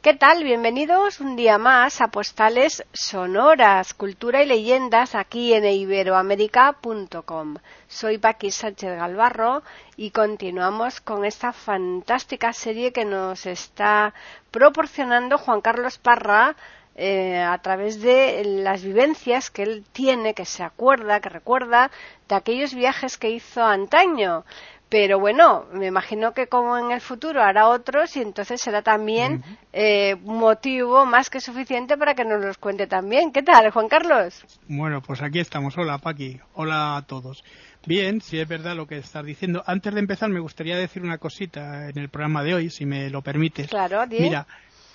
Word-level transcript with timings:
¿Qué 0.00 0.14
tal? 0.14 0.44
Bienvenidos 0.44 1.18
un 1.18 1.34
día 1.34 1.58
más 1.58 2.00
a 2.00 2.06
Postales 2.06 2.84
Sonoras, 2.92 3.94
Cultura 3.94 4.44
y 4.44 4.46
Leyendas 4.46 5.16
aquí 5.16 5.52
en 5.54 5.64
iberoamérica.com. 5.64 7.56
Soy 7.88 8.18
Paqui 8.18 8.52
Sánchez 8.52 8.96
Galvarro 8.96 9.64
y 9.96 10.12
continuamos 10.12 11.00
con 11.00 11.24
esta 11.24 11.52
fantástica 11.52 12.52
serie 12.52 12.92
que 12.92 13.04
nos 13.04 13.44
está 13.46 14.14
proporcionando 14.52 15.36
Juan 15.36 15.60
Carlos 15.60 15.98
Parra 15.98 16.54
eh, 16.94 17.40
a 17.40 17.58
través 17.58 18.00
de 18.00 18.44
las 18.44 18.84
vivencias 18.84 19.50
que 19.50 19.64
él 19.64 19.84
tiene, 19.90 20.32
que 20.32 20.44
se 20.44 20.62
acuerda, 20.62 21.20
que 21.20 21.28
recuerda 21.28 21.90
de 22.28 22.36
aquellos 22.36 22.72
viajes 22.72 23.18
que 23.18 23.30
hizo 23.30 23.64
antaño. 23.64 24.44
Pero 24.88 25.18
bueno, 25.18 25.66
me 25.72 25.86
imagino 25.86 26.32
que 26.32 26.46
como 26.46 26.78
en 26.78 26.90
el 26.92 27.02
futuro 27.02 27.42
hará 27.42 27.68
otros 27.68 28.16
y 28.16 28.22
entonces 28.22 28.60
será 28.60 28.80
también 28.80 29.42
eh, 29.72 30.16
motivo 30.22 31.04
más 31.04 31.28
que 31.28 31.40
suficiente 31.40 31.98
para 31.98 32.14
que 32.14 32.24
nos 32.24 32.42
los 32.42 32.56
cuente 32.56 32.86
también. 32.86 33.30
¿Qué 33.30 33.42
tal, 33.42 33.70
Juan 33.70 33.88
Carlos? 33.88 34.42
Bueno, 34.66 35.02
pues 35.02 35.20
aquí 35.20 35.40
estamos. 35.40 35.76
Hola, 35.76 35.98
Paqui. 35.98 36.40
Hola 36.54 36.96
a 36.96 37.02
todos. 37.02 37.44
Bien, 37.86 38.22
si 38.22 38.38
es 38.38 38.48
verdad 38.48 38.74
lo 38.76 38.86
que 38.86 38.96
estás 38.96 39.24
diciendo. 39.24 39.62
Antes 39.66 39.92
de 39.92 40.00
empezar, 40.00 40.30
me 40.30 40.40
gustaría 40.40 40.76
decir 40.78 41.02
una 41.02 41.18
cosita 41.18 41.90
en 41.90 41.98
el 41.98 42.08
programa 42.08 42.42
de 42.42 42.54
hoy, 42.54 42.70
si 42.70 42.86
me 42.86 43.10
lo 43.10 43.20
permites. 43.20 43.68
Claro, 43.68 44.04
Mira, 44.08 44.46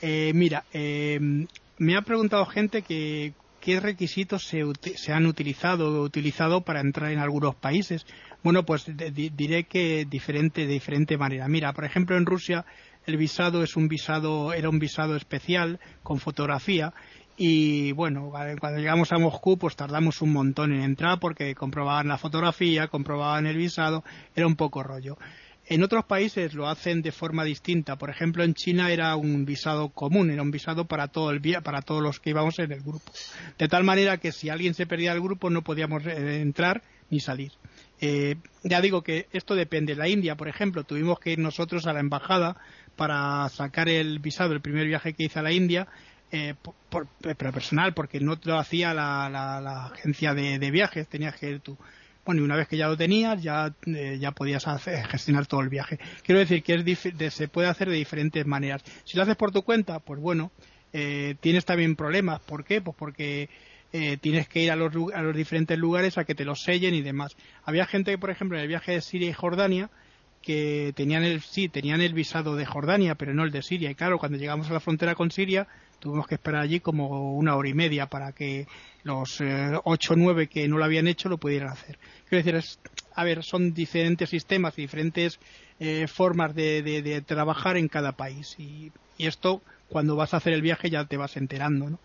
eh, 0.02 0.32
mira, 0.34 0.64
eh, 0.74 1.20
me 1.78 1.96
ha 1.96 2.02
preguntado 2.02 2.46
gente 2.48 2.82
que 2.82 3.34
qué 3.64 3.80
requisitos 3.80 4.44
se, 4.44 4.64
se, 4.96 5.14
han 5.14 5.26
utilizado 5.26 6.02
o 6.02 6.04
utilizado 6.04 6.62
para 6.62 6.82
entrar 6.82 7.12
en 7.12 7.20
algunos 7.20 7.56
países. 7.56 8.06
Bueno, 8.44 8.66
pues 8.66 8.86
diré 8.86 9.64
que 9.64 10.06
diferente, 10.06 10.68
de 10.68 10.74
diferente 10.74 11.18
manera. 11.18 11.48
Mira, 11.48 11.72
por 11.74 11.86
ejemplo, 11.86 12.18
en 12.18 12.26
Rusia 12.26 12.66
el 13.06 13.18
visado 13.18 13.64
es 13.64 13.76
un 13.76 13.88
visado, 13.88 14.54
era 14.54 14.70
un 14.70 14.80
visado 14.80 15.16
especial 15.16 15.80
con 16.04 16.20
fotografía 16.20 16.94
y 17.36 17.92
bueno, 17.94 18.32
cuando 18.60 18.80
llegamos 18.80 19.12
a 19.12 19.18
Moscú 19.18 19.58
pues 19.58 19.76
tardamos 19.76 20.22
un 20.22 20.32
montón 20.34 20.72
en 20.74 20.82
entrar 20.82 21.20
porque 21.20 21.56
comprobaban 21.56 22.08
la 22.08 22.18
fotografía, 22.18 22.88
comprobaban 22.88 23.48
el 23.48 23.58
visado, 23.58 24.04
era 24.36 24.46
un 24.46 24.56
poco 24.56 24.84
rollo. 24.84 25.18
En 25.66 25.82
otros 25.82 26.04
países 26.04 26.54
lo 26.54 26.68
hacen 26.68 27.02
de 27.02 27.14
forma 27.14 27.46
distinta. 27.46 27.96
Por 27.96 28.10
ejemplo, 28.10 28.44
en 28.44 28.54
China 28.54 28.92
era 28.92 29.16
un 29.16 29.46
visado 29.46 29.90
común, 29.90 30.30
era 30.30 30.42
un 30.42 30.52
visado 30.52 30.86
para 30.86 31.08
todo 31.08 31.32
el 31.32 31.42
para 31.64 31.82
todos 31.82 32.04
los 32.04 32.20
que 32.20 32.32
íbamos 32.32 32.60
en 32.60 32.74
el 32.74 32.82
grupo. 32.82 33.12
De 33.58 33.70
tal 33.70 33.86
manera 33.86 34.18
que 34.18 34.34
si 34.34 34.50
alguien 34.50 34.74
se 34.74 34.86
perdía 34.86 35.14
del 35.14 35.22
grupo 35.22 35.50
no 35.50 35.62
podíamos 35.62 36.06
eh, 36.06 36.42
entrar 36.42 36.84
ni 37.10 37.22
salir. 37.22 37.54
Eh, 38.06 38.36
ya 38.64 38.82
digo 38.82 39.02
que 39.02 39.28
esto 39.32 39.56
depende. 39.56 39.96
La 39.96 40.10
India, 40.10 40.36
por 40.36 40.50
ejemplo, 40.50 40.84
tuvimos 40.84 41.22
que 41.22 41.32
ir 41.32 41.40
nosotros 41.40 41.88
a 41.88 41.94
la 41.94 42.02
embajada 42.02 42.58
para 42.98 43.48
sacar 43.48 43.88
el 43.88 44.20
visado, 44.20 44.52
el 44.52 44.60
primer 44.60 44.86
viaje 44.88 45.14
que 45.14 45.24
hice 45.24 45.40
a 45.40 45.42
la 45.42 45.54
India, 45.54 45.88
eh, 46.30 46.54
pero 46.90 47.54
personal, 47.54 47.94
porque 47.94 48.20
no 48.20 48.38
lo 48.44 48.60
hacía 48.60 48.94
la, 48.94 49.86
agencia 49.86 50.34
de, 50.34 50.70
viajes, 50.70 51.08
tenías 51.08 51.38
que 51.40 51.50
ir 51.50 51.60
tú. 51.62 51.78
Bueno, 52.26 52.42
y 52.42 52.44
una 52.44 52.58
vez 52.58 52.68
que 52.68 52.76
ya 52.76 52.90
lo 52.90 52.98
tenías, 52.98 53.42
ya, 53.42 53.74
eh, 53.86 54.18
ya 54.20 54.32
podías 54.32 54.66
gestionar 55.10 55.46
todo 55.46 55.62
el 55.62 55.70
viaje. 55.70 55.98
Quiero 56.26 56.40
decir 56.40 56.62
que 56.62 57.32
se 57.32 57.48
puede 57.48 57.70
hacer 57.70 57.90
de 57.90 57.96
diferentes 57.96 58.46
maneras. 58.46 58.84
Si 59.06 59.16
lo 59.16 59.24
haces 59.24 59.38
por 59.38 59.54
tu 59.54 59.62
cuenta, 59.62 60.00
pues 60.00 60.20
bueno, 60.20 60.52
tienes 60.92 61.64
también 61.64 61.96
problemas. 61.96 62.42
¿Por 62.42 62.66
qué? 62.66 62.82
Pues 62.82 62.98
porque 63.00 63.50
eh, 63.94 64.18
tienes 64.18 64.48
que 64.48 64.60
ir 64.60 64.72
a 64.72 64.76
los, 64.76 64.92
a 65.14 65.22
los 65.22 65.36
diferentes 65.36 65.78
lugares 65.78 66.18
a 66.18 66.26
que 66.26 66.34
te 66.34 66.46
los 66.46 66.64
sellen 66.64 66.96
y 66.96 67.04
demás. 67.04 67.38
Había 67.64 67.86
gente, 67.86 68.18
por 68.18 68.32
ejemplo, 68.32 68.58
en 68.58 68.64
el 68.64 68.68
viaje 68.68 68.94
de 68.94 69.02
Siria 69.02 69.30
y 69.30 69.34
Jordania, 69.34 69.92
que 70.42 70.94
tenían 70.96 71.24
el, 71.24 71.42
sí, 71.42 71.70
tenían 71.70 72.02
el 72.02 72.14
visado 72.14 72.56
de 72.56 72.66
Jordania, 72.66 73.16
pero 73.16 73.36
no 73.36 73.44
el 73.44 73.52
de 73.52 73.62
Siria. 73.62 73.92
Y 73.92 73.96
claro, 73.96 74.18
cuando 74.18 74.40
llegamos 74.40 74.68
a 74.70 74.74
la 74.74 74.80
frontera 74.80 75.14
con 75.14 75.30
Siria, 75.30 75.68
tuvimos 76.00 76.26
que 76.26 76.36
esperar 76.36 76.64
allí 76.64 76.80
como 76.80 77.34
una 77.34 77.56
hora 77.56 77.70
y 77.70 77.76
media 77.76 78.08
para 78.08 78.32
que 78.34 78.68
los 79.04 79.40
eh, 79.42 79.72
ocho 79.84 80.14
o 80.14 80.18
nueve 80.18 80.48
que 80.48 80.68
no 80.68 80.80
lo 80.80 80.86
habían 80.86 81.08
hecho 81.08 81.30
lo 81.30 81.38
pudieran 81.38 81.70
hacer. 81.70 82.00
Quiero 82.28 82.44
decir, 82.44 82.56
es, 82.56 82.80
a 83.14 83.24
ver, 83.24 83.44
son 83.44 83.76
diferentes 83.76 84.30
sistemas, 84.30 84.76
diferentes 84.76 85.40
eh, 85.80 86.08
formas 86.08 86.56
de, 86.56 86.82
de, 86.82 87.22
trabajar 87.22 87.78
en 87.78 87.88
cada 87.88 88.14
país. 88.14 88.56
Y, 88.58 88.92
y, 89.20 89.28
esto, 89.28 89.62
cuando 89.88 90.16
vas 90.16 90.34
a 90.34 90.38
hacer 90.38 90.54
el 90.54 90.64
viaje, 90.64 90.90
ya 90.90 91.06
te 91.06 91.16
vas 91.16 91.38
enterando, 91.38 91.92
¿no? 91.92 92.00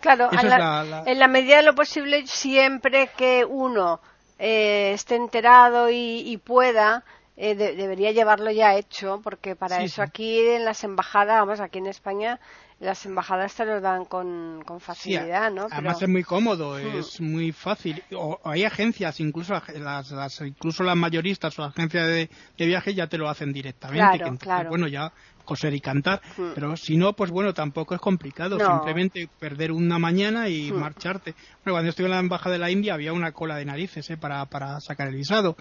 Claro, 0.00 0.30
en 0.32 1.18
la 1.18 1.28
medida 1.28 1.56
de 1.56 1.62
lo 1.62 1.74
posible, 1.74 2.26
siempre 2.26 3.10
que 3.16 3.44
uno 3.44 4.00
eh, 4.38 4.92
esté 4.94 5.16
enterado 5.16 5.88
y, 5.90 6.40
pueda, 6.44 7.04
eh, 7.36 7.54
debería 7.54 8.12
llevarlo 8.12 8.50
ya 8.50 8.76
hecho, 8.76 9.20
porque 9.22 9.56
para 9.56 9.82
eso 9.82 10.02
aquí 10.02 10.38
en 10.38 10.64
las 10.64 10.84
embajadas, 10.84 11.38
vamos, 11.38 11.60
aquí 11.60 11.78
en 11.78 11.86
España, 11.86 12.40
las 12.80 13.04
embajadas 13.06 13.54
te 13.54 13.64
lo 13.64 13.80
dan 13.80 14.04
con, 14.04 14.62
facilidad, 14.80 15.50
¿no? 15.50 15.66
Además 15.70 16.00
es 16.00 16.08
muy 16.08 16.22
cómodo, 16.22 16.78
hmm. 16.78 16.98
es 16.98 17.20
muy 17.20 17.52
fácil. 17.52 18.02
O, 18.14 18.38
hay 18.44 18.64
agencias, 18.64 19.20
incluso 19.20 19.54
las, 19.74 20.40
incluso 20.40 20.82
las 20.82 20.96
mayoristas 20.96 21.58
o 21.58 21.62
las 21.62 21.72
agencias 21.72 22.06
de, 22.06 22.28
viaje 22.66 22.94
ya 22.94 23.06
te 23.06 23.18
lo 23.18 23.28
hacen 23.28 23.52
directamente. 23.52 24.24
Bueno, 24.68 24.88
ya 24.88 25.12
coser 25.44 25.72
y 25.74 25.80
cantar, 25.80 26.20
hmm. 26.36 26.52
pero 26.54 26.76
si 26.76 26.96
no, 26.96 27.12
pues 27.12 27.30
bueno, 27.30 27.54
tampoco 27.54 27.94
es 27.94 28.00
complicado, 28.00 28.58
simplemente 28.58 29.28
perder 29.38 29.72
una 29.72 29.98
mañana 29.98 30.48
y 30.48 30.72
hmm. 30.72 30.74
marcharte. 30.74 31.34
Bueno, 31.64 31.76
cuando 31.76 31.90
estuve 31.90 32.06
en 32.06 32.12
la 32.12 32.18
embajada 32.18 32.54
de 32.54 32.58
la 32.58 32.70
India 32.70 32.94
había 32.94 33.12
una 33.12 33.32
cola 33.32 33.56
de 33.56 33.64
narices 33.64 34.10
¿eh? 34.10 34.16
para, 34.16 34.44
para 34.46 34.80
sacar 34.80 35.08
el 35.08 35.14
visado. 35.14 35.56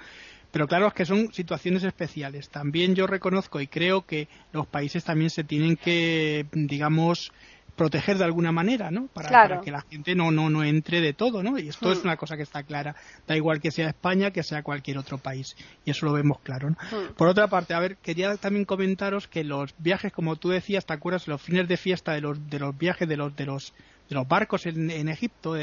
Pero 0.56 0.70
claro, 0.70 0.88
es 0.88 0.94
que 0.94 1.06
son 1.06 1.34
situaciones 1.34 1.84
especiales. 1.84 2.48
También 2.48 2.96
yo 2.96 3.08
reconozco 3.08 3.60
y 3.60 3.68
creo 3.68 4.06
que 4.06 4.30
los 4.54 4.66
países 4.66 5.04
también 5.04 5.30
se 5.30 5.44
tienen 5.44 5.76
que, 5.76 6.46
digamos, 6.54 7.34
proteger 7.76 8.18
de 8.18 8.24
alguna 8.24 8.54
manera, 8.54 8.90
¿no? 8.90 9.08
Para, 9.08 9.60
que 9.60 9.70
la 9.70 9.82
gente 9.82 10.16
no, 10.16 10.32
no, 10.32 10.50
no 10.50 10.64
entre 10.64 11.02
de 11.02 11.12
todo, 11.12 11.44
¿no? 11.44 11.60
Y 11.60 11.68
esto 11.68 11.92
es 11.92 11.98
hmm. 11.98 12.08
una 12.08 12.16
cosa 12.16 12.38
que 12.38 12.44
está 12.44 12.64
clara. 12.64 12.96
Da 13.28 13.36
igual 13.36 13.60
que 13.60 13.70
sea 13.70 13.90
España 13.90 14.32
que 14.32 14.44
sea 14.44 14.64
cualquier 14.64 14.98
otro 14.98 15.18
país. 15.18 15.58
Y 15.84 15.92
eso 15.92 16.06
lo 16.06 16.14
vemos 16.14 16.40
claro, 16.40 16.70
¿no? 16.70 16.78
Hmm. 16.90 17.16
Por 17.16 17.28
otra 17.28 17.50
parte, 17.50 17.74
a 17.74 17.80
ver, 17.82 17.98
quería 17.98 18.34
también 18.38 18.64
comentaros 18.64 19.28
que 19.28 19.44
los 19.44 19.76
viajes, 19.78 20.14
como 20.14 20.38
tú 20.38 20.52
decías, 20.52 20.86
¿te 20.86 20.94
acuerdas? 20.94 21.28
Los 21.28 21.42
fines 21.42 21.68
de 21.68 21.76
fiesta 21.76 22.14
de 22.14 22.22
los, 22.22 22.50
de 22.50 22.60
los 22.60 22.78
viajes 22.78 23.10
de 23.10 23.18
los, 23.18 23.36
de 23.36 23.46
los, 23.46 23.74
de 24.08 24.16
los 24.16 24.26
barcos 24.26 24.68
en, 24.68 25.10
Egipto, 25.10 25.58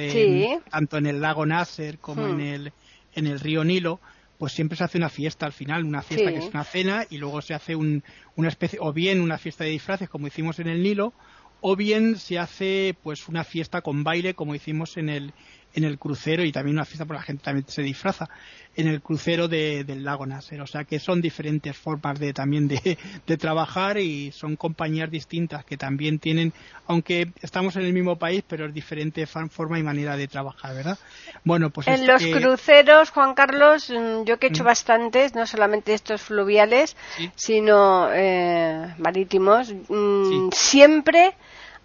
tanto 0.70 0.98
en 0.98 1.06
el 1.06 1.22
lago 1.22 1.46
Nasser 1.46 1.98
como 1.98 2.26
en, 2.26 2.36
hmm. 2.36 2.40
el, 2.40 2.72
en 3.14 3.26
el 3.26 3.40
río 3.40 3.64
Nilo, 3.64 3.98
pues 4.42 4.54
siempre 4.54 4.76
se 4.76 4.82
hace 4.82 4.98
una 4.98 5.08
fiesta 5.08 5.46
al 5.46 5.52
final, 5.52 5.84
una 5.84 6.02
fiesta 6.02 6.32
que 6.32 6.38
es 6.38 6.52
una 6.52 6.64
cena 6.64 7.06
y 7.08 7.18
luego 7.18 7.40
se 7.42 7.54
hace 7.54 7.76
un, 7.76 8.02
una 8.34 8.48
especie, 8.48 8.76
o 8.82 8.92
bien 8.92 9.20
una 9.20 9.38
fiesta 9.38 9.62
de 9.62 9.70
disfraces 9.70 10.08
como 10.08 10.26
hicimos 10.26 10.58
en 10.58 10.66
el 10.66 10.82
Nilo, 10.82 11.12
o 11.60 11.76
bien 11.76 12.18
se 12.18 12.40
hace 12.40 12.96
pues 13.04 13.28
una 13.28 13.44
fiesta 13.44 13.82
con 13.82 14.02
baile 14.02 14.34
como 14.34 14.56
hicimos 14.56 14.96
en 14.96 15.10
el 15.10 15.32
en 15.74 15.84
el 15.84 15.98
crucero 15.98 16.44
y 16.44 16.52
también 16.52 16.76
una 16.76 16.84
fiesta 16.84 17.04
por 17.04 17.16
la 17.16 17.22
gente 17.22 17.44
también 17.44 17.66
se 17.68 17.82
disfraza 17.82 18.28
en 18.74 18.88
el 18.88 19.02
crucero 19.02 19.48
del 19.48 20.04
lago 20.04 20.26
Nasser. 20.26 20.60
O 20.60 20.66
sea 20.66 20.84
que 20.84 20.98
son 20.98 21.20
diferentes 21.20 21.76
formas 21.76 22.18
de 22.18 22.32
también 22.32 22.68
de, 23.26 23.36
trabajar 23.36 23.98
y 23.98 24.30
son 24.32 24.56
compañías 24.56 25.10
distintas 25.10 25.64
que 25.64 25.76
también 25.76 26.18
tienen 26.18 26.52
aunque 26.86 27.32
estamos 27.40 27.76
en 27.76 27.82
el 27.82 27.92
mismo 27.92 28.16
país 28.16 28.44
pero 28.46 28.66
es 28.66 28.74
diferente 28.74 29.26
forma 29.26 29.78
y 29.78 29.82
manera 29.82 30.16
de 30.16 30.28
trabajar 30.28 30.74
verdad 30.74 30.98
bueno 31.44 31.70
pues 31.70 31.88
en 31.88 32.06
los 32.06 32.22
cruceros 32.24 33.10
Juan 33.10 33.34
Carlos 33.34 33.90
mm, 33.90 34.24
yo 34.24 34.38
que 34.38 34.46
he 34.46 34.50
hecho 34.50 34.64
mm. 34.64 34.66
bastantes 34.66 35.34
no 35.34 35.46
solamente 35.46 35.94
estos 35.94 36.20
fluviales 36.20 36.94
sino 37.34 38.12
eh, 38.12 38.94
marítimos 38.98 39.72
mm, 39.88 40.50
siempre 40.52 41.34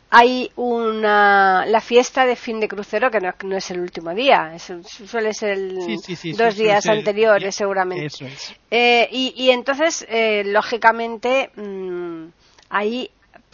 hay 0.10 0.52
una 0.56 1.66
la 1.66 1.82
fiesta 1.82 2.26
de 2.26 2.36
fin 2.36 2.60
de 2.60 2.68
crucero 2.68 3.12
que 3.12 3.20
no, 3.20 3.58
es 3.58 3.72
el 3.72 3.82
último 3.82 4.14
día 4.14 4.54
suele 4.60 5.34
ser 5.34 5.58
dos 6.38 6.56
días 6.56 6.88
anteriores 6.88 7.56
seguramente. 7.56 8.08
eh, 8.72 9.10
y, 9.12 9.50
entonces 9.50 10.06
eh, 10.10 10.44
lógicamente 10.46 11.52
mm, 11.56 12.28
ahí 12.70 13.12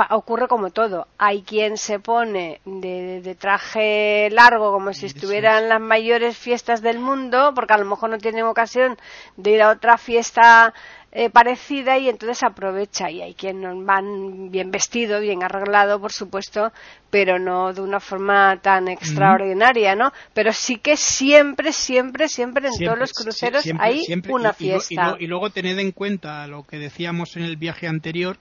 ocurre 0.10 0.48
como 0.48 0.72
todo. 0.72 1.08
Hay 1.18 1.44
quien 1.44 1.78
se 1.78 2.00
pone 2.00 2.62
de, 2.66 3.36
traje 3.40 4.30
largo 4.32 4.72
como 4.72 4.94
si 4.94 5.06
estuvieran 5.06 5.70
las 5.70 5.82
mayores 5.82 6.38
fiestas 6.38 6.82
del 6.82 7.00
mundo 7.00 7.54
porque 7.56 7.74
a 7.74 7.78
lo 7.78 7.86
mejor 7.86 8.10
no 8.10 8.18
tienen 8.18 8.46
ocasión 8.46 8.98
de 9.38 9.52
ir 9.52 9.62
a 9.62 9.70
otra 9.70 9.98
fiesta 9.98 10.74
eh, 11.16 11.30
parecida 11.30 12.00
y 12.00 12.10
entonces 12.10 12.42
aprovecha 12.42 13.12
y 13.12 13.22
hay 13.22 13.36
quien 13.36 13.86
van 13.86 14.50
bien 14.50 14.72
vestido, 14.72 15.20
bien 15.20 15.44
arreglado, 15.44 16.02
por 16.02 16.12
supuesto, 16.12 16.72
pero 17.12 17.38
no 17.38 17.72
de 17.72 17.82
una 17.82 18.00
forma 18.00 18.60
tan 18.64 18.88
extraordinaria, 18.88 19.94
¿no? 19.94 20.12
Pero 20.34 20.52
sí 20.54 20.78
que 20.78 20.98
siempre, 20.98 21.72
siempre, 21.72 22.28
siempre 22.28 22.68
en 22.68 22.84
todos 22.84 22.98
los 22.98 23.14
cruceros 23.14 23.64
hay 23.80 24.02
una 24.28 24.54
fiesta. 24.54 25.16
Y, 25.20 25.28
luego 25.28 25.52
tened 25.52 25.78
en 25.78 25.92
cuenta 25.92 26.48
lo 26.48 26.64
que 26.64 26.80
decíamos 26.80 27.38
en 27.38 27.44
el 27.44 27.58
viaje 27.58 27.88
anterior, 27.88 28.38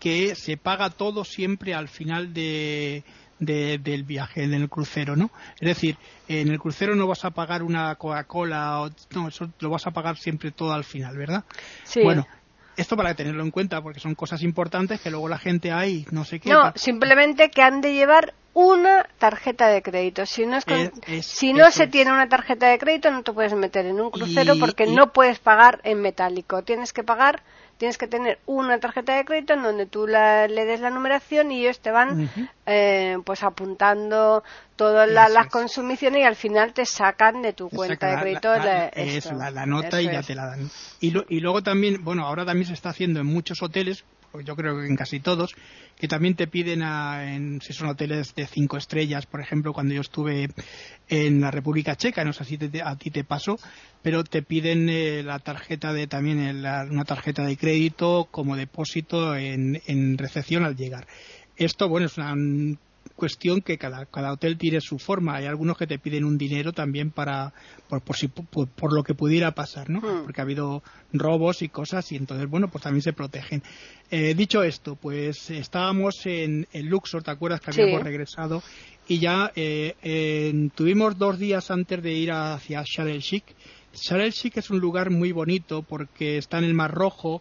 que 0.00 0.34
se 0.34 0.56
paga 0.56 0.90
todo 0.90 1.24
siempre 1.24 1.74
al 1.74 1.86
final 1.86 2.34
de, 2.34 3.04
del 3.38 4.04
viaje 4.04 4.44
en 4.44 4.54
el 4.54 4.68
crucero, 4.68 5.16
¿no? 5.16 5.30
Es 5.60 5.68
decir, 5.68 5.96
en 6.28 6.48
el 6.48 6.58
crucero 6.58 6.94
no 6.94 7.06
vas 7.06 7.24
a 7.24 7.30
pagar 7.30 7.62
una 7.62 7.94
Coca-Cola, 7.96 8.90
no, 9.14 9.28
eso 9.28 9.50
lo 9.60 9.70
vas 9.70 9.86
a 9.86 9.90
pagar 9.90 10.16
siempre 10.16 10.50
todo 10.50 10.72
al 10.72 10.84
final, 10.84 11.16
¿verdad? 11.16 11.44
Sí. 11.84 12.02
Bueno, 12.02 12.26
esto 12.76 12.96
para 12.96 13.14
tenerlo 13.14 13.42
en 13.42 13.50
cuenta, 13.50 13.82
porque 13.82 14.00
son 14.00 14.14
cosas 14.14 14.42
importantes 14.42 15.00
que 15.00 15.10
luego 15.10 15.28
la 15.28 15.38
gente 15.38 15.72
hay, 15.72 16.06
no 16.10 16.24
sé 16.24 16.40
qué. 16.40 16.50
No, 16.50 16.72
simplemente 16.76 17.50
que 17.50 17.62
han 17.62 17.80
de 17.80 17.94
llevar 17.94 18.34
una 18.52 19.06
tarjeta 19.18 19.68
de 19.68 19.82
crédito. 19.82 20.24
Si 20.24 20.46
no, 20.46 20.58
si 21.20 21.52
no 21.52 21.70
se 21.70 21.86
tiene 21.88 22.10
una 22.10 22.28
tarjeta 22.28 22.68
de 22.68 22.78
crédito, 22.78 23.10
no 23.10 23.22
te 23.22 23.32
puedes 23.32 23.52
meter 23.52 23.84
en 23.84 24.00
un 24.00 24.10
crucero 24.10 24.54
porque 24.58 24.86
no 24.86 25.12
puedes 25.12 25.38
pagar 25.38 25.80
en 25.84 26.00
metálico. 26.00 26.62
Tienes 26.62 26.94
que 26.94 27.04
pagar 27.04 27.42
tienes 27.78 27.98
que 27.98 28.08
tener 28.08 28.38
una 28.46 28.78
tarjeta 28.78 29.16
de 29.16 29.24
crédito 29.24 29.52
en 29.52 29.62
donde 29.62 29.86
tú 29.86 30.06
le 30.06 30.48
des 30.48 30.80
la 30.80 30.90
numeración 30.90 31.52
y 31.52 31.60
ellos 31.60 31.80
te 31.80 31.90
van 31.90 32.30
eh, 32.64 33.18
pues 33.24 33.42
apuntando 33.42 34.42
todas 34.76 35.08
las 35.10 35.46
consumiciones 35.48 36.20
y 36.20 36.24
al 36.24 36.36
final 36.36 36.72
te 36.72 36.86
sacan 36.86 37.42
de 37.42 37.52
tu 37.52 37.68
cuenta 37.68 38.08
de 38.08 38.20
crédito 38.20 38.54
la, 38.56 39.66
nota 39.66 40.00
y 40.00 40.06
ya 40.06 40.22
te 40.22 40.34
la 40.34 40.46
dan. 40.46 40.70
Y, 41.00 41.12
y 41.28 41.40
luego 41.40 41.62
también, 41.62 42.02
bueno, 42.02 42.26
ahora 42.26 42.44
también 42.44 42.66
se 42.66 42.74
está 42.74 42.90
haciendo 42.90 43.20
en 43.20 43.26
muchos 43.26 43.62
hoteles, 43.62 44.04
yo 44.40 44.56
creo 44.56 44.78
que 44.78 44.86
en 44.86 44.96
casi 44.96 45.20
todos, 45.20 45.54
que 45.98 46.08
también 46.08 46.34
te 46.34 46.46
piden 46.46 46.82
en, 46.82 47.60
si 47.60 47.72
son 47.72 47.88
hoteles 47.88 48.34
de 48.34 48.46
cinco 48.46 48.76
estrellas, 48.76 49.26
por 49.26 49.40
ejemplo, 49.40 49.72
cuando 49.72 49.94
yo 49.94 50.00
estuve 50.00 50.50
en 51.08 51.40
la 51.40 51.50
República 51.50 51.96
Checa, 51.96 52.24
no 52.24 52.32
sé 52.32 52.44
si 52.44 52.58
a 52.84 52.96
ti 52.96 53.10
te 53.10 53.24
pasó, 53.24 53.58
pero 54.02 54.24
te 54.24 54.42
piden 54.42 54.88
eh, 54.88 55.22
la 55.22 55.38
tarjeta 55.38 55.92
de 55.92 56.06
también 56.06 56.38
una 56.90 57.04
tarjeta 57.04 57.44
de 57.44 57.56
crédito 57.56 58.28
como 58.30 58.56
depósito 58.56 59.36
en, 59.36 59.80
en 59.86 60.18
recepción 60.18 60.64
al 60.64 60.76
llegar. 60.76 61.06
Esto, 61.56 61.88
bueno, 61.88 62.06
es 62.06 62.18
una 62.18 62.34
cuestión 63.14 63.60
que 63.60 63.78
cada, 63.78 64.06
cada 64.06 64.32
hotel 64.32 64.58
tiene 64.58 64.80
su 64.80 64.98
forma. 64.98 65.36
Hay 65.36 65.46
algunos 65.46 65.76
que 65.76 65.86
te 65.86 65.98
piden 65.98 66.24
un 66.24 66.38
dinero 66.38 66.72
también 66.72 67.10
para 67.10 67.52
por, 67.88 68.02
por, 68.02 68.16
si, 68.16 68.28
por, 68.28 68.92
lo 68.92 69.02
que 69.02 69.14
pudiera 69.14 69.52
pasar, 69.52 69.90
¿no? 69.90 70.00
Hmm. 70.00 70.24
Porque 70.24 70.40
ha 70.40 70.44
habido 70.44 70.82
robos 71.12 71.62
y 71.62 71.68
cosas 71.68 72.10
y 72.12 72.16
entonces, 72.16 72.48
bueno, 72.48 72.68
pues 72.68 72.82
también 72.82 73.02
se 73.02 73.12
protegen. 73.12 73.62
Eh, 74.10 74.34
dicho 74.34 74.62
esto, 74.62 74.96
pues 74.96 75.50
estábamos 75.50 76.26
en, 76.26 76.66
en 76.72 76.88
Luxor, 76.88 77.22
¿te 77.22 77.30
acuerdas 77.30 77.60
que 77.60 77.70
habíamos 77.70 78.02
regresado? 78.02 78.62
Y 79.08 79.18
ya 79.20 79.52
eh, 79.54 80.68
tuvimos 80.74 81.16
dos 81.16 81.38
días 81.38 81.70
antes 81.70 82.02
de 82.02 82.12
ir 82.12 82.32
hacia 82.32 82.82
Sharm 82.84 83.08
el 83.08 83.20
Sheikh. 83.20 83.44
Sharm 83.94 84.22
el 84.22 84.32
Sheikh 84.32 84.58
es 84.58 84.70
un 84.70 84.80
lugar 84.80 85.10
muy 85.10 85.32
bonito 85.32 85.82
porque 85.82 86.38
está 86.38 86.58
en 86.58 86.64
el 86.64 86.74
Mar 86.74 86.92
Rojo, 86.92 87.40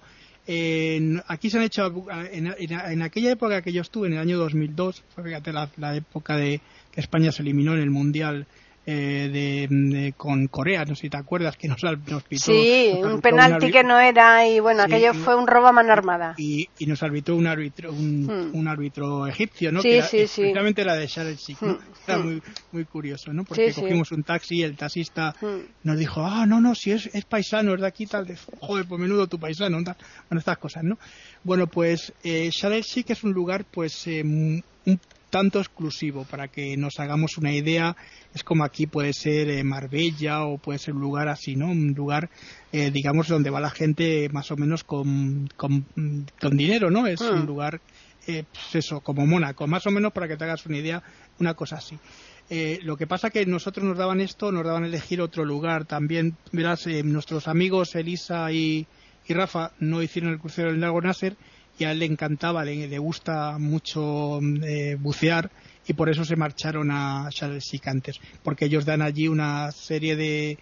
aquí 1.27 1.49
se 1.49 1.57
han 1.57 1.63
hecho, 1.63 1.91
en, 2.31 3.01
aquella 3.01 3.31
época 3.31 3.61
que 3.61 3.73
yo 3.73 3.81
estuve, 3.81 4.07
en 4.07 4.13
el 4.13 4.19
año 4.19 4.37
2002, 4.37 5.03
fíjate 5.23 5.51
la, 5.51 5.69
la 5.77 5.95
época 5.95 6.37
de 6.37 6.61
que 6.91 7.01
España 7.01 7.31
se 7.31 7.41
eliminó 7.41 7.73
en 7.73 7.81
el 7.81 7.89
Mundial 7.89 8.45
eh, 8.87 9.67
de, 9.67 10.13
con 10.15 10.47
Corea, 10.47 10.85
no 10.85 10.95
sé 10.95 11.03
si 11.03 11.09
te 11.09 11.17
acuerdas, 11.17 11.57
que 11.57 11.67
nos, 11.67 11.81
nos 11.83 12.23
pitó. 12.23 12.43
Sí, 12.45 12.91
un 13.01 13.19
penalti 13.19 13.71
que 13.71 13.83
no 13.83 13.99
era, 13.99 14.47
y 14.47 14.59
bueno, 14.59 14.83
aquello 14.83 15.13
fue 15.13 15.35
un 15.35 15.47
robo 15.47 15.67
a 15.67 15.71
mano 15.71 15.91
armada. 15.91 16.35
Y, 16.37 16.69
y 16.77 16.85
nos 16.85 17.01
arbitró 17.01 17.35
un 17.35 17.47
árbitro, 17.47 17.91
un, 17.91 18.25
hmm. 18.25 18.55
un 18.55 18.67
árbitro 18.67 19.25
egipcio, 19.25 19.71
¿no? 19.71 19.81
Sí, 19.81 19.89
que 19.89 20.03
sí, 20.03 20.27
sí. 20.27 20.53
la 20.53 20.95
de 20.95 21.07
Sharel 21.07 21.37
¿no? 21.61 21.73
Hmm. 21.73 21.77
Era 22.07 22.17
muy, 22.19 22.43
muy 22.71 22.85
curioso, 22.85 23.33
¿no? 23.33 23.43
Porque 23.43 23.73
cogimos 23.73 24.11
un 24.11 24.23
taxi 24.23 24.57
y 24.57 24.63
el 24.63 24.77
taxista 24.77 25.35
hmm. 25.41 25.61
nos 25.83 25.97
dijo, 25.97 26.21
ah, 26.23 26.45
no, 26.45 26.61
no, 26.61 26.75
si 26.75 26.91
es, 26.91 27.07
es 27.13 27.25
paisano, 27.25 27.73
es 27.73 27.81
de 27.81 27.87
aquí, 27.87 28.05
tal, 28.05 28.27
de, 28.27 28.37
joder, 28.59 28.85
pues 28.87 29.01
menudo 29.01 29.25
tu 29.25 29.39
paisano, 29.39 29.83
tal. 29.83 29.97
bueno, 30.29 30.39
estas 30.39 30.57
cosas, 30.59 30.83
¿no? 30.83 30.99
Bueno, 31.43 31.65
pues 31.67 32.13
eh, 32.23 32.49
Sharel 32.51 32.83
Sheikh 32.83 33.09
es 33.09 33.23
un 33.23 33.33
lugar, 33.33 33.65
pues, 33.65 34.05
eh, 34.05 34.21
un 34.23 34.63
tanto 35.35 35.59
exclusivo 35.59 36.23
para 36.23 36.47
que 36.47 36.77
nos 36.77 36.97
hagamos 36.97 37.37
una 37.37 37.51
idea 37.51 37.97
es 38.33 38.41
como 38.45 38.63
aquí 38.63 38.87
puede 38.87 39.11
ser 39.11 39.49
eh, 39.49 39.65
Marbella 39.65 40.45
o 40.45 40.57
puede 40.57 40.79
ser 40.79 40.93
un 40.93 41.01
lugar 41.01 41.27
así 41.27 41.57
no 41.57 41.67
un 41.71 41.93
lugar 41.93 42.29
eh, 42.71 42.89
digamos 42.89 43.27
donde 43.27 43.49
va 43.49 43.59
la 43.59 43.69
gente 43.69 44.29
más 44.31 44.49
o 44.51 44.55
menos 44.55 44.85
con, 44.85 45.49
con, 45.57 45.85
dinero 46.51 46.89
no 46.89 47.05
es 47.05 47.19
un 47.19 47.41
hmm. 47.41 47.45
lugar 47.47 47.81
eh, 48.27 48.45
pues 48.49 48.85
eso 48.85 49.01
como 49.01 49.27
Mónaco. 49.27 49.67
Más 49.67 49.85
o 49.85 49.91
menos 49.91 50.13
para 50.13 50.29
que 50.29 50.37
te 50.37 50.45
hagas 50.45 50.65
una 50.65 50.77
idea 50.77 51.03
una 51.37 51.53
cosa 51.53 51.75
así. 51.75 51.99
Lo 52.81 52.95
que 52.95 53.05
pasa 53.05 53.29
que 53.29 53.45
nosotros 53.45 53.85
nos 53.85 53.97
daban 53.97 54.21
esto 54.21 54.53
nos 54.53 54.65
daban 54.65 54.85
elegir 54.85 55.19
otro 55.19 55.43
lugar. 55.43 55.83
También 55.83 56.37
verás 56.53 56.87
nuestros 57.03 57.49
amigos 57.49 57.93
Elisa 57.93 58.51
y, 58.51 58.87
y 59.27 59.33
Rafa 59.33 59.73
no 59.79 60.01
hicieron 60.01 60.31
el 60.31 60.39
crucero 60.39 60.71
del 60.71 60.79
lago 60.79 61.01
Nasser 61.01 61.35
y 61.77 61.83
a 61.83 61.91
él 61.91 61.99
le 61.99 62.05
encantaba, 62.05 62.63
le, 62.63 62.97
gusta 62.99 63.57
mucho 63.57 64.39
eh, 64.63 64.97
bucear 64.99 65.51
y 65.87 65.93
por 65.93 66.09
eso 66.09 66.25
se 66.25 66.35
marcharon 66.35 66.89
a 66.91 67.27
Charles 67.29 67.69
antes, 67.85 68.19
porque 68.43 68.65
ellos 68.65 68.85
dan 68.85 69.01
allí 69.01 69.27
una 69.27 69.71
serie 69.71 70.15
de, 70.15 70.57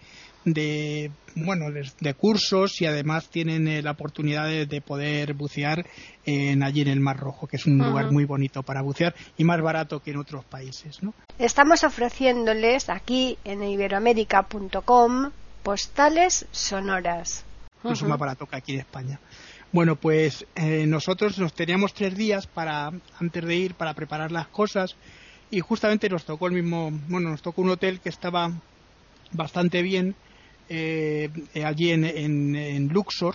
de 0.45 1.12
bueno 1.36 1.65
de 2.00 2.13
cursos 2.13 2.81
y 2.81 2.86
además 2.86 3.30
tienen 3.30 3.68
eh, 3.68 3.81
la 3.81 3.92
oportunidad 3.92 4.48
de, 4.48 4.81
poder 4.81 5.33
bucear 5.33 5.86
en, 6.25 6.63
allí 6.63 6.81
en 6.81 6.89
el 6.89 7.00
Mar 7.00 7.18
Rojo, 7.18 7.48
que 7.48 7.57
es 7.57 7.65
un 7.65 7.77
lugar 7.77 8.12
muy 8.12 8.25
bonito 8.25 8.63
para 8.63 8.81
bucear 8.81 9.15
y 9.38 9.44
más 9.44 9.62
barato 9.62 10.01
que 10.01 10.12
en 10.12 10.18
otros 10.18 10.44
países. 10.45 11.01
¿no? 11.01 11.13
Estamos 11.39 11.83
ofreciéndoles 11.83 12.89
aquí 12.89 13.38
en 13.44 13.63
iberoamérica.com 13.63 15.31
postales 15.63 16.45
sonoras. 16.51 17.45
Es 17.83 18.04
más 18.04 18.19
barato 18.19 18.45
que 18.45 18.56
aquí 18.56 18.74
en 18.74 18.80
España. 18.80 19.19
Bueno, 19.73 19.95
pues 19.95 20.45
eh, 20.53 20.85
nosotros 20.85 21.39
nos 21.39 21.51
teníamos 21.53 21.95
tres 21.95 22.15
días 22.15 22.45
para 22.45 22.91
antes 23.19 23.43
de 23.43 23.55
ir 23.55 23.73
para 23.73 23.95
preparar 23.95 24.31
las 24.31 24.47
cosas 24.47 24.95
y 25.49 25.61
justamente 25.61 26.07
nos 26.09 26.25
tocó 26.25 26.45
el 26.45 26.53
mismo, 26.53 26.91
bueno, 27.07 27.31
nos 27.31 27.41
tocó 27.41 27.63
un 27.63 27.71
hotel 27.71 27.99
que 27.99 28.09
estaba 28.09 28.51
bastante 29.31 29.81
bien 29.81 30.13
eh, 30.69 31.27
allí 31.65 31.89
en, 31.89 32.87
Luxor 32.89 33.33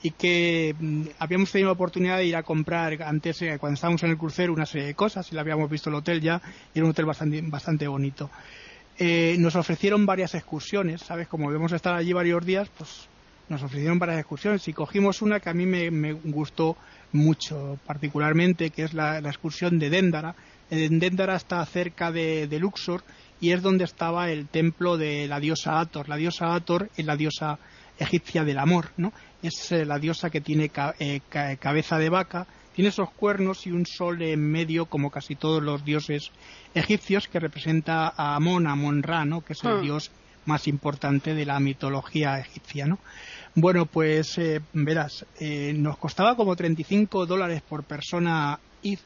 y 0.00 0.12
que 0.12 0.76
mm, 0.78 1.06
habíamos 1.18 1.50
tenido 1.50 1.70
la 1.70 1.72
oportunidad 1.72 2.18
de 2.18 2.26
ir 2.26 2.36
a 2.36 2.44
comprar 2.44 3.02
antes, 3.02 3.42
eh, 3.42 3.56
cuando 3.58 3.74
estábamos 3.74 4.04
en 4.04 4.10
el 4.10 4.16
crucero, 4.16 4.52
una 4.52 4.66
serie 4.66 4.86
de 4.86 4.94
cosas 4.94 5.32
y 5.32 5.34
lo 5.34 5.40
habíamos 5.40 5.68
visto 5.68 5.90
el 5.90 5.96
hotel 5.96 6.20
ya 6.20 6.40
y 6.72 6.78
era 6.78 6.84
un 6.84 6.92
hotel 6.92 7.06
bastante, 7.06 7.42
bastante 7.42 7.88
bonito. 7.88 8.30
nos 9.38 9.56
ofrecieron 9.56 10.06
varias 10.06 10.36
excursiones, 10.36 11.00
¿sabes? 11.00 11.26
Como 11.26 11.48
debemos 11.48 11.72
estar 11.72 11.96
allí 11.96 12.12
varios 12.12 12.46
días, 12.46 12.68
pues 12.78 13.08
nos 13.50 13.64
ofrecieron 13.64 13.98
varias 13.98 14.20
excursiones 14.20 14.66
y 14.68 14.72
cogimos 14.72 15.22
una 15.22 15.40
que 15.40 15.50
a 15.50 15.54
mí 15.54 15.66
me, 15.66 16.12
gustó 16.12 16.76
mucho, 17.12 17.78
particularmente, 17.84 18.70
que 18.70 18.84
es 18.84 18.94
la, 18.94 19.18
excursión 19.18 19.78
de 19.78 19.90
Déndara. 19.90 20.36
En 20.70 21.00
Déndara 21.00 21.34
está 21.34 21.66
cerca 21.66 22.12
de, 22.12 22.46
Luxor 22.60 23.02
y 23.40 23.50
es 23.50 23.60
donde 23.60 23.84
estaba 23.84 24.30
el 24.30 24.46
templo 24.46 24.96
de 24.96 25.26
la 25.26 25.40
diosa 25.40 25.80
Ator. 25.80 26.08
La 26.08 26.16
diosa 26.16 26.54
Ator 26.54 26.90
es 26.96 27.04
la 27.04 27.16
diosa 27.16 27.58
egipcia 27.98 28.44
del 28.44 28.58
amor, 28.58 28.92
¿no? 28.96 29.12
Es 29.42 29.72
eh, 29.72 29.84
la 29.84 29.98
diosa 29.98 30.30
que 30.30 30.40
tiene 30.40 30.70
eh, 31.00 31.20
cabeza 31.28 31.98
de 31.98 32.08
vaca, 32.08 32.46
tiene 32.74 32.90
esos 32.90 33.10
cuernos 33.10 33.66
y 33.66 33.72
un 33.72 33.84
sol 33.84 34.22
en 34.22 34.40
medio, 34.40 34.86
como 34.86 35.10
casi 35.10 35.34
todos 35.34 35.62
los 35.62 35.84
dioses 35.84 36.30
egipcios, 36.72 37.26
que 37.26 37.40
representa 37.40 38.12
a 38.16 38.36
Amon, 38.36 38.68
Amon-Ra, 38.68 39.24
¿no? 39.24 39.40
Que 39.42 39.54
es 39.54 39.64
el 39.64 39.78
hmm. 39.78 39.82
dios 39.82 40.12
más 40.46 40.66
importante 40.66 41.34
de 41.34 41.44
la 41.44 41.60
mitología 41.60 42.38
egipcia, 42.38 42.86
¿no? 42.86 42.98
Bueno, 43.54 43.86
pues 43.86 44.38
eh, 44.38 44.60
verás, 44.72 45.26
eh, 45.40 45.72
nos 45.74 45.98
costaba 45.98 46.36
como 46.36 46.54
35 46.54 47.26
dólares 47.26 47.62
por 47.68 47.82
persona 47.84 48.58
ir. 48.82 49.00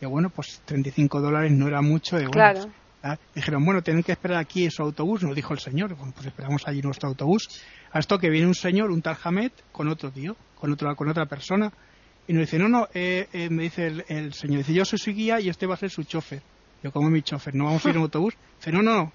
Y 0.00 0.06
bueno, 0.06 0.30
pues 0.30 0.60
35 0.64 1.20
dólares 1.20 1.52
no 1.52 1.68
era 1.68 1.80
mucho. 1.80 2.16
De, 2.16 2.26
claro. 2.26 2.66
¿ah? 3.02 3.16
Dijeron, 3.34 3.64
bueno, 3.64 3.82
tienen 3.82 4.02
que 4.02 4.12
esperar 4.12 4.38
aquí 4.38 4.68
su 4.70 4.82
autobús, 4.82 5.22
nos 5.22 5.36
dijo 5.36 5.54
el 5.54 5.60
señor. 5.60 5.94
Bueno, 5.94 6.12
pues 6.12 6.26
esperamos 6.26 6.66
allí 6.66 6.82
nuestro 6.82 7.08
autobús. 7.08 7.48
A 7.92 8.00
esto 8.00 8.18
que 8.18 8.30
viene 8.30 8.48
un 8.48 8.54
señor, 8.54 8.90
un 8.90 9.00
tal 9.00 9.16
Hamed, 9.22 9.52
con 9.70 9.86
otro 9.88 10.10
tío, 10.10 10.36
con, 10.58 10.72
otro, 10.72 10.94
con 10.96 11.08
otra 11.08 11.26
persona. 11.26 11.72
Y 12.26 12.32
nos 12.32 12.40
dice, 12.40 12.58
no, 12.58 12.68
no, 12.68 12.88
eh, 12.94 13.28
me 13.50 13.64
dice 13.64 14.02
el, 14.08 14.34
señor, 14.34 14.58
dice, 14.58 14.74
yo 14.74 14.84
soy 14.84 14.98
su 14.98 15.12
guía 15.12 15.40
y 15.40 15.48
este 15.48 15.66
va 15.66 15.74
a 15.74 15.78
ser 15.78 15.90
su 15.90 16.02
chofer. 16.02 16.42
Yo 16.84 16.92
como 16.92 17.08
mi 17.08 17.22
chofer, 17.22 17.54
¿no 17.54 17.64
vamos 17.64 17.86
a 17.86 17.88
ir 17.88 17.96
en 17.96 18.02
autobús? 18.02 18.34
Dice, 18.58 18.70
no, 18.70 18.82
no, 18.82 19.10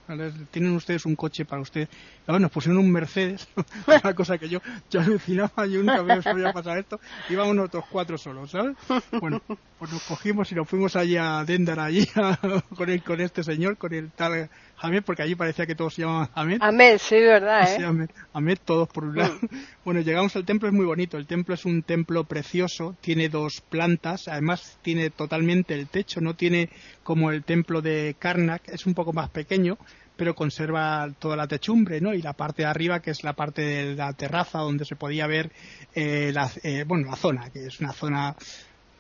tienen 0.50 0.74
ustedes 0.74 1.06
un 1.06 1.16
coche 1.16 1.46
para 1.46 1.62
ustedes. 1.62 1.88
Luego 2.26 2.40
nos 2.40 2.52
pusieron 2.52 2.80
un 2.80 2.92
Mercedes, 2.92 3.48
una 3.88 4.16
cosa 4.16 4.40
que 4.40 4.50
yo, 4.50 4.60
yo 4.90 5.02
alucinaba, 5.02 5.68
yo 5.68 5.84
nunca 5.84 6.02
me 6.02 6.14
había 6.14 6.52
pasado 6.52 6.78
esto. 6.78 7.00
Íbamos 7.30 7.56
nosotros 7.56 7.86
cuatro 7.92 8.18
solos, 8.18 8.50
¿sabes? 8.50 8.76
Bueno, 9.20 9.42
pues 9.78 9.92
nos 9.92 10.02
cogimos 10.04 10.52
y 10.52 10.56
nos 10.56 10.68
fuimos 10.68 10.96
allí 10.96 11.16
a 11.18 11.44
Dendar, 11.46 11.80
allí 11.80 12.08
con, 12.76 12.90
el, 12.90 13.04
con 13.04 13.22
este 13.22 13.44
señor, 13.44 13.78
con 13.78 13.94
el 13.94 14.12
tal 14.12 14.50
Ahmed, 14.82 15.04
porque 15.04 15.24
allí 15.24 15.36
parecía 15.36 15.66
que 15.66 15.76
todos 15.76 15.94
se 15.94 16.04
llamaban 16.04 16.30
Ahmed. 16.34 16.58
Ahmed, 16.62 16.98
sí, 17.00 17.16
verdad, 17.16 17.64
¿eh? 17.64 17.78
Sí, 17.78 18.08
Ahmed, 18.34 18.58
todos 18.64 18.88
por 18.88 19.04
un 19.06 19.18
lado. 19.18 19.36
Mm. 19.42 19.58
Bueno, 19.84 20.02
llegamos 20.02 20.36
al 20.36 20.46
templo, 20.46 20.68
es 20.68 20.74
muy 20.74 20.86
bonito. 20.86 21.18
El 21.18 21.28
templo 21.28 21.54
es 21.54 21.66
un 21.66 21.84
templo 21.84 22.24
precioso, 22.24 22.96
tiene 23.02 23.30
dos 23.30 23.62
plantas, 23.62 24.28
además 24.28 24.78
tiene 24.82 25.10
totalmente 25.10 25.74
el 25.74 25.88
techo, 25.88 26.22
no 26.22 26.36
tiene 26.36 26.70
como 27.04 27.32
el 27.32 27.44
templo 27.44 27.59
de 27.82 28.16
Karnak, 28.20 28.68
es 28.70 28.86
un 28.86 28.94
poco 28.94 29.14
más 29.14 29.30
pequeño, 29.30 29.78
pero 30.16 30.36
conserva 30.36 31.08
toda 31.18 31.36
la 31.36 31.48
techumbre, 31.48 32.02
¿no? 32.02 32.14
Y 32.14 32.22
la 32.22 32.34
parte 32.34 32.64
de 32.64 32.68
arriba, 32.68 33.02
que 33.02 33.12
es 33.12 33.24
la 33.24 33.34
parte 33.34 33.62
de 33.62 33.96
la 33.96 34.14
terraza 34.14 34.60
donde 34.60 34.86
se 34.86 34.96
podía 34.96 35.28
ver 35.28 35.52
eh, 35.96 36.32
la, 36.34 36.52
eh, 36.64 36.84
bueno, 36.86 37.10
la 37.10 37.16
zona, 37.16 37.50
que 37.50 37.68
es 37.68 37.80
una 37.80 37.94
zona 37.94 38.36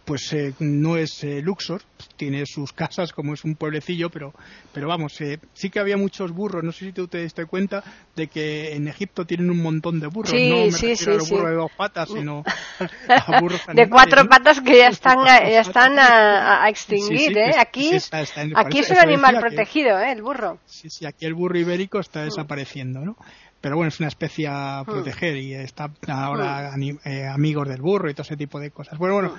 pues 0.09 0.33
eh, 0.33 0.55
no 0.57 0.97
es 0.97 1.23
eh, 1.23 1.39
Luxor, 1.39 1.83
tiene 2.17 2.43
sus 2.47 2.73
casas 2.73 3.13
como 3.13 3.35
es 3.35 3.43
un 3.43 3.53
pueblecillo, 3.53 4.09
pero, 4.09 4.33
pero 4.73 4.87
vamos, 4.87 5.21
eh, 5.21 5.37
sí 5.53 5.69
que 5.69 5.79
había 5.79 5.97
muchos 5.97 6.31
burros. 6.31 6.63
No 6.63 6.71
sé 6.71 6.85
si 6.85 6.93
te, 6.93 7.07
te 7.07 7.21
diste 7.21 7.45
cuenta 7.45 7.83
de 8.15 8.25
que 8.25 8.73
en 8.73 8.87
Egipto 8.87 9.25
tienen 9.25 9.51
un 9.51 9.61
montón 9.61 9.99
de 9.99 10.07
burros. 10.07 10.31
Sí, 10.31 10.49
no 10.49 10.55
me 10.65 10.71
sí, 10.71 10.87
refiero 10.87 11.13
a 11.13 11.17
los 11.17 11.29
burros 11.29 11.49
de 11.49 11.55
dos 11.57 11.71
patas, 11.77 12.09
sino 12.09 12.43
a 13.07 13.39
burros 13.39 13.61
De 13.71 13.87
cuatro 13.87 14.27
patas 14.27 14.61
que 14.61 14.79
ya 14.79 14.87
están, 14.87 15.19
a, 15.19 15.47
ya 15.47 15.61
están 15.61 15.99
a, 15.99 16.67
extinguir, 16.69 17.37
¿eh? 17.37 17.51
Aquí, 17.59 17.91
aquí 18.55 18.79
es 18.79 18.89
un 18.89 18.97
animal 18.97 19.39
protegido, 19.39 19.99
¿eh? 19.99 20.11
El 20.11 20.23
burro. 20.23 20.57
Sí, 20.65 20.89
sí, 20.89 21.05
aquí 21.05 21.27
el 21.27 21.35
burro 21.35 21.59
ibérico 21.59 21.99
está 21.99 22.23
desapareciendo, 22.23 23.01
¿no? 23.01 23.15
pero 23.61 23.75
bueno, 23.75 23.89
es 23.89 23.99
una 23.99 24.07
especie 24.07 24.47
a 24.47 24.83
proteger 24.85 25.35
y 25.35 25.53
está 25.53 25.91
ahora 26.07 26.73
amigos 26.73 27.67
del 27.67 27.81
burro 27.81 28.09
y 28.09 28.13
todo 28.13 28.23
ese 28.23 28.37
tipo 28.37 28.59
de 28.59 28.71
cosas. 28.71 28.97
Bueno, 28.97 29.15
bueno, 29.15 29.33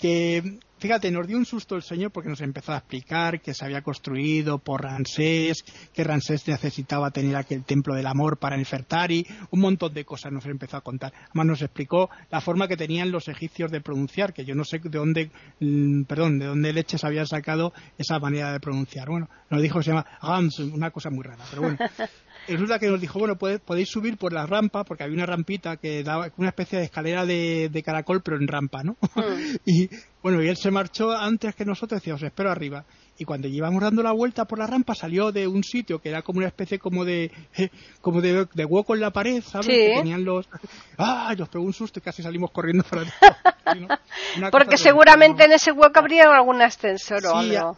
que 0.00 0.60
fíjate, 0.80 1.10
nos 1.10 1.26
dio 1.26 1.36
un 1.36 1.44
susto 1.44 1.76
el 1.76 1.82
señor 1.82 2.10
porque 2.10 2.30
nos 2.30 2.40
empezó 2.40 2.72
a 2.72 2.78
explicar 2.78 3.40
que 3.40 3.54
se 3.54 3.64
había 3.64 3.82
construido 3.82 4.58
por 4.58 4.82
Ramsés, 4.82 5.62
que 5.92 6.02
Ramsés 6.02 6.48
necesitaba 6.48 7.10
tener 7.10 7.36
aquel 7.36 7.64
templo 7.64 7.94
del 7.94 8.06
amor 8.06 8.38
para 8.38 8.56
Nefertari, 8.56 9.26
un 9.50 9.60
montón 9.60 9.92
de 9.92 10.04
cosas 10.04 10.32
nos 10.32 10.46
empezó 10.46 10.78
a 10.78 10.80
contar. 10.80 11.12
Además 11.28 11.46
nos 11.46 11.62
explicó 11.62 12.08
la 12.30 12.40
forma 12.40 12.66
que 12.66 12.76
tenían 12.76 13.10
los 13.12 13.28
egipcios 13.28 13.70
de 13.70 13.80
pronunciar, 13.80 14.32
que 14.32 14.44
yo 14.44 14.54
no 14.54 14.64
sé 14.64 14.78
de 14.78 14.98
dónde, 14.98 15.30
mm, 15.60 16.04
perdón, 16.04 16.38
de 16.38 16.46
dónde 16.46 16.72
leches 16.72 17.04
habían 17.04 17.26
sacado 17.26 17.72
esa 17.98 18.18
manera 18.18 18.52
de 18.52 18.60
pronunciar. 18.60 19.08
Bueno, 19.08 19.28
nos 19.50 19.60
dijo 19.60 19.78
que 19.78 19.84
se 19.84 19.90
llama 19.90 20.06
Rams, 20.22 20.58
una 20.60 20.90
cosa 20.90 21.10
muy 21.10 21.24
rara, 21.24 21.44
pero 21.50 21.62
bueno. 21.62 21.78
resulta 22.48 22.78
que 22.78 22.88
nos 22.88 23.00
dijo, 23.00 23.18
bueno, 23.18 23.36
podéis 23.36 23.88
subir 23.88 24.16
por 24.16 24.32
la 24.32 24.46
rampa, 24.46 24.84
porque 24.84 25.04
había 25.04 25.16
una 25.16 25.26
rampita 25.26 25.76
que 25.76 26.02
daba 26.02 26.30
una 26.36 26.48
especie 26.48 26.78
de 26.78 26.84
escalera 26.84 27.26
de, 27.26 27.82
caracol, 27.84 28.22
pero 28.22 28.36
en 28.36 28.48
rampa, 28.48 28.82
¿no? 28.82 28.96
Mm. 29.14 29.56
y 29.66 29.88
bueno, 30.22 30.42
y 30.42 30.48
él 30.48 30.56
se 30.56 30.70
marchó 30.70 31.12
antes 31.12 31.54
que 31.54 31.64
nosotros, 31.64 32.00
decía, 32.00 32.14
os 32.14 32.22
espero 32.22 32.50
arriba 32.50 32.84
y 33.20 33.26
cuando 33.26 33.48
llevamos 33.48 33.82
dando 33.82 34.02
la 34.02 34.12
vuelta 34.12 34.46
por 34.46 34.58
la 34.58 34.66
rampa 34.66 34.94
salió 34.94 35.30
de 35.30 35.46
un 35.46 35.62
sitio 35.62 35.98
que 35.98 36.08
era 36.08 36.22
como 36.22 36.38
una 36.38 36.48
especie 36.48 36.78
como 36.78 37.04
de 37.04 37.30
eh, 37.54 37.68
como 38.00 38.22
de, 38.22 38.46
hueco 38.64 38.94
en 38.94 39.00
la 39.02 39.10
pared, 39.10 39.42
¿sabes? 39.42 39.66
Que 39.66 39.94
tenían 39.94 40.24
los 40.24 40.48
¡ah! 40.96 41.34
nos 41.36 41.50
pegó 41.50 41.62
un 41.62 41.74
susto 41.74 41.98
y 41.98 42.02
casi 42.02 42.22
salimos 42.22 42.50
corriendo 42.50 42.82
para 42.82 43.04
Porque 44.50 44.78
seguramente 44.78 45.44
en 45.44 45.52
ese 45.52 45.70
hueco 45.70 45.98
habría 45.98 46.34
algún 46.34 46.62
ascensor 46.62 47.24
o 47.26 47.36
algo. 47.36 47.76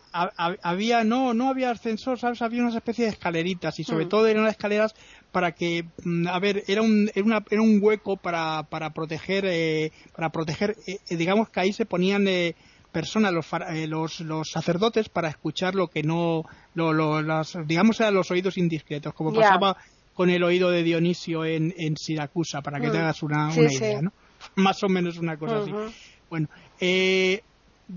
había 0.63 1.03
no 1.03 1.35
no 1.35 1.49
había 1.49 1.71
ascensor, 1.71 2.21
¿sabes? 2.21 2.41
Había 2.41 2.63
una 2.63 2.77
especie 2.77 3.07
de 3.07 3.11
escaleritas 3.11 3.81
y 3.81 3.85
sobre 3.85 4.07
mm. 4.07 4.09
todo 4.09 4.29
eran 4.29 4.47
escaleras 4.47 4.95
para 5.33 5.53
que 5.53 5.85
mm, 6.05 6.29
a 6.29 6.39
ver 6.39 6.63
era 6.69 6.83
un 6.83 7.11
era, 7.15 7.25
una, 7.25 7.45
era 7.51 7.63
un 7.63 7.81
hueco 7.83 8.17
para 8.17 8.63
para 8.65 8.91
proteger 8.91 9.45
eh, 9.47 9.91
para 10.15 10.31
proteger 10.31 10.77
eh, 10.87 10.99
digamos 11.17 11.49
que 11.49 11.61
ahí 11.61 11.73
se 11.73 11.87
ponían 11.87 12.27
personas, 12.93 13.33
eh, 13.71 13.87
los, 13.87 14.21
los, 14.21 14.51
sacerdotes, 14.51 15.09
para 15.09 15.29
escuchar 15.29 15.75
lo 15.75 15.89
que 15.89 16.03
no, 16.03 16.45
lo, 16.75 17.23
digamos, 17.65 18.01
a 18.01 18.11
los 18.11 18.31
oídos 18.31 18.59
indiscretos, 18.59 19.15
como 19.15 19.33
pasaba 19.33 19.77
con 20.15 20.29
el 20.31 20.45
oído 20.45 20.71
de 20.71 20.83
Dionisio 20.83 21.45
en, 21.45 21.75
en 21.77 21.97
Siracusa, 21.97 22.61
para 22.61 22.79
que 22.79 22.91
te 22.91 22.99
mm. 22.99 23.01
hagas 23.01 23.23
una, 23.23 23.51
idea, 23.55 24.03
¿no? 24.03 24.13
Más 24.57 24.83
o 24.85 24.89
menos 24.89 25.19
una 25.19 25.37
cosa 25.37 25.59
así. 25.59 25.73
Bueno, 26.29 26.49
eh, 26.81 27.43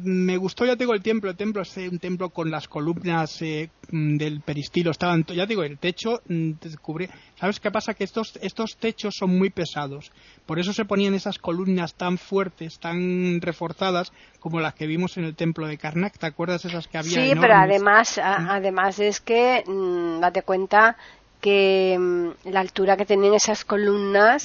me 0.04 0.38
gustó, 0.38 0.66
ya 0.66 0.76
tengo 0.76 0.94
el 0.94 1.02
templo. 1.02 1.30
El 1.30 1.38
templo 1.38 1.62
es 1.62 1.78
un 1.78 2.00
templo 2.00 2.30
con 2.30 2.52
las 2.52 2.68
columnas 2.68 3.42
eh, 3.42 3.70
mm, 3.92 4.18
del 4.18 4.42
peristilo. 4.42 4.92
Estaban, 4.92 5.26
ya 5.26 5.46
digo, 5.46 5.64
el 5.64 5.78
techo 5.78 6.22
mm, 6.28 6.52
cubre. 6.82 7.10
¿Sabes 7.40 7.60
qué 7.60 7.72
pasa? 7.72 7.94
Que 7.94 8.04
estos, 8.04 8.38
estos 8.42 8.78
techos 8.78 9.16
son 9.18 9.38
muy 9.38 9.50
pesados. 9.50 10.12
Por 10.46 10.60
eso 10.60 10.74
se 10.74 10.86
ponían 10.86 11.14
esas 11.14 11.40
columnas 11.40 11.94
tan 11.96 12.18
fuertes, 12.18 12.80
tan 12.80 13.40
reforzadas, 13.42 14.12
como 14.40 14.60
las 14.60 14.74
que 14.74 14.88
vimos 14.88 15.18
en 15.18 15.26
el 15.26 15.36
templo 15.36 15.68
de 15.68 15.78
Karnak. 15.78 16.18
¿Te 16.18 16.26
acuerdas 16.26 16.66
esas 16.66 16.88
que 16.88 16.98
había? 16.98 17.12
Sí, 17.12 17.34
pero 17.40 17.56
además, 17.56 18.18
además 18.18 19.00
es 19.00 19.22
que, 19.22 19.64
mm, 19.66 20.20
date 20.20 20.42
cuenta 20.42 20.98
que 21.42 22.34
la 22.46 22.60
altura 22.60 22.98
que 22.98 23.06
tenían 23.06 23.36
esas 23.36 23.66
columnas 23.66 24.44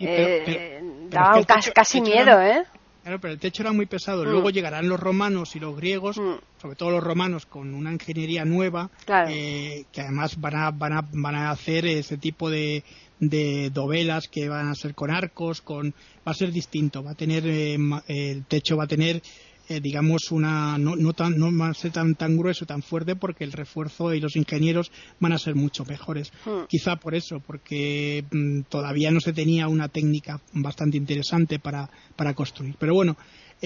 eh, 0.00 0.80
daban 1.10 1.44
casi, 1.74 2.00
miedo, 2.00 2.40
¿eh? 2.40 2.64
Claro, 3.06 3.20
pero 3.20 3.34
el 3.34 3.38
techo 3.38 3.62
era 3.62 3.70
muy 3.70 3.86
pesado. 3.86 4.24
Mm. 4.24 4.30
Luego 4.30 4.50
llegarán 4.50 4.88
los 4.88 4.98
romanos 4.98 5.54
y 5.54 5.60
los 5.60 5.76
griegos, 5.76 6.18
mm. 6.18 6.60
sobre 6.60 6.74
todo 6.74 6.90
los 6.90 7.04
romanos, 7.04 7.46
con 7.46 7.72
una 7.72 7.92
ingeniería 7.92 8.44
nueva, 8.44 8.90
eh, 9.28 9.84
que 9.92 10.00
además 10.00 10.40
van 10.40 10.56
a, 10.56 10.70
van, 10.72 10.92
a, 10.92 11.08
van 11.12 11.36
a 11.36 11.50
hacer 11.50 11.86
ese 11.86 12.18
tipo 12.18 12.50
de, 12.50 12.82
de 13.20 13.70
dovelas 13.70 14.26
que 14.26 14.48
van 14.48 14.66
a 14.66 14.74
ser 14.74 14.96
con 14.96 15.12
arcos, 15.12 15.62
con 15.62 15.94
va 16.26 16.32
a 16.32 16.34
ser 16.34 16.50
distinto. 16.50 17.04
Va 17.04 17.12
a 17.12 17.14
tener 17.14 17.46
eh, 17.46 17.78
el 18.08 18.44
techo 18.46 18.76
va 18.76 18.84
a 18.84 18.88
tener 18.88 19.22
eh, 19.68 19.80
digamos, 19.80 20.30
una, 20.30 20.78
no, 20.78 20.96
no, 20.96 21.12
tan, 21.12 21.38
no 21.38 21.56
va 21.56 21.68
a 21.68 21.74
ser 21.74 21.92
tan, 21.92 22.14
tan 22.14 22.36
grueso, 22.36 22.66
tan 22.66 22.82
fuerte, 22.82 23.16
porque 23.16 23.44
el 23.44 23.52
refuerzo 23.52 24.14
y 24.14 24.20
los 24.20 24.36
ingenieros 24.36 24.92
van 25.20 25.32
a 25.32 25.38
ser 25.38 25.54
mucho 25.54 25.84
mejores. 25.84 26.32
Hmm. 26.44 26.66
Quizá 26.68 26.96
por 26.96 27.14
eso, 27.14 27.40
porque 27.40 28.24
mm, 28.30 28.62
todavía 28.68 29.10
no 29.10 29.20
se 29.20 29.32
tenía 29.32 29.68
una 29.68 29.88
técnica 29.88 30.40
bastante 30.52 30.96
interesante 30.96 31.58
para, 31.58 31.90
para 32.16 32.34
construir. 32.34 32.76
Pero 32.78 32.94
bueno, 32.94 33.16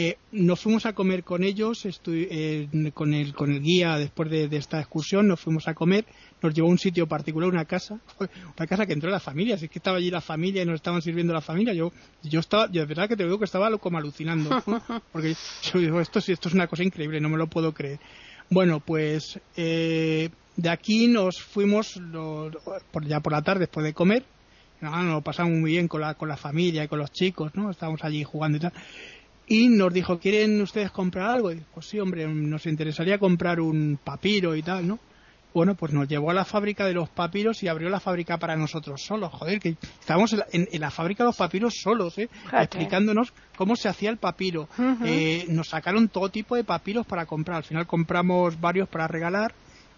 eh, 0.02 0.16
nos 0.32 0.60
fuimos 0.60 0.86
a 0.86 0.94
comer 0.94 1.24
con 1.24 1.44
ellos, 1.44 1.86
eh, 2.06 2.68
con, 2.94 3.12
el, 3.12 3.34
con 3.34 3.52
el 3.52 3.60
guía 3.60 3.98
después 3.98 4.30
de, 4.30 4.48
esta 4.56 4.80
excursión, 4.80 5.28
nos 5.28 5.40
fuimos 5.40 5.68
a 5.68 5.74
comer, 5.74 6.06
nos 6.40 6.54
llevó 6.54 6.68
a 6.68 6.70
un 6.70 6.78
sitio 6.78 7.06
particular, 7.06 7.50
una 7.50 7.66
casa, 7.66 8.00
una 8.18 8.66
casa 8.66 8.86
que 8.86 8.94
entró 8.94 9.10
la 9.10 9.20
familia, 9.20 9.56
así 9.56 9.68
que 9.68 9.78
estaba 9.78 9.98
allí 9.98 10.10
la 10.10 10.22
familia 10.22 10.62
y 10.62 10.64
nos 10.64 10.76
estaban 10.76 11.02
sirviendo 11.02 11.34
la 11.34 11.42
familia. 11.42 11.74
Yo, 11.74 11.92
yo 12.22 12.40
estaba, 12.40 12.70
yo 12.72 12.80
de 12.80 12.86
verdad 12.86 13.10
que 13.10 13.16
te 13.16 13.24
digo 13.24 13.38
que 13.38 13.44
estaba 13.44 13.76
como 13.76 13.98
alucinando, 13.98 14.62
porque 15.12 15.34
yo 15.70 15.78
digo, 15.78 16.00
esto, 16.00 16.18
esto 16.20 16.48
es 16.48 16.54
una 16.54 16.66
cosa 16.66 16.82
increíble, 16.82 17.20
no 17.20 17.28
me 17.28 17.36
lo 17.36 17.48
puedo 17.48 17.74
creer. 17.74 18.00
Bueno, 18.48 18.80
pues 18.80 19.38
eh, 19.54 20.30
de 20.56 20.68
aquí 20.70 21.08
nos 21.08 21.42
fuimos 21.42 22.00
ya 23.02 23.20
por 23.20 23.32
la 23.32 23.42
tarde 23.42 23.60
después 23.60 23.84
de 23.84 23.92
comer, 23.92 24.24
nos 24.80 25.04
lo 25.04 25.20
pasamos 25.20 25.52
muy 25.58 25.72
bien 25.72 25.88
con 25.88 26.00
la, 26.00 26.14
con 26.14 26.30
la 26.30 26.38
familia 26.38 26.84
y 26.84 26.88
con 26.88 27.00
los 27.00 27.12
chicos, 27.12 27.54
¿no? 27.54 27.70
Estábamos 27.70 28.02
allí 28.02 28.24
jugando 28.24 28.56
y 28.56 28.60
tal 28.60 28.72
y 29.50 29.68
nos 29.68 29.92
dijo, 29.92 30.20
¿quieren 30.20 30.60
ustedes 30.60 30.92
comprar 30.92 31.28
algo? 31.28 31.50
Y 31.50 31.60
pues 31.74 31.86
sí, 31.86 31.98
hombre, 31.98 32.24
nos 32.28 32.66
interesaría 32.66 33.18
comprar 33.18 33.58
un 33.58 33.98
papiro 34.02 34.54
y 34.54 34.62
tal, 34.62 34.86
¿no? 34.86 35.00
Bueno, 35.52 35.74
pues 35.74 35.92
nos 35.92 36.06
llevó 36.06 36.30
a 36.30 36.34
la 36.34 36.44
fábrica 36.44 36.86
de 36.86 36.92
los 36.92 37.08
papiros 37.08 37.60
y 37.64 37.66
abrió 37.66 37.88
la 37.88 37.98
fábrica 37.98 38.38
para 38.38 38.54
nosotros 38.54 39.02
solos. 39.02 39.32
Joder, 39.32 39.58
que 39.58 39.74
estábamos 39.98 40.36
en 40.52 40.80
la, 40.80 40.92
fábrica 40.92 41.24
de 41.24 41.30
los 41.30 41.36
papiros 41.36 41.74
solos, 41.82 42.16
¿eh? 42.18 42.28
explicándonos 42.52 43.32
cómo 43.56 43.74
se 43.74 43.88
hacía 43.88 44.10
el 44.10 44.18
papiro. 44.18 44.68
eh, 45.04 45.46
nos 45.48 45.70
sacaron 45.70 46.08
todo 46.08 46.28
tipo 46.28 46.54
de 46.54 46.62
papiros 46.62 47.04
para 47.04 47.26
comprar. 47.26 47.56
Al 47.56 47.64
final 47.64 47.88
compramos 47.88 48.60
varios 48.60 48.88
para 48.88 49.08
regalar. 49.08 49.52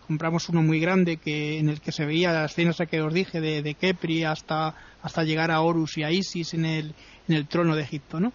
Compramos 0.07 0.49
uno 0.49 0.63
muy 0.63 0.81
grande 0.81 1.19
que 1.19 1.59
en 1.59 1.69
el 1.69 1.83
que 1.83 1.93
se 1.93 2.07
veía 2.07 2.33
la 2.33 2.47
escena 2.47 2.73
que 2.91 3.03
os 3.03 3.13
dije 3.13 3.43
de, 3.43 3.61
de 3.61 3.75
Kepri 3.75 4.25
hasta, 4.25 4.75
hasta 5.03 5.25
llegar 5.25 5.51
a 5.51 5.61
Horus 5.61 5.99
y 5.99 6.05
a 6.05 6.11
Isis 6.11 6.55
en 6.55 6.65
el, 6.65 6.95
en 7.29 7.35
el 7.35 7.47
trono 7.47 7.77
de 7.77 7.83
Egipto, 7.83 8.19
¿no? 8.19 8.33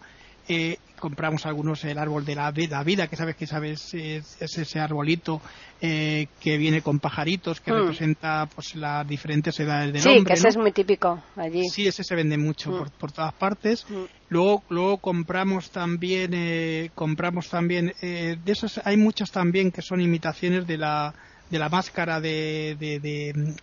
Eh, 0.47 0.77
compramos 0.99 1.45
algunos 1.45 1.83
el 1.85 1.97
árbol 1.97 2.25
de 2.25 2.35
la, 2.35 2.51
vida, 2.51 3.07
que 3.07 3.15
sabes 3.15 3.35
que 3.35 3.47
sabes 3.47 3.93
es, 3.93 4.41
ese 4.41 4.79
arbolito 4.79 5.41
eh, 5.81 6.27
que 6.39 6.57
viene 6.57 6.81
con 6.81 6.99
pajaritos, 6.99 7.61
que 7.61 7.71
hmm. 7.71 7.75
representa 7.75 8.47
pues 8.53 8.75
las 8.75 9.07
diferentes 9.07 9.59
edades 9.59 9.93
del 9.93 10.01
hombre. 10.01 10.19
Sí, 10.19 10.25
que 10.25 10.33
ese 10.33 10.47
es 10.49 10.57
muy 10.57 10.71
típico 10.71 11.21
allí. 11.35 11.67
Sí, 11.69 11.87
ese 11.87 12.03
se 12.03 12.15
vende 12.15 12.37
mucho 12.37 12.71
hmm. 12.71 12.89
por, 12.99 13.11
todas 13.11 13.33
partes. 13.33 13.85
Hmm. 13.89 14.05
Luego, 14.29 14.63
luego 14.69 14.97
compramos 14.97 15.69
también, 15.71 16.31
eh, 16.33 16.89
compramos 16.95 17.49
también, 17.49 17.93
de 18.01 18.39
esas 18.45 18.81
hay 18.83 18.97
muchas 18.97 19.31
también 19.31 19.71
que 19.71 19.81
son 19.81 20.01
imitaciones 20.01 20.67
de 20.67 20.77
la, 20.77 21.13
de 21.49 21.59
la 21.59 21.69
máscara 21.69 22.19
de, 22.19 22.75
de, 22.77 23.55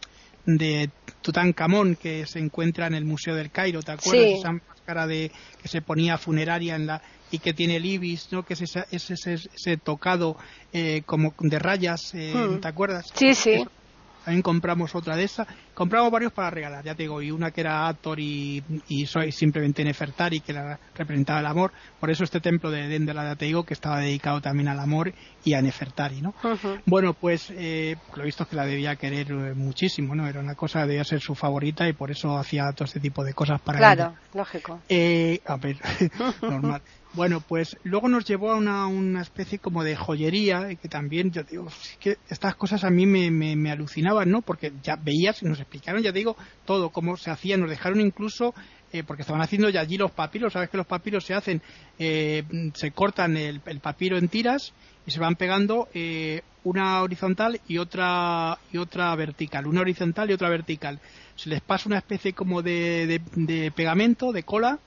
de 0.47 0.91
Tutankamón 1.23 1.97
que 1.97 2.27
se 2.27 2.39
encuentra 2.39 2.87
en 2.87 2.95
el 2.95 3.05
Museo 3.05 3.35
del 3.35 3.51
Cairo, 3.51 3.83
¿te 3.83 3.93
acuerdas? 3.93 4.39
Esa 4.39 4.53
máscara 4.53 5.07
de, 5.07 5.31
que 5.61 5.69
se 5.69 5.81
ponía 5.81 6.19
funeraria 6.19 6.77
en 6.77 6.87
la, 6.87 7.03
y 7.35 7.39
que 7.41 7.53
tiene 7.53 7.77
el 7.77 7.85
ibis, 7.87 8.29
¿no? 8.31 8.45
Que 8.45 8.55
es 8.55 8.63
ese, 8.63 8.85
ese, 8.91 9.15
ese 9.35 9.77
tocado 9.77 10.37
eh, 10.73 11.03
como 11.05 11.35
de 11.41 11.59
rayas, 11.59 12.15
eh, 12.15 12.33
Hmm. 12.35 12.61
¿te 12.61 12.69
acuerdas? 12.69 13.07
Sí, 13.15 13.35
sí. 13.35 13.65
También 14.25 14.41
compramos 14.43 14.95
otra 14.95 15.17
de 15.17 15.25
esas. 15.25 15.47
Compramos 15.75 16.11
varios 16.11 16.33
para 16.33 16.49
regalar, 16.49 16.83
ya 16.83 16.95
te 16.95 17.03
digo, 17.03 17.21
y 17.21 17.31
una 17.31 17.51
que 17.51 17.61
era 17.61 17.87
Ator 17.89 18.19
y, 18.19 18.63
y 18.89 19.05
soy 19.05 19.33
simplemente 19.33 19.85
Nefertari, 19.85 20.41
que 20.41 20.55
la 20.55 20.79
representaba 20.95 21.41
el 21.41 21.47
amor. 21.47 21.73
Por 22.01 22.11
eso 22.11 22.25
este 22.25 22.41
templo 22.41 22.71
de 22.71 22.89
Dendela, 22.89 23.23
ya 23.25 23.37
te 23.37 23.45
digo, 23.45 23.65
que 23.65 23.75
estaba 23.75 23.99
dedicado 24.01 24.41
también 24.41 24.69
al 24.69 24.81
amor 24.81 25.13
y 25.45 25.53
a 25.53 25.61
Nefertari, 25.61 26.23
¿no? 26.23 26.33
Bueno, 26.87 27.13
pues 27.13 27.51
eh, 27.51 27.97
lo 28.17 28.23
he 28.23 28.27
visto 28.27 28.45
es 28.45 28.49
que 28.49 28.57
la 28.57 28.65
debía 28.65 28.97
querer 28.97 29.31
eh, 29.31 29.53
muchísimo, 29.55 30.15
¿no? 30.15 30.27
Era 30.27 30.41
una 30.41 30.55
cosa, 30.55 30.87
debía 30.87 31.05
ser 31.05 31.21
su 31.21 31.35
favorita 31.35 31.87
y 31.87 31.93
por 31.93 32.11
eso 32.11 32.39
hacía 32.39 32.73
todo 32.73 32.87
este 32.87 33.01
tipo 33.01 33.23
de 33.25 33.35
cosas 33.35 33.61
para 33.61 33.79
ella. 33.79 33.95
Claro, 33.95 34.15
lógico. 34.33 34.81
Eh, 34.89 35.41
a 35.45 35.57
ver, 35.59 35.77
normal. 36.43 36.81
Bueno, 37.15 37.41
pues 37.47 37.77
luego 37.85 38.09
nos 38.09 38.25
llevó 38.25 38.51
a 38.51 38.57
una, 38.57 38.89
una 38.89 39.23
especie 39.23 39.61
como 39.61 39.85
de 39.85 39.95
joyería, 39.95 40.75
que 40.75 40.89
también, 40.89 41.31
yo 41.31 41.45
digo, 41.45 41.69
es 41.69 41.97
que 42.01 42.17
estas 42.29 42.57
cosas 42.57 42.83
a 42.83 42.91
mí 42.91 43.07
me, 43.07 43.31
me, 43.31 43.71
alucinaban, 43.71 44.29
¿no? 44.31 44.43
Porque 44.43 44.73
ya 44.83 44.97
veías, 44.97 45.41
nos 45.45 45.61
explicaron, 45.61 46.03
ya 46.03 46.11
digo, 46.11 46.37
todo, 46.65 46.91
cómo 46.91 47.17
se 47.17 47.31
hacía, 47.31 47.57
nos 47.57 47.71
dejaron 47.71 48.01
incluso, 48.01 48.53
eh, 48.93 49.05
porque 49.05 49.23
estaban 49.23 49.43
haciendo 49.43 49.69
ya 49.69 49.81
allí 49.81 49.97
los 49.97 50.11
papiros, 50.11 50.53
sabes 50.53 50.71
que 50.71 50.77
los 50.77 50.87
papiros 50.89 51.25
se 51.25 51.35
hacen, 51.35 51.63
eh, 52.01 52.43
se 52.75 52.91
cortan 52.91 53.37
el, 53.37 53.61
el 53.65 53.79
papiro 53.79 54.19
en 54.19 54.29
tiras 54.29 54.73
y 55.07 55.13
se 55.13 55.21
van 55.21 55.37
pegando 55.37 55.87
eh, 55.95 56.43
una 56.65 57.01
horizontal 57.03 57.61
y 57.69 57.79
otra 57.79 58.59
y 58.73 58.79
otra 58.79 59.15
vertical, 59.15 59.69
una 59.69 59.83
horizontal 59.83 60.31
y 60.31 60.33
otra 60.33 60.49
vertical. 60.49 60.99
Se 61.37 61.49
les 61.49 61.61
pasa 61.61 61.89
una 61.89 61.99
especie 61.99 62.33
como 62.33 62.61
de- 62.61 63.21
de 63.37 63.71
pegamento, 63.71 64.33
de 64.33 64.43
cola, 64.43 64.81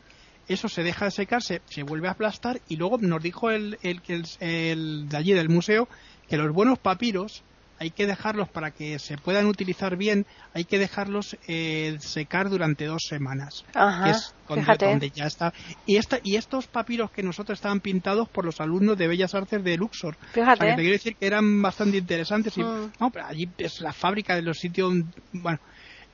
eso 0.48 0.70
se 0.70 0.84
deja 0.84 1.06
de 1.06 1.12
secar, 1.12 1.42
se, 1.44 1.62
se 1.70 1.84
vuelve 1.84 2.08
a 2.08 2.12
aplastar 2.12 2.62
y 2.68 2.76
luego 2.78 2.98
nos 3.00 3.22
dijo 3.22 3.50
el, 3.52 3.78
el, 3.84 4.02
el, 4.08 4.26
el 4.40 5.10
de 5.10 5.18
allí 5.18 5.34
del 5.34 5.50
museo 5.50 5.88
que 6.30 6.38
los 6.38 6.52
buenos 6.54 6.80
papiros 6.80 7.44
hay 7.80 7.92
que 7.92 8.08
dejarlos 8.08 8.50
para 8.50 8.72
que 8.72 8.98
se 9.00 9.18
puedan 9.18 9.46
utilizar 9.46 9.98
bien, 9.98 10.26
hay 10.54 10.66
que 10.66 10.80
dejarlos 10.80 11.38
eh, 11.48 11.98
secar 12.00 12.50
durante 12.50 12.86
dos 12.86 13.04
semanas. 13.08 13.66
Ajá, 13.74 14.06
que 14.06 14.10
es 14.12 14.34
donde, 14.80 15.12
ya 15.12 15.26
está. 15.26 15.54
Y, 15.86 15.98
esta, 15.98 16.20
y 16.24 16.38
estos 16.38 16.68
papiros 16.68 17.12
que 17.12 17.22
nosotros 17.22 17.58
estaban 17.58 17.80
pintados 17.80 18.30
por 18.30 18.46
los 18.46 18.60
alumnos 18.62 18.98
de 18.98 19.08
Bellas 19.08 19.36
Artes 19.36 19.64
de 19.64 19.78
Luxor. 19.78 20.16
O 20.16 20.34
sea, 20.34 20.44
Fíjate. 20.44 20.66
que 20.66 20.72
te 20.72 20.82
quiero 20.82 20.94
decir 20.94 21.16
que 21.18 21.28
eran 21.28 21.62
bastante 21.62 21.98
interesantes. 21.98 22.58
Y, 22.58 22.64
Mm. 22.68 22.92
No, 23.00 23.12
pero 23.12 23.26
allí 23.28 23.48
es 23.60 23.80
la 23.82 23.94
fábrica 23.94 24.36
de 24.36 24.42
los 24.42 24.58
sitios. 24.58 24.94
Bueno, 25.32 25.60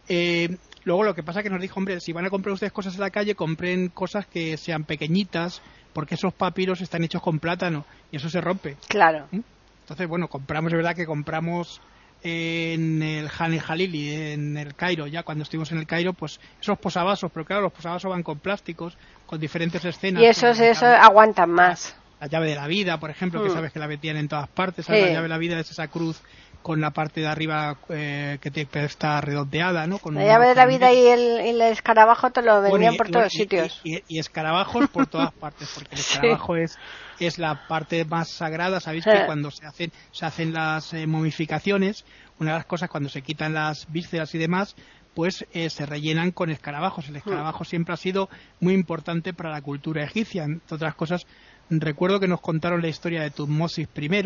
eh, 0.08 0.58
luego 0.84 1.04
lo 1.04 1.16
que 1.16 1.24
pasa 1.24 1.44
que 1.44 1.50
nos 1.50 1.62
dijo, 1.62 1.80
hombre, 1.80 2.00
si 2.00 2.12
van 2.14 2.26
a 2.26 2.30
comprar 2.30 2.54
ustedes 2.54 2.74
cosas 2.74 2.96
en 2.96 3.02
la 3.02 3.10
calle, 3.10 3.36
compren 3.36 3.90
cosas 3.90 4.26
que 4.28 4.58
sean 4.58 4.84
pequeñitas, 4.84 5.62
porque 5.94 6.16
esos 6.16 6.34
papiros 6.34 6.82
están 6.82 7.04
hechos 7.04 7.22
con 7.22 7.40
plátano 7.40 7.86
y 8.12 8.18
eso 8.18 8.30
se 8.30 8.42
rompe. 8.42 8.78
Claro. 8.88 9.28
Entonces, 9.32 10.08
bueno, 10.08 10.28
compramos, 10.28 10.72
es 10.72 10.78
verdad 10.78 10.96
que 10.96 11.06
compramos 11.06 11.82
en 12.26 13.04
el 13.04 13.30
Han 13.38 13.58
Jalili, 13.60 14.14
en 14.32 14.58
el 14.58 14.76
Cairo, 14.76 15.08
ya 15.08 15.24
cuando 15.24 15.44
estuvimos 15.44 15.72
en 15.74 15.80
el 15.80 15.86
Cairo, 15.86 16.14
pues 16.14 16.40
esos 16.62 16.80
posavasos, 16.80 17.30
pero 17.34 17.46
claro, 17.46 17.64
los 17.64 17.74
posavasos 17.74 18.10
van 18.10 18.24
con 18.24 18.40
plásticos, 18.40 18.98
con 19.26 19.40
diferentes 19.40 19.84
escenas. 19.84 20.24
Y 20.24 20.26
esos, 20.26 20.58
con 20.58 20.66
la 20.66 20.72
eso 20.72 20.86
llave- 20.86 20.98
aguantan 21.06 21.50
más. 21.52 21.96
La 22.22 22.28
llave 22.28 22.48
de 22.50 22.56
la 22.56 22.68
vida, 22.68 22.98
por 23.00 23.10
ejemplo, 23.10 23.44
que 23.44 23.50
Mm. 23.50 23.54
sabes 23.54 23.74
que 23.74 23.80
la 23.80 23.88
metían 23.90 24.16
en 24.16 24.30
todas 24.30 24.48
partes. 24.48 24.88
La 24.88 24.98
llave 24.98 25.24
de 25.24 25.28
la 25.28 25.38
vida 25.38 25.60
es 25.60 25.70
esa 25.70 25.90
cruz 25.90 26.22
con 26.64 26.82
la 26.82 26.92
parte 26.92 27.20
de 27.22 27.28
arriba 27.28 27.78
eh, 27.90 28.40
que 28.42 28.50
te, 28.50 28.68
está 28.86 29.22
redondeada, 29.22 29.86
¿no? 29.86 30.00
Con 30.00 30.16
La 30.16 30.26
llave 30.26 30.48
de 30.48 30.56
la 30.56 30.66
vida 30.66 30.92
y 30.92 31.06
el, 31.08 31.46
y 31.46 31.50
el 31.50 31.62
escarabajo 31.62 32.32
te 32.32 32.42
lo 32.42 32.62
vendían 32.62 32.72
Bueno, 32.72 32.94
y- 32.94 32.98
por 32.98 33.10
todos 33.12 33.36
y- 33.36 33.38
sitios. 33.38 33.82
Y, 33.84 34.18
escarabajos 34.18 34.90
por 34.90 35.06
todas 35.08 35.32
partes, 35.40 35.70
porque 35.76 35.94
el 35.96 36.02
Sí. 36.02 36.14
escarabajo 36.14 36.56
es, 36.56 36.80
es 37.20 37.38
la 37.38 37.68
parte 37.68 38.04
más 38.06 38.30
sagrada. 38.32 38.80
Sabéis 38.80 39.04
que 39.06 39.26
cuando 39.26 39.52
se 39.52 39.66
hacen, 39.68 39.92
se 40.12 40.26
hacen 40.26 40.54
las 40.54 40.94
eh, 40.94 41.06
momificaciones, 41.06 42.06
una 42.40 42.52
de 42.54 42.58
las 42.60 42.66
cosas 42.66 42.90
cuando 42.90 43.10
se 43.10 43.22
quitan 43.22 43.54
las 43.54 43.86
vísceras 43.92 44.34
y 44.34 44.38
demás, 44.40 44.76
pues 45.14 45.46
eh, 45.52 45.70
se 45.70 45.86
rellenan 45.86 46.32
con 46.32 46.50
escarabajos. 46.50 47.08
El 47.10 47.18
escarabajo 47.18 47.66
siempre 47.66 47.94
ha 47.94 47.98
sido 47.98 48.30
muy 48.60 48.74
importante 48.74 49.34
para 49.34 49.52
la 49.52 49.62
cultura 49.62 50.04
egipcia. 50.04 50.46
Entre 50.46 50.76
otras 50.76 50.96
cosas, 50.96 51.22
recuerdo 51.70 52.20
que 52.20 52.28
nos 52.28 52.42
contaron 52.42 52.82
la 52.82 52.88
historia 52.88 53.22
de 53.22 53.30
Tutmosis 53.30 53.88
I, 53.96 54.22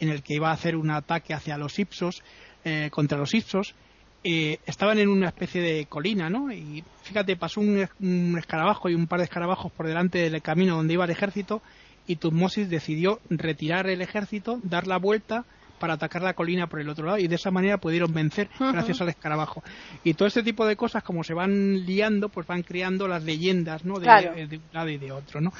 en 0.00 0.08
el 0.08 0.22
que 0.22 0.34
iba 0.34 0.50
a 0.50 0.54
hacer 0.54 0.76
un 0.76 0.90
ataque 0.90 1.34
hacia 1.34 1.56
los 1.58 1.78
Ipsos, 1.78 2.22
eh, 2.64 2.88
contra 2.90 3.18
los 3.18 3.34
Ipsos, 3.34 3.74
eh, 4.22 4.58
estaban 4.66 4.98
en 4.98 5.08
una 5.08 5.28
especie 5.28 5.60
de 5.60 5.86
colina, 5.86 6.30
¿no? 6.30 6.50
Y 6.50 6.82
fíjate, 7.02 7.36
pasó 7.36 7.60
un, 7.60 7.86
un 8.00 8.36
escarabajo 8.38 8.88
y 8.88 8.94
un 8.94 9.06
par 9.06 9.18
de 9.18 9.24
escarabajos 9.24 9.70
por 9.72 9.86
delante 9.86 10.30
del 10.30 10.40
camino 10.40 10.76
donde 10.76 10.94
iba 10.94 11.04
el 11.04 11.10
ejército 11.10 11.60
y 12.06 12.16
Tutmosis 12.16 12.68
decidió 12.70 13.20
retirar 13.28 13.86
el 13.88 14.00
ejército, 14.00 14.60
dar 14.62 14.86
la 14.86 14.98
vuelta 14.98 15.44
para 15.78 15.94
atacar 15.94 16.22
la 16.22 16.32
colina 16.34 16.68
por 16.68 16.80
el 16.80 16.88
otro 16.88 17.04
lado 17.04 17.18
y 17.18 17.26
de 17.28 17.34
esa 17.34 17.50
manera 17.50 17.76
pudieron 17.78 18.14
vencer 18.14 18.48
gracias 18.58 19.00
al 19.02 19.10
escarabajo. 19.10 19.62
Y 20.04 20.14
todo 20.14 20.26
este 20.28 20.42
tipo 20.42 20.64
de 20.66 20.76
cosas, 20.76 21.02
como 21.02 21.22
se 21.24 21.34
van 21.34 21.84
liando, 21.84 22.30
pues 22.30 22.46
van 22.46 22.62
creando 22.62 23.06
las 23.08 23.24
leyendas, 23.24 23.84
¿no? 23.84 23.98
De, 23.98 24.04
Claro. 24.04 24.34
de 24.34 24.56
un 24.56 24.62
lado 24.72 24.88
y 24.88 24.96
de 24.96 25.12
otro, 25.12 25.40
¿no? 25.42 25.52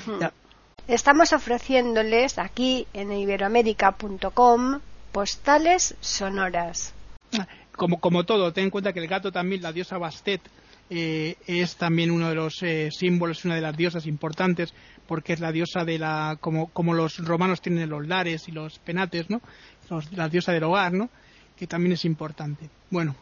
Estamos 0.86 1.32
ofreciéndoles 1.32 2.38
aquí 2.38 2.86
en 2.92 3.10
iberoamérica.com 3.12 4.80
postales 5.12 5.94
sonoras. 6.00 6.92
como, 7.76 8.00
como 8.00 8.24
todo, 8.24 8.52
ten 8.52 8.64
en 8.64 8.70
cuenta 8.70 8.92
que 8.92 9.00
el 9.00 9.08
gato 9.08 9.32
también, 9.32 9.62
la 9.62 9.72
diosa 9.72 9.96
Bastet, 9.98 10.42
eh, 10.90 11.36
es 11.46 11.76
también 11.76 12.10
uno 12.10 12.28
de 12.28 12.34
los 12.34 12.62
eh, 12.62 12.90
símbolos, 12.92 13.44
una 13.46 13.54
de 13.54 13.62
las 13.62 13.76
diosas 13.76 14.06
importantes, 14.06 14.74
porque 15.06 15.32
es 15.32 15.40
la 15.40 15.52
diosa 15.52 15.84
de 15.84 15.98
la, 15.98 16.36
como, 16.40 16.68
como 16.68 16.92
los 16.92 17.18
romanos 17.24 17.62
tienen 17.62 17.88
los 17.88 18.06
lares 18.06 18.46
y 18.48 18.52
los 18.52 18.78
penates, 18.80 19.30
¿no? 19.30 19.40
Los- 19.88 20.12
la 20.12 20.28
diosa 20.28 20.52
del 20.52 20.64
hogar, 20.64 20.92
¿no? 20.92 21.08
Que 21.56 21.66
también 21.66 21.92
es 21.94 22.04
importante. 22.04 22.68
Bueno, 22.90 23.16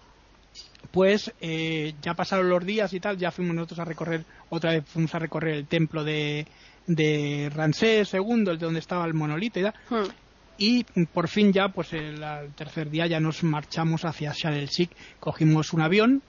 pues 0.91 1.33
eh, 1.41 1.95
ya 2.03 2.15
pasaron 2.15 2.49
los 2.49 2.65
días 2.67 2.93
y 2.93 2.99
tal, 3.01 3.17
ya 3.19 3.31
fuimos 3.31 3.55
nosotros 3.55 3.79
a 3.79 3.85
recorrer, 3.85 4.25
otra 4.51 4.73
vez 4.73 4.85
fuimos 4.87 5.15
a 5.15 5.19
recorrer 5.21 5.55
el 5.55 5.67
templo 5.67 6.03
de, 6.03 6.47
de 6.87 7.51
Ramsés 7.55 8.13
II, 8.15 8.45
el 8.49 8.59
de 8.59 8.65
donde 8.65 8.81
estaba 8.81 9.05
el 9.05 9.15
monolito 9.15 9.61
y 9.61 9.63
tal, 9.63 9.75
Hmm. 9.89 10.09
y 10.59 10.85
por 11.07 11.29
fin 11.29 11.53
ya, 11.53 11.69
pues 11.69 11.93
el, 11.93 12.23
tercer 12.57 12.91
día 12.91 13.07
ya 13.07 13.21
nos 13.21 13.43
marchamos 13.43 14.05
hacia 14.05 14.33
Sharm 14.33 14.57
el 14.57 14.69
Sheikh, 14.69 14.91
cogimos 15.21 15.73
un 15.73 15.81
avión, 15.81 16.23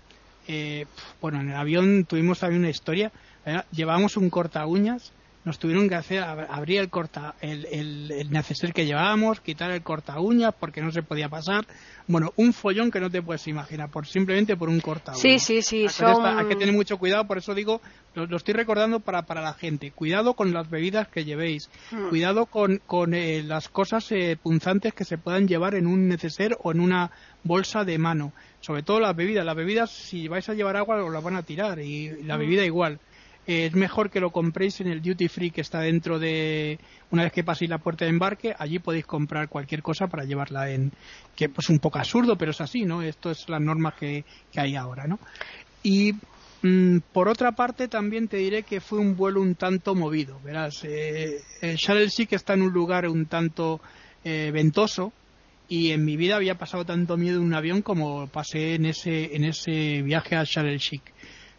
eh, 0.47 0.85
bueno, 1.21 1.39
en 1.41 1.49
el 1.49 1.55
avión 1.55 2.05
tuvimos 2.05 2.39
también 2.39 2.61
una 2.61 2.69
historia, 2.69 3.11
¿verdad? 3.45 3.65
llevábamos 3.71 4.17
un 4.17 4.29
corta 4.29 4.65
uñas, 4.65 5.11
nos 5.45 5.60
tuvieron 5.60 5.89
que 5.89 5.95
hacer, 5.95 6.21
ab- 6.23 6.47
abrir 6.49 6.79
el 6.79 6.89
corta, 6.89 7.36
el, 7.41 7.65
el, 7.71 8.12
el 8.12 8.32
neceser 8.32 8.73
que 8.73 8.86
llevábamos, 8.86 9.41
quitar 9.41 9.71
el 9.71 9.82
corta 9.82 10.19
uñas 10.19 10.53
porque 10.60 10.82
no 10.82 10.91
se 10.91 11.03
podía 11.03 11.27
pasar, 11.29 11.65
bueno, 12.08 12.32
un 12.38 12.53
follón 12.53 12.91
que 12.91 12.99
no 12.99 13.10
te 13.10 13.21
puedes 13.21 13.45
imaginar, 13.47 13.89
por 13.89 14.06
simplemente 14.08 14.56
por 14.58 14.69
un 14.69 14.79
corta 14.79 15.13
Sí, 15.15 15.39
sí, 15.39 15.62
sí, 15.62 15.82
entonces, 15.82 16.15
son... 16.15 16.25
hay 16.25 16.45
que 16.47 16.56
tener 16.56 16.73
mucho 16.73 16.97
cuidado, 16.97 17.25
por 17.25 17.38
eso 17.38 17.53
digo, 17.53 17.82
lo, 18.15 18.25
lo 18.25 18.38
estoy 18.38 18.53
recordando 18.53 18.99
para, 18.99 19.23
para 19.23 19.41
la 19.41 19.53
gente. 19.53 19.91
Cuidado 19.91 20.34
con 20.34 20.53
las 20.53 20.69
bebidas 20.69 21.08
que 21.08 21.25
llevéis. 21.25 21.69
Hmm. 21.91 22.10
Cuidado 22.10 22.45
con, 22.45 22.79
con 22.86 23.13
eh, 23.13 23.41
las 23.43 23.69
cosas 23.69 24.12
eh, 24.12 24.38
punzantes 24.41 24.93
que 24.93 25.03
se 25.03 25.17
puedan 25.17 25.47
llevar 25.47 25.75
en 25.75 25.88
un 25.88 26.08
neceser 26.08 26.56
o 26.62 26.71
en 26.71 26.79
una 26.79 27.10
bolsa 27.43 27.84
de 27.84 27.97
mano. 27.97 28.32
Sobre 28.62 28.84
todo 28.84 28.99
las 28.99 29.15
bebidas. 29.15 29.45
Las 29.45 29.56
bebidas, 29.56 29.89
si 29.91 30.27
vais 30.27 30.47
a 30.47 30.53
llevar 30.53 30.77
agua, 30.77 31.03
os 31.03 31.12
las 31.12 31.23
van 31.23 31.36
a 31.36 31.41
tirar. 31.43 31.79
Y 31.79 32.23
la 32.23 32.36
Hmm. 32.36 32.39
bebida 32.39 32.65
igual. 32.65 32.99
Es 33.45 33.73
mejor 33.73 34.10
que 34.10 34.21
lo 34.21 34.32
compréis 34.32 34.79
en 34.79 34.88
el 34.88 35.01
duty 35.01 35.27
free 35.27 35.51
que 35.51 35.62
está 35.62 35.82
dentro 35.82 36.17
de 36.17 36.79
una 37.12 37.23
vez 37.23 37.34
que 37.34 37.43
paséis 37.43 37.69
la 37.69 37.77
puerta 37.77 38.06
de 38.06 38.12
embarque 38.12 38.56
allí 38.58 38.79
podéis 38.79 39.06
comprar 39.06 39.49
cualquier 39.49 39.82
cosa 39.82 40.08
para 40.08 40.23
llevarla 40.23 40.71
en 40.71 40.93
que 41.36 41.49
pues 41.49 41.69
un 41.69 41.79
poco 41.79 41.99
absurdo 41.99 42.38
pero 42.38 42.51
es 42.51 42.62
así 42.62 42.86
no 42.86 43.01
esto 43.01 43.32
es 43.32 43.49
las 43.49 43.60
normas 43.60 43.95
que, 43.95 44.23
que 44.49 44.62
hay 44.62 44.77
ahora 44.77 45.08
no 45.08 45.19
y 45.84 46.13
mm, 46.62 46.99
por 47.12 47.27
otra 47.27 47.51
parte 47.51 47.89
también 47.89 48.29
te 48.29 48.38
diré 48.38 48.63
que 48.63 48.79
fue 48.79 48.99
un 48.99 49.17
vuelo 49.17 49.41
un 49.41 49.56
tanto 49.56 49.93
movido 49.93 50.39
verás 50.41 50.82
eh, 50.86 51.41
el 51.62 51.71
el 51.71 52.10
Sheikh 52.10 52.34
está 52.34 52.53
en 52.53 52.62
un 52.62 52.71
lugar 52.71 53.10
un 53.10 53.25
tanto 53.25 53.82
eh, 54.23 54.51
ventoso 54.53 55.12
y 55.67 55.91
en 55.91 56.06
mi 56.06 56.15
vida 56.15 56.38
había 56.38 56.56
pasado 56.56 56.86
tanto 56.86 57.17
miedo 57.17 57.39
en 57.39 57.43
un 57.43 57.53
avión 57.53 57.82
como 57.82 58.27
pasé 58.27 58.75
en 58.75 58.86
ese 58.86 59.36
en 59.36 59.43
ese 59.43 60.01
viaje 60.01 60.38
a 60.38 60.45
Sharm 60.45 60.67
el 60.67 60.79
Sheikh 60.79 61.12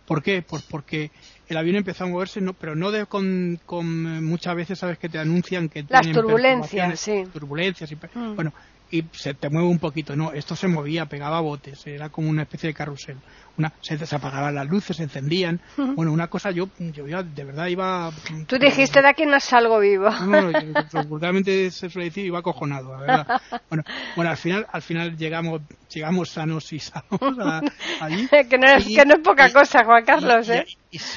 ¿Por 0.07 0.23
qué? 0.23 0.43
Pues 0.43 0.62
porque 0.69 1.11
el 1.47 1.57
avión 1.57 1.77
empezó 1.77 2.05
a 2.05 2.07
moverse, 2.09 2.40
no, 2.40 2.55
pero 2.55 2.75
no 2.75 2.90
de 2.90 3.07
con, 3.07 3.59
con, 3.64 4.25
muchas 4.25 4.55
veces 4.55 4.79
sabes 4.79 4.99
que 4.99 5.09
te 5.09 5.19
anuncian 5.19 5.69
que 5.69 5.85
Las 5.88 6.03
tienen 6.03 6.23
turbulencias, 6.23 7.01
sí. 7.01 7.25
turbulencias 7.33 7.90
y 7.90 7.97
Mm. 7.97 8.35
bueno 8.37 8.53
y 8.90 9.03
se 9.12 9.35
te 9.35 9.49
mueve 9.51 9.66
un 9.68 9.79
poquito. 9.79 10.14
No, 10.14 10.33
esto 10.33 10.55
se 10.55 10.68
movía, 10.68 11.07
pegaba 11.07 11.40
botes, 11.40 11.87
era 11.87 12.11
como 12.11 12.29
una 12.29 12.42
especie 12.42 12.68
de 12.68 12.75
carrusel. 12.75 13.16
Una, 13.57 13.73
se, 13.81 14.05
se 14.05 14.16
apagaban 14.16 14.55
las 14.55 14.68
luces, 14.68 14.97
se 14.97 15.05
encendían. 15.05 15.61
Bueno, 15.77 16.12
una 16.12 16.29
cosa, 16.29 16.51
yo, 16.51 16.68
yo 16.79 17.07
iba- 17.09 17.23
de 17.23 17.44
verdad 17.44 17.66
iba. 17.68 18.11
Tú 18.47 18.59
dijiste 18.59 19.01
de 19.03 19.09
aquí 19.09 19.27
no 19.27 19.38
salgo 19.40 19.79
vivo. 19.81 20.11
No, 20.11 20.51
no, 20.51 20.51
yo- 20.61 21.05
vulgarmente 21.09 21.70
se 21.70 21.88
suele 21.90 22.07
decir 22.07 22.27
iba 22.27 22.38
acojonado, 22.40 22.92
la 22.94 23.01
verdad. 23.01 23.40
Bueno, 23.70 23.85
bueno, 24.16 24.31
al 24.31 24.37
final, 24.37 24.66
al 24.70 24.83
final 24.83 25.16
llegamos, 25.16 25.62
llegamos 25.92 26.31
sanos 26.31 26.73
y 26.73 26.79
sanos 26.79 27.20
a- 27.40 27.61
allí. 28.01 28.29
que, 28.51 28.59
no 28.59 28.66
es, 28.66 28.88
Y- 28.88 28.97
que 28.97 29.05
no 29.07 29.14
es 29.14 29.20
poca 29.20 29.49
y- 29.49 29.53
cosa, 29.53 29.85
Juan 29.85 30.05
Carlos, 30.05 30.49
y- 30.49 30.53
¿eh? 30.53 30.64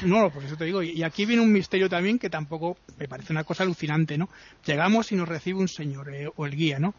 no, 0.04 0.30
por 0.30 0.42
eso 0.44 0.56
te 0.56 0.64
digo. 0.64 0.82
Y 0.82 0.90
y 0.98 1.02
aquí 1.04 1.26
viene 1.26 1.42
un 1.42 1.52
misterio 1.52 1.88
también 1.88 2.18
que 2.18 2.30
tampoco 2.30 2.76
me 2.98 3.06
parece 3.08 3.32
una 3.32 3.44
cosa 3.44 3.62
alucinante, 3.64 4.16
¿no? 4.18 4.28
Llegamos 4.64 5.12
y 5.12 5.16
nos 5.16 5.28
recibe 5.28 5.58
un 5.60 5.68
señor, 5.68 6.12
eh, 6.12 6.28
o 6.34 6.46
el 6.46 6.56
guía, 6.56 6.78
¿no? 6.78 6.94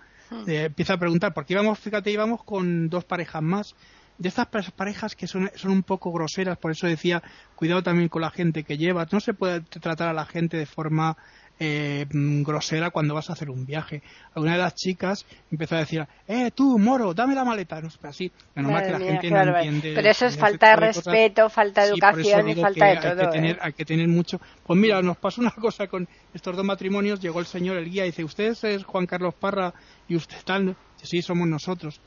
Eh, 0.48 0.66
empieza 0.66 0.94
a 0.94 0.98
preguntar, 0.98 1.34
porque 1.34 1.54
íbamos, 1.54 1.80
fíjate, 1.80 2.12
íbamos 2.12 2.44
con 2.44 2.90
dos 2.90 3.06
parejas 3.06 3.42
más. 3.42 3.76
De 4.18 4.28
estas 4.28 4.48
pa- 4.48 4.62
parejas 4.76 5.16
que 5.16 5.28
son, 5.28 5.50
son 5.56 5.72
un 5.72 5.84
poco 5.84 6.12
groseras, 6.12 6.58
por 6.58 6.72
eso 6.72 6.88
decía, 6.88 7.24
cuidado 7.56 7.82
también 7.84 8.10
con 8.10 8.22
la 8.22 8.30
gente 8.32 8.64
que 8.64 8.78
llevas. 8.78 9.12
No 9.14 9.20
se 9.22 9.34
puede 9.34 9.62
tratar 9.62 10.10
a 10.10 10.14
la 10.14 10.26
gente 10.26 10.58
de 10.58 10.66
forma 10.66 11.16
eh, 11.62 12.06
mm, 12.12 12.44
grosera 12.44 12.90
cuando 12.90 13.14
vas 13.14 13.30
a 13.30 13.34
hacer 13.34 13.50
un 13.50 13.66
viaje. 13.66 14.02
Alguna 14.34 14.54
de 14.54 14.60
las 14.60 14.76
chicas 14.76 15.26
empezó 15.52 15.76
a 15.76 15.80
decir, 15.80 16.06
eh, 16.28 16.52
tú, 16.54 16.78
moro, 16.78 17.14
dame 17.14 17.34
la 17.36 17.44
maleta. 17.46 17.82
No 17.82 17.90
sé, 17.90 17.98
así. 18.04 18.32
Menos 18.56 18.72
mal 18.74 18.84
que 18.86 18.92
la 18.92 19.00
mía, 19.00 19.08
gente 19.12 19.32
no 19.32 19.58
entiende. 19.58 19.92
Pero 19.96 20.10
eso 20.10 20.26
es 20.26 20.38
falta 20.38 20.70
de 20.70 20.76
respeto, 20.76 21.50
falta 21.50 21.82
de 21.82 21.88
Sí, 21.88 21.94
educación 21.94 22.50
y 22.50 22.56
falta 22.56 22.80
que 22.80 22.86
de 22.86 22.92
hay 23.08 23.16
todo. 23.18 23.32
Que 23.32 23.38
tener, 23.38 23.56
¿eh? 23.56 23.60
Hay 23.62 23.74
que 23.74 23.86
tener 23.86 24.08
mucho. 24.10 24.40
Pues 24.66 24.80
mira, 24.80 25.02
nos 25.02 25.18
pasó 25.18 25.40
una 25.42 25.52
cosa 25.52 25.88
con 25.88 26.08
estos 26.34 26.56
dos 26.56 26.66
matrimonios. 26.66 27.20
Llegó 27.22 27.40
el 27.40 27.46
señor, 27.46 27.78
el 27.78 27.90
guía, 27.90 28.04
y 28.06 28.10
dice: 28.10 28.24
¿Usted 28.24 28.56
es 28.64 28.84
Juan 28.86 29.06
Carlos 29.06 29.34
Parra 29.36 29.74
y 30.10 30.16
usted 30.16 30.38
tal? 30.44 30.76
Sí, 31.02 31.22
somos 31.22 31.48
nosotros. 31.48 32.02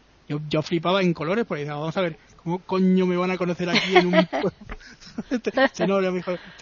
Yo, 0.49 0.63
flipaba 0.63 1.03
en 1.03 1.13
colores, 1.13 1.45
porque 1.47 1.63
decía, 1.63 1.75
vamos 1.75 1.97
a 1.97 2.01
ver, 2.01 2.17
¿cómo 2.37 2.59
coño 2.61 3.07
me 3.07 3.17
van 3.17 3.31
a 3.33 3.37
conocer 3.37 3.69
aquí 3.69 3.97
en 3.97 4.07
un 4.07 4.13
no, 5.89 6.01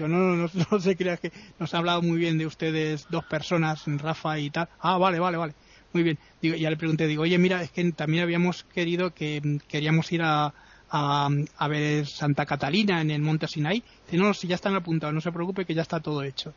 no, 0.09 0.37
no, 0.37 0.51
no, 0.71 0.81
se 0.81 0.97
crea 0.97 1.17
que 1.19 1.31
nos 1.59 1.73
ha 1.73 1.79
hablado 1.79 2.03
muy 2.03 2.19
bien 2.19 2.37
de 2.39 2.47
ustedes 2.47 3.07
dos 3.11 3.25
personas, 3.27 3.85
Rafa 3.87 4.39
y 4.39 4.51
tal. 4.51 4.69
Ah, 4.81 4.99
vale, 4.99 5.21
vale, 5.21 5.37
vale. 5.37 5.55
Muy 5.93 6.03
bien. 6.03 6.19
Digo, 6.41 6.57
ya 6.57 6.71
le 6.71 6.77
pregunté, 6.77 7.07
digo, 7.07 7.23
oye, 7.23 7.39
mira, 7.39 7.63
es 7.63 7.71
que 7.71 7.93
también 7.93 8.23
habíamos 8.23 8.65
querido 8.65 9.13
que 9.13 9.59
queríamos 9.69 10.11
ir 10.13 10.23
a, 10.23 10.53
a, 10.91 11.69
ver 11.69 12.07
Santa 12.07 12.47
Catalina 12.47 13.01
en 13.01 13.11
el 13.11 13.23
Monte 13.23 13.47
Sinaí. 13.47 13.83
Dice, 14.07 14.17
no, 14.17 14.35
si 14.35 14.49
ya 14.49 14.57
están 14.57 14.75
apuntados, 14.75 15.15
no 15.15 15.21
se 15.21 15.33
preocupe 15.33 15.65
que 15.65 15.75
ya 15.75 15.83
está 15.83 16.01
todo 16.01 16.23
hecho. 16.23 16.55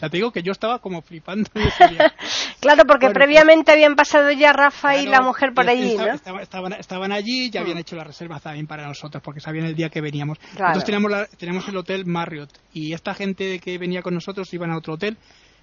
Ya 0.00 0.08
te 0.08 0.16
digo 0.16 0.30
que 0.32 0.42
yo 0.42 0.52
estaba 0.52 0.78
como 0.78 1.02
flipando. 1.02 1.48
ese. 1.54 1.98
Claro, 2.60 2.84
porque 2.86 3.06
Bueno, 3.06 3.14
previamente 3.14 3.72
habían 3.72 3.96
pasado 3.96 4.30
ya 4.32 4.52
Rafa 4.52 4.96
y 4.98 5.06
la 5.06 5.22
mujer 5.22 5.54
por 5.54 5.66
allí, 5.68 5.92
esta- 5.92 6.06
¿no? 6.06 6.12
estaba- 6.14 6.42
estaban, 6.42 6.72
estaban 6.74 7.12
allí, 7.12 7.48
ya 7.50 7.60
habían 7.62 7.76
Mm. 7.78 7.80
hecho 7.80 7.96
la 7.96 8.04
reserva 8.04 8.38
también 8.40 8.66
para 8.66 8.86
nosotros, 8.86 9.22
porque 9.22 9.40
sabían 9.40 9.64
el 9.64 9.74
día 9.74 9.88
que 9.88 10.00
veníamos. 10.02 10.38
Claro. 10.38 10.66
Entonces 10.72 10.84
teníamos, 10.84 11.10
la- 11.10 11.26
teníamos 11.26 11.66
el 11.68 11.76
hotel 11.78 12.04
Marriott, 12.04 12.50
y 12.74 12.92
esta 12.92 13.14
gente 13.14 13.58
que 13.60 13.78
venía 13.78 14.02
con 14.02 14.12
nosotros 14.14 14.52
iban 14.52 14.70
a 14.70 14.76
otro 14.76 14.94
hotel. 14.94 15.16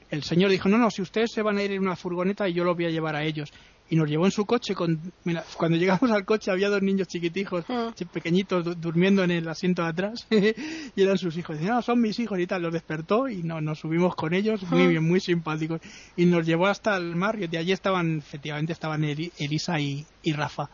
El 0.10 0.23
señor 0.23 0.49
dijo, 0.49 0.69
no, 0.69 0.77
no, 0.77 0.89
si 0.89 1.01
ustedes 1.01 1.32
se 1.34 1.41
van 1.41 1.58
a 1.58 1.63
ir 1.63 1.71
en 1.73 1.82
una 1.82 1.95
furgoneta 1.95 2.47
y 2.49 2.53
yo 2.53 2.63
los 2.63 2.75
voy 2.75 2.86
a 2.86 2.89
llevar 2.89 3.15
a 3.15 3.23
ellos. 3.23 3.51
Y 3.89 3.95
nos 3.95 4.10
llevó 4.10 4.26
en 4.26 4.32
su 4.32 4.45
coche. 4.45 4.76
Con, 4.76 5.00
mira, 5.23 5.45
cuando 5.58 5.78
llegamos 5.78 6.12
al 6.12 6.26
coche 6.26 6.52
había 6.52 6.67
dos 6.69 6.82
niños 6.82 7.08
chiquitijos, 7.08 7.63
Mm. 7.69 7.93
chi- 7.95 8.06
pequeñitos, 8.06 8.65
du- 8.65 8.76
durmiendo 8.76 9.23
en 9.23 9.32
el 9.32 9.47
asiento 9.47 9.82
de 9.84 9.88
atrás. 9.89 10.28
y 10.95 11.02
eran 11.02 11.17
sus 11.17 11.38
hijos. 11.38 11.58
Dice, 11.58 11.69
no, 11.71 11.82
son 11.82 12.02
mis 12.02 12.19
hijos 12.19 12.38
y 12.39 12.47
tal. 12.47 12.63
Los 12.63 12.73
despertó 12.73 13.30
y 13.30 13.43
no, 13.43 13.62
nos 13.62 13.80
subimos 13.80 14.15
con 14.15 14.34
ellos, 14.34 14.62
muy 14.69 14.84
Mm. 14.84 14.89
bien, 14.89 15.04
muy 15.08 15.19
simpáticos. 15.21 15.80
Y 16.17 16.26
nos 16.26 16.45
llevó 16.45 16.67
hasta 16.67 16.97
el 16.97 17.15
Marriott. 17.15 17.54
Y 17.54 17.58
allí 17.58 17.71
estaban, 17.71 18.17
efectivamente, 18.17 18.73
estaban 18.73 19.04
Eli- 19.06 19.32
Elisa 19.38 19.80
y, 19.80 20.06
y 20.21 20.34
Rafa. 20.34 20.69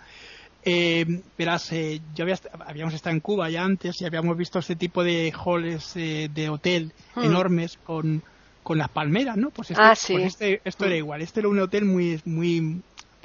Eh, 0.66 1.06
verás, 1.38 1.72
eh, 1.74 2.00
yo 2.16 2.24
había, 2.24 2.40
habíamos 2.66 2.94
estado 2.94 3.14
en 3.14 3.20
Cuba 3.20 3.50
ya 3.50 3.64
antes 3.66 4.00
y 4.02 4.06
habíamos 4.06 4.38
visto 4.38 4.60
este 4.60 4.78
tipo 4.78 5.04
de 5.04 5.34
halls 5.36 5.92
eh, 5.98 6.30
de 6.34 6.48
hotel 6.50 6.94
enormes 7.18 7.78
con, 7.84 8.24
con 8.64 8.78
las 8.78 8.88
palmeras, 8.88 9.36
¿no? 9.36 9.50
Pues, 9.50 9.72
este, 9.72 9.84
Ah, 9.84 9.94
sí. 9.94 10.14
pues 10.14 10.28
este- 10.28 10.62
esto 10.64 10.86
era 10.86 10.96
Hmm. 10.96 11.00
igual. 11.00 11.22
Este 11.22 11.42
era 11.42 11.50
un 11.50 11.60
hotel 11.60 11.84
muy, 11.84 12.22
muy, 12.24 12.82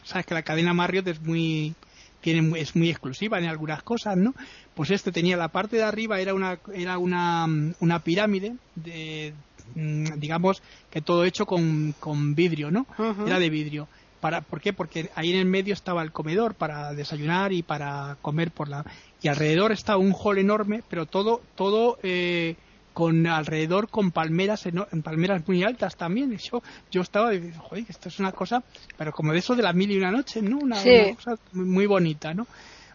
sabes 0.08 0.26
que 0.26 0.34
la 0.34 0.42
cadena 0.42 0.72
Marriott 0.72 1.06
es 1.08 1.20
muy, 1.20 1.74
tiene, 2.20 2.58
es 2.58 2.74
muy 2.74 2.90
exclusiva 2.90 3.38
en 3.38 3.44
algunas 3.44 3.82
cosas, 3.82 4.16
¿no? 4.16 4.34
Pues 4.74 4.90
este 4.90 5.12
tenía 5.12 5.36
la 5.36 5.48
parte 5.48 5.76
de 5.76 5.82
arriba 5.82 6.20
era 6.20 6.34
una, 6.34 6.58
era 6.74 6.98
una, 6.98 7.46
una 7.80 7.98
pirámide 8.00 8.56
de, 8.74 9.34
mm, 9.74 10.18
digamos 10.18 10.62
que 10.90 11.02
todo 11.02 11.24
hecho 11.24 11.46
con, 11.46 11.94
con 12.00 12.34
vidrio, 12.34 12.70
¿no? 12.70 12.86
Era 13.26 13.38
de 13.38 13.50
vidrio. 13.50 13.88
Para, 14.20 14.40
¿Por 14.40 14.60
qué? 14.60 14.72
Porque 14.72 15.10
ahí 15.14 15.30
en 15.32 15.38
el 15.38 15.46
medio 15.46 15.74
estaba 15.74 16.02
el 16.02 16.10
comedor 16.10 16.54
para 16.54 16.92
desayunar 16.92 17.52
y 17.52 17.62
para 17.62 18.16
comer 18.20 18.50
por 18.50 18.68
la 18.68 18.84
y 19.22 19.28
alrededor 19.28 19.70
estaba 19.70 19.98
un 19.98 20.12
hall 20.12 20.38
enorme, 20.38 20.82
pero 20.88 21.06
todo 21.06 21.40
todo 21.54 21.98
eh, 22.02 22.56
con 22.98 23.24
alrededor 23.28 23.88
con 23.90 24.10
palmeras 24.10 24.66
eno- 24.66 24.88
palmeras 25.04 25.46
muy 25.46 25.62
altas 25.62 25.94
también. 25.96 26.32
Y 26.32 26.36
yo 26.38 26.60
yo 26.90 27.02
estaba 27.02 27.30
diciendo, 27.30 27.60
joder, 27.60 27.84
esto 27.88 28.08
es 28.08 28.18
una 28.18 28.32
cosa, 28.32 28.64
pero 28.96 29.12
como 29.12 29.32
de 29.32 29.38
eso 29.38 29.54
de 29.54 29.62
las 29.62 29.72
mil 29.76 29.88
y 29.92 29.96
una 29.98 30.10
noche, 30.10 30.42
¿no? 30.42 30.58
Una, 30.58 30.74
Sí. 30.76 30.90
una 31.06 31.14
cosa 31.14 31.34
muy, 31.52 31.64
muy 31.66 31.86
bonita, 31.86 32.34
¿no? 32.34 32.48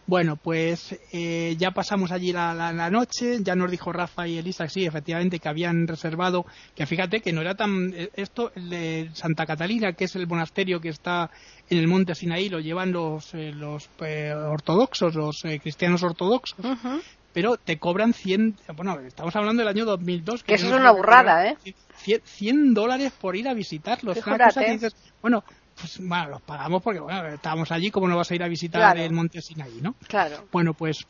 Bueno, 0.06 0.36
pues 0.36 0.94
eh, 1.14 1.56
ya 1.58 1.70
pasamos 1.70 2.12
allí 2.12 2.30
la, 2.34 2.52
la- 2.52 2.74
la 2.74 2.90
noche, 2.90 3.38
ya 3.40 3.54
nos 3.54 3.70
dijo 3.70 3.90
Rafa 3.90 4.28
y 4.28 4.36
Elisa, 4.36 4.68
sí, 4.68 4.84
efectivamente, 4.84 5.38
que 5.38 5.48
habían 5.48 5.86
reservado, 5.88 6.44
que 6.76 6.84
fíjate 6.84 7.20
que 7.20 7.32
no 7.32 7.40
era 7.40 7.54
tan... 7.54 7.94
eh, 7.94 8.10
Esto, 8.14 8.52
el 8.56 8.68
de 8.68 9.10
Santa 9.14 9.46
Catalina, 9.46 9.94
que 9.94 10.04
es 10.04 10.14
el 10.16 10.26
monasterio 10.26 10.78
que 10.82 10.90
está 10.90 11.30
en 11.70 11.78
el 11.78 11.88
monte 11.88 12.14
Sinaí, 12.14 12.50
lo 12.50 12.60
llevan 12.60 12.92
los, 12.92 13.32
eh, 13.32 13.52
los 13.54 13.88
eh, 14.02 14.34
ortodoxos, 14.34 15.14
los 15.14 15.42
eh, 15.46 15.58
cristianos 15.60 16.02
ortodoxos. 16.02 16.58
Pero 17.34 17.56
te 17.58 17.78
cobran 17.78 18.14
100... 18.14 18.56
Bueno, 18.76 18.98
estamos 19.00 19.36
hablando 19.36 19.60
del 19.60 19.68
año 19.68 19.84
2002. 19.84 20.44
Que 20.44 20.54
eso 20.54 20.68
es 20.68 20.72
una 20.72 20.92
burrada, 20.92 21.46
¿eh? 21.48 21.56
100, 21.96 22.22
100 22.24 22.74
dólares 22.74 23.12
por 23.20 23.36
ir 23.36 23.48
a 23.48 23.54
visitarlos. 23.54 24.16
Una 24.16 24.24
Fíjate. 24.24 24.44
cosa 24.44 24.64
que 24.64 24.72
dices, 24.72 24.96
bueno, 25.20 25.44
pues 25.78 25.98
bueno, 26.00 26.28
los 26.30 26.42
pagamos 26.42 26.82
porque 26.82 27.00
bueno, 27.00 27.26
estábamos 27.28 27.70
allí, 27.72 27.90
¿cómo 27.90 28.08
no 28.08 28.16
vas 28.16 28.30
a 28.30 28.34
ir 28.36 28.42
a 28.42 28.48
visitar 28.48 28.80
Claro. 28.80 29.00
el 29.00 29.12
monte 29.12 29.42
Sinaí, 29.42 29.80
no? 29.82 29.96
Claro. 30.06 30.46
Bueno, 30.52 30.74
pues, 30.74 31.04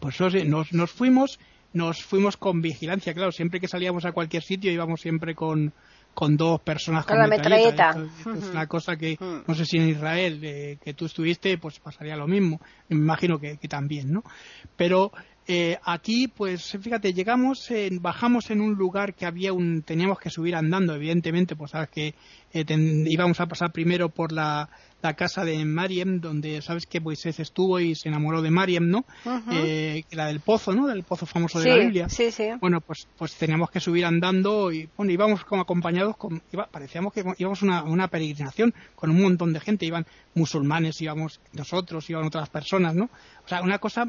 pues 0.00 0.20
nos, 0.46 0.72
nos 0.72 0.90
fuimos, 0.92 1.38
nos 1.72 2.02
fuimos 2.04 2.36
con 2.36 2.60
vigilancia, 2.60 3.14
claro, 3.14 3.32
siempre 3.32 3.58
que 3.60 3.68
salíamos 3.68 4.04
a 4.04 4.12
cualquier 4.12 4.42
sitio 4.42 4.70
íbamos 4.70 5.00
siempre 5.00 5.34
con, 5.34 5.72
con 6.14 6.36
dos 6.36 6.60
personas 6.60 7.06
Con 7.06 7.16
con, 7.16 7.22
la 7.22 7.36
metralleta. 7.36 7.96
es 8.36 8.44
una 8.50 8.66
cosa 8.66 8.96
que, 8.96 9.16
no 9.46 9.54
sé 9.54 9.64
si 9.64 9.78
en 9.78 9.88
Israel, 9.88 10.40
eh, 10.42 10.78
que 10.82 10.92
tú 10.94 11.06
estuviste, 11.06 11.56
pues 11.58 11.78
pasaría 11.78 12.16
lo 12.16 12.26
mismo. 12.26 12.60
Me 12.88 12.96
imagino 12.96 13.38
que, 13.38 13.56
que 13.56 13.68
también, 13.68 14.12
¿no? 14.12 14.22
Pero 14.76 15.12
eh, 15.50 15.78
aquí, 15.82 16.28
pues 16.28 16.76
fíjate, 16.80 17.14
llegamos, 17.14 17.70
en- 17.70 18.02
bajamos 18.02 18.50
en 18.50 18.60
un 18.60 18.74
lugar 18.74 19.14
que 19.14 19.24
había 19.24 19.52
un, 19.54 19.82
teníamos 19.82 20.18
que 20.18 20.28
subir 20.30 20.54
andando, 20.54 20.94
evidentemente, 20.94 21.56
pues 21.56 21.70
sabes 21.70 21.88
que 21.88 22.14
eh, 22.52 22.64
ten- 22.66 23.06
íbamos 23.06 23.40
a 23.40 23.46
pasar 23.46 23.72
primero 23.72 24.10
por 24.10 24.30
la, 24.32 24.68
la 25.02 25.14
casa 25.14 25.44
de 25.44 25.64
Mariam, 25.64 26.20
donde 26.20 26.60
sabes 26.60 26.84
que 26.86 27.00
Moisés 27.00 27.40
estuvo 27.40 27.80
y 27.80 27.94
se 27.94 28.08
enamoró 28.08 28.42
de 28.42 28.50
Mariam, 28.50 28.88
¿no? 28.90 29.04
Eh, 29.52 30.04
la 30.10 30.26
del 30.26 30.40
pozo, 30.40 30.72
¿no? 30.74 30.86
Del 30.86 31.02
pozo 31.04 31.24
famoso 31.24 31.60
de 31.60 31.68
la 31.70 31.74
Biblia. 31.84 32.08
sí, 32.10 32.30
sí. 32.30 32.44
Bueno, 32.60 32.80
pues, 32.82 33.06
pues 33.16 33.34
teníamos 33.34 33.70
que 33.70 33.80
subir 33.80 34.04
andando 34.04 34.70
y 34.70 34.88
bueno, 34.96 35.12
íbamos 35.12 35.44
como 35.44 35.62
acompañados, 35.62 36.16
con, 36.18 36.42
iba- 36.52 36.66
parecíamos 36.66 37.12
que 37.14 37.24
íbamos 37.38 37.62
a 37.62 37.64
una, 37.64 37.82
una 37.84 38.08
peregrinación 38.08 38.74
con 38.94 39.08
un 39.10 39.22
montón 39.22 39.52
de 39.54 39.60
gente, 39.60 39.86
iban 39.86 40.04
musulmanes, 40.34 41.00
íbamos 41.00 41.40
nosotros, 41.54 42.08
iban 42.10 42.24
otras 42.26 42.48
personas, 42.50 42.94
¿no? 42.94 43.04
O 43.44 43.48
sea, 43.48 43.62
una 43.62 43.78
cosa, 43.78 44.08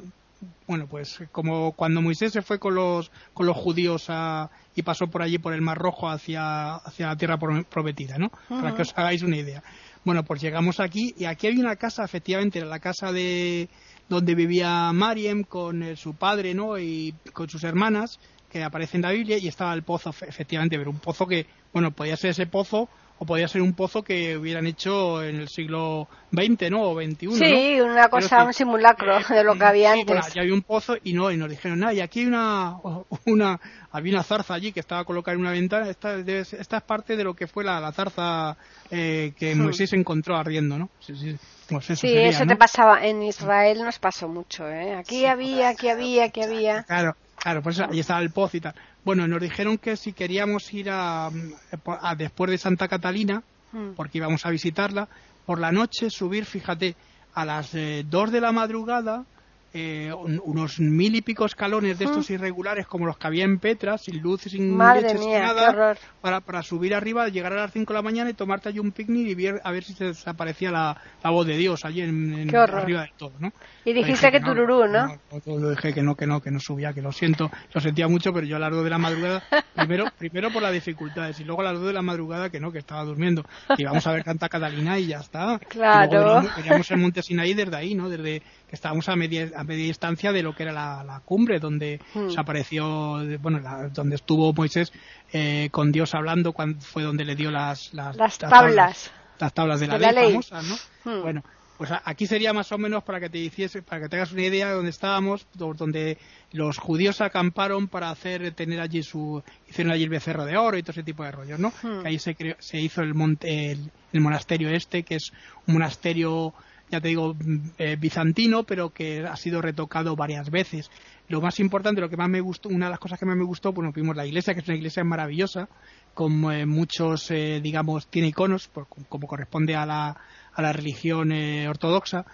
bueno, 0.67 0.88
pues 0.88 1.19
como 1.32 1.73
cuando 1.73 2.02
Moisés 2.02 2.32
se 2.32 2.41
fue 2.41 2.60
con 2.60 2.75
los, 2.75 3.12
con 3.34 3.45
los 3.45 3.58
judíos 3.58 4.06
a- 4.10 4.49
y 4.75 4.84
pasó 4.84 5.08
por 5.08 5.21
allí 5.21 5.38
por 5.38 5.54
el 5.54 5.62
Mar 5.62 5.78
Rojo 5.78 6.08
hacia, 6.10 6.75
hacia 6.75 7.08
la 7.08 7.15
tierra 7.17 7.38
pro- 7.38 7.63
prometida, 7.65 8.17
¿no? 8.17 8.32
Para 8.47 8.73
que 8.75 8.84
os 8.84 8.93
hagáis 8.97 9.21
una 9.23 9.36
idea. 9.38 9.62
Bueno, 10.06 10.23
pues 10.23 10.39
llegamos 10.41 10.80
aquí 10.80 11.13
y 11.17 11.25
aquí 11.25 11.47
había 11.47 11.60
una 11.60 11.75
casa, 11.75 12.06
efectivamente, 12.06 12.60
era 12.60 12.67
la 12.67 12.80
casa 12.80 13.12
de 13.12 13.69
donde 14.08 14.34
vivía 14.34 14.91
Mariem 14.93 15.43
con 15.43 15.84
eh, 15.84 15.95
su 15.97 16.15
padre, 16.15 16.54
¿no? 16.54 16.80
Y 16.80 17.13
con 17.34 17.49
sus 17.49 17.63
hermanas 17.63 18.17
que 18.49 18.63
aparece 18.63 18.97
en 18.97 19.04
la 19.04 19.12
Biblia 19.12 19.38
y 19.38 19.47
estaba 19.47 19.73
el 19.73 19.84
pozo, 19.84 20.12
fe- 20.13 20.28
efectivamente, 20.30 20.78
pero 20.78 20.89
un 20.89 20.99
pozo 20.99 21.28
que, 21.28 21.45
bueno, 21.73 21.91
podía 21.91 22.15
ser 22.17 22.32
ese 22.32 22.47
pozo 22.47 22.88
o 23.19 23.25
podía 23.25 23.47
ser 23.47 23.62
un 23.62 23.73
pozo 23.73 24.01
que 24.03 24.38
hubieran 24.38 24.65
hecho 24.65 25.21
en 25.23 25.36
el 25.38 25.49
siglo 25.49 26.08
XX, 26.32 26.69
¿no? 26.69 26.84
O 26.84 26.95
XXI, 26.95 27.27
¿no? 27.27 27.38
Sí, 27.38 27.82
una 27.82 28.10
cosa, 28.10 28.38
Pero 28.38 28.43
sí. 28.43 28.47
un 28.47 28.53
simulacro 28.53 29.19
de 29.29 29.43
lo 29.43 29.55
que 29.55 29.65
había 29.65 29.93
Sí, 29.93 30.03
bueno, 30.05 30.21
antes. 30.21 30.34
ya 30.34 30.41
había 30.41 30.53
un 30.53 30.62
pozo 30.62 30.95
y 31.03 31.13
no, 31.13 31.29
y 31.32 31.38
nos 31.38 31.49
dijeron, 31.49 31.79
nada, 31.79 31.93
y 31.93 31.99
aquí 31.99 32.21
hay 32.21 32.25
una, 32.27 32.77
una, 33.25 33.60
había 33.91 34.13
una 34.13 34.23
zarza 34.23 34.53
allí 34.53 34.71
que 34.71 34.79
estaba 34.79 35.03
colocada 35.03 35.36
en 35.36 35.41
una 35.41 35.51
ventana, 35.51 35.89
esta, 35.89 36.23
ser- 36.23 36.62
esta 36.62 36.77
es 36.77 36.84
parte 36.84 37.15
de 37.17 37.23
lo 37.23 37.34
que 37.34 37.47
fue 37.47 37.63
la, 37.63 37.79
la 37.79 37.91
zarza 37.91 38.58
eh, 38.89 39.34
que 39.38 39.53
Hmm. 39.55 39.63
Moisés 39.63 39.91
encontró 39.93 40.38
ardiendo, 40.38 40.77
¿no? 40.77 40.89
Sí, 40.99 41.15
sí, 41.15 41.36
pues 41.69 41.89
eso 41.89 41.95
Sí, 41.95 42.08
sería, 42.08 42.29
eso 42.29 42.45
¿no? 42.45 42.51
te 42.51 42.55
pasaba. 42.55 43.05
En 43.05 43.21
Israel 43.23 43.84
nos 43.84 43.99
pasó 43.99 44.27
mucho, 44.27 44.67
¿eh? 44.67 44.95
Aquí 44.95 45.25
había, 45.25 45.69
aquí 45.69 45.89
había, 45.89 46.25
aquí 46.25 46.41
había. 46.41 46.84
Claro, 46.84 47.13
claro, 47.36 47.62
pues 47.62 47.79
ahí 47.79 47.99
estaba 47.99 48.21
el 48.21 48.32
pozo 48.32 48.58
y 48.58 48.62
tal. 48.62 48.73
Bueno, 49.05 49.27
nos 49.27 49.41
dijeron 49.41 49.77
que 49.77 49.95
si 49.95 50.13
queríamos 50.13 50.73
ir 50.73 50.89
a, 50.89 51.27
a- 51.27 52.15
después 52.15 52.51
de 52.51 52.57
Santa 52.57 52.88
Catalina, 52.88 53.41
mm. 53.71 53.91
porque 53.95 54.17
íbamos 54.17 54.45
a 54.45 54.49
visitarla. 54.49 55.07
Por 55.45 55.59
la 55.59 55.71
noche 55.71 56.09
subir, 56.09 56.45
fíjate, 56.45 56.95
a 57.33 57.45
las 57.45 57.73
eh, 57.73 58.03
dos 58.07 58.31
de 58.31 58.41
la 58.41 58.51
madrugada 58.51 59.25
eh, 59.73 60.12
unos 60.13 60.79
mil 60.79 61.15
y 61.15 61.21
pico 61.21 61.45
escalones 61.45 61.99
de 61.99 62.05
estos 62.05 62.29
irregulares 62.29 62.88
como 62.88 63.05
los 63.05 63.17
que 63.17 63.27
había 63.27 63.45
en 63.45 63.60
Petra, 63.60 63.97
sin 63.97 64.19
luz, 64.19 64.41
sin 64.41 64.77
leche, 64.77 65.17
sin 65.17 65.32
nada, 65.32 65.95
para, 66.21 66.41
para 66.41 66.63
subir 66.63 66.95
arriba, 66.95 67.27
llegar 67.27 67.53
a 67.53 67.58
las 67.58 67.71
5 67.71 67.93
de 67.93 67.97
la 67.97 68.01
mañana 68.01 68.29
y 68.29 68.34
tomarte 68.34 68.69
allí 68.69 68.79
un 68.79 68.91
picnic 68.91 69.27
y 69.27 69.36
ver, 69.36 69.62
a 69.63 69.71
ver 69.71 69.84
si 69.84 69.93
se 69.93 70.05
desaparecía 70.05 70.71
la, 70.71 70.97
la 71.23 71.29
voz 71.29 71.45
de 71.45 71.58
Dios 71.58 71.86
allí 71.86 72.01
en, 72.01 72.55
arriba 72.55 73.03
de 73.03 73.12
todo, 73.17 73.34
¿no? 73.39 73.51
Y 73.86 73.93
dijiste 73.93 74.32
que, 74.32 74.39
tururú, 74.39 74.88
¿no? 74.88 75.19
¿no? 75.45 75.69
dije 75.69 75.93
que 75.93 76.01
no, 76.01 76.15
que 76.15 76.25
no, 76.25 76.41
que 76.41 76.51
no 76.51 76.60
subía, 76.60 76.93
que 76.93 77.01
lo 77.01 77.12
siento, 77.12 77.51
lo 77.73 77.82
sentía 77.82 78.08
mucho, 78.08 78.34
pero 78.34 78.45
yo 78.47 78.55
a 78.55 78.60
las 78.60 78.71
2 78.71 78.84
de 78.84 78.89
la 78.89 78.97
madrugada, 78.97 79.43
primero, 79.75 80.05
primero 80.17 80.51
por 80.51 80.62
las 80.62 80.73
dificultades 80.73 81.39
y 81.39 81.43
luego 81.43 81.62
a 81.62 81.65
las 81.65 81.73
2 81.75 81.88
de 81.88 81.93
la 81.93 82.01
madrugada 82.01 82.49
que 82.49 82.60
no, 82.60 82.71
que 82.71 82.79
estaba 82.79 83.03
durmiendo. 83.03 83.45
Y 83.77 83.84
vamos 83.84 84.05
a 84.08 84.13
ver 84.13 84.23
Canta 84.23 84.49
Catalina 84.49 84.97
y 84.97 85.08
ya 85.08 85.19
está. 85.19 85.60
Claro. 85.69 86.41
veníamos, 86.58 86.89
el 86.91 86.97
Monte 86.97 87.21
Sinaí 87.21 87.53
desde 87.53 87.75
ahí, 87.75 87.95
¿no? 87.95 88.10
Desde 88.10 88.41
que 88.69 88.75
estábamos 88.75 89.10
a 89.10 89.15
media, 89.15 89.49
a 89.55 89.63
media 89.63 89.86
distancia 89.86 90.32
de 90.32 90.43
lo 90.43 90.55
que 90.55 90.63
era 90.63 90.71
la, 90.71 91.21
cumbre, 91.25 91.60
donde 91.60 91.99
hmm. 92.13 92.29
se 92.29 92.39
apareció, 92.39 93.17
bueno, 93.39 93.62
donde 93.91 94.15
estuvo 94.15 94.53
Moisés 94.53 94.93
eh, 95.34 95.69
con 95.71 95.91
Dios 95.91 96.13
hablando, 96.13 96.53
cuando 96.53 96.79
fue 96.79 97.01
donde 97.01 97.25
le 97.25 97.36
dio 97.36 97.49
las, 97.49 97.93
las, 97.93 98.15
tablas, 98.38 99.12
las 99.39 99.53
tablas 99.53 99.79
de 99.79 99.88
la, 99.88 99.97
ley, 99.97 100.32
famosas, 100.32 100.65
¿no? 100.65 100.75
Hmm. 101.03 101.21
Bueno, 101.23 101.43
pues 101.79 101.91
aquí 102.03 102.27
sería 102.27 102.53
más 102.53 102.71
o 102.71 102.77
menos 102.77 103.03
para 103.03 103.19
que 103.19 103.29
te 103.29 103.39
hiciese, 103.39 103.82
para 103.82 104.03
que 104.03 104.10
tengas 104.10 104.32
una 104.34 104.43
idea 104.43 104.67
de 104.67 104.73
dónde 104.75 104.91
estábamos, 104.91 105.47
donde 105.55 106.19
los 106.51 106.77
judíos 106.77 107.21
acamparon 107.21 107.88
para 107.88 108.12
hacer, 108.12 108.51
tener 108.51 108.82
allí 108.82 109.01
su, 109.01 109.41
hicieron 109.67 109.93
allí 109.93 110.03
el 110.03 110.10
becerro 110.10 110.45
de 110.45 110.58
oro 110.58 110.77
y 110.77 110.84
todo 110.84 110.91
ese 110.91 111.03
tipo 111.03 111.23
de 111.23 111.32
rollos, 111.32 111.60
¿no? 111.60 111.73
Hmm. 111.82 112.05
ahí 112.05 112.19
se, 112.19 112.36
se 112.60 112.79
hizo 112.79 113.01
el 113.01 113.15
monte, 113.15 113.71
el 113.71 114.21
monasterio 114.21 114.69
este, 114.69 115.01
que 115.01 115.15
es 115.15 115.32
un 115.65 115.73
monasterio 115.73 116.53
ya 116.91 116.99
te 116.99 117.10
digo, 117.10 117.36
eh, 117.78 117.97
bizantino, 117.99 118.63
pero 118.63 118.89
que 118.89 119.25
ha 119.25 119.36
sido 119.36 119.62
retocado 119.62 120.15
varias 120.15 120.49
veces. 120.49 120.89
Lo 121.28 121.41
más 121.41 121.60
importante, 121.60 122.02
lo 122.02 122.10
que 122.10 122.17
más 122.17 122.30
me 122.30 122.41
gustó, 122.41 122.69
una 122.69 122.88
de 122.88 122.91
las 122.91 122.99
cosas 122.99 123.19
que 123.19 123.25
más 123.25 123.38
me 123.38 123.43
gustó, 123.43 123.71
bueno, 123.71 123.91
vimos 123.93 124.15
la 124.15 124.25
iglesia, 124.25 124.54
que 124.54 124.62
es 124.62 124.67
una 124.67 124.78
iglesia 124.78 125.04
maravillosa, 125.04 125.69
con 126.13 126.52
eh, 126.52 126.65
muchos, 126.65 127.30
eh, 127.32 127.60
digamos, 127.62 128.08
tiene 128.08 128.30
iconos, 128.30 128.69
como 129.08 129.28
corresponde 129.28 129.75
a 129.75 129.86
la, 129.86 130.17
a 130.54 130.62
la 130.62 130.73
religión 130.73 131.32
ortodoxa, 131.32 132.25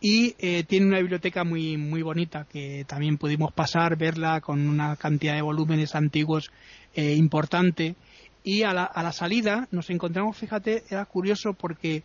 y 0.00 0.32
tiene 0.64 0.86
una 0.86 0.98
biblioteca 0.98 1.44
muy, 1.44 1.78
muy 1.78 2.02
bonita, 2.02 2.44
que 2.44 2.84
también 2.86 3.16
pudimos 3.16 3.54
pasar, 3.54 3.96
verla 3.96 4.42
con 4.42 4.68
una 4.68 4.96
cantidad 4.96 5.34
de 5.34 5.40
volúmenes 5.40 5.94
antiguos 5.94 6.50
importante. 6.94 7.96
Y 8.42 8.64
a 8.64 8.74
la, 8.74 8.84
a 8.84 9.02
la 9.02 9.12
salida 9.12 9.66
nos 9.70 9.88
encontramos, 9.88 10.36
fíjate, 10.36 10.84
era 10.90 11.06
curioso 11.06 11.54
porque 11.54 12.02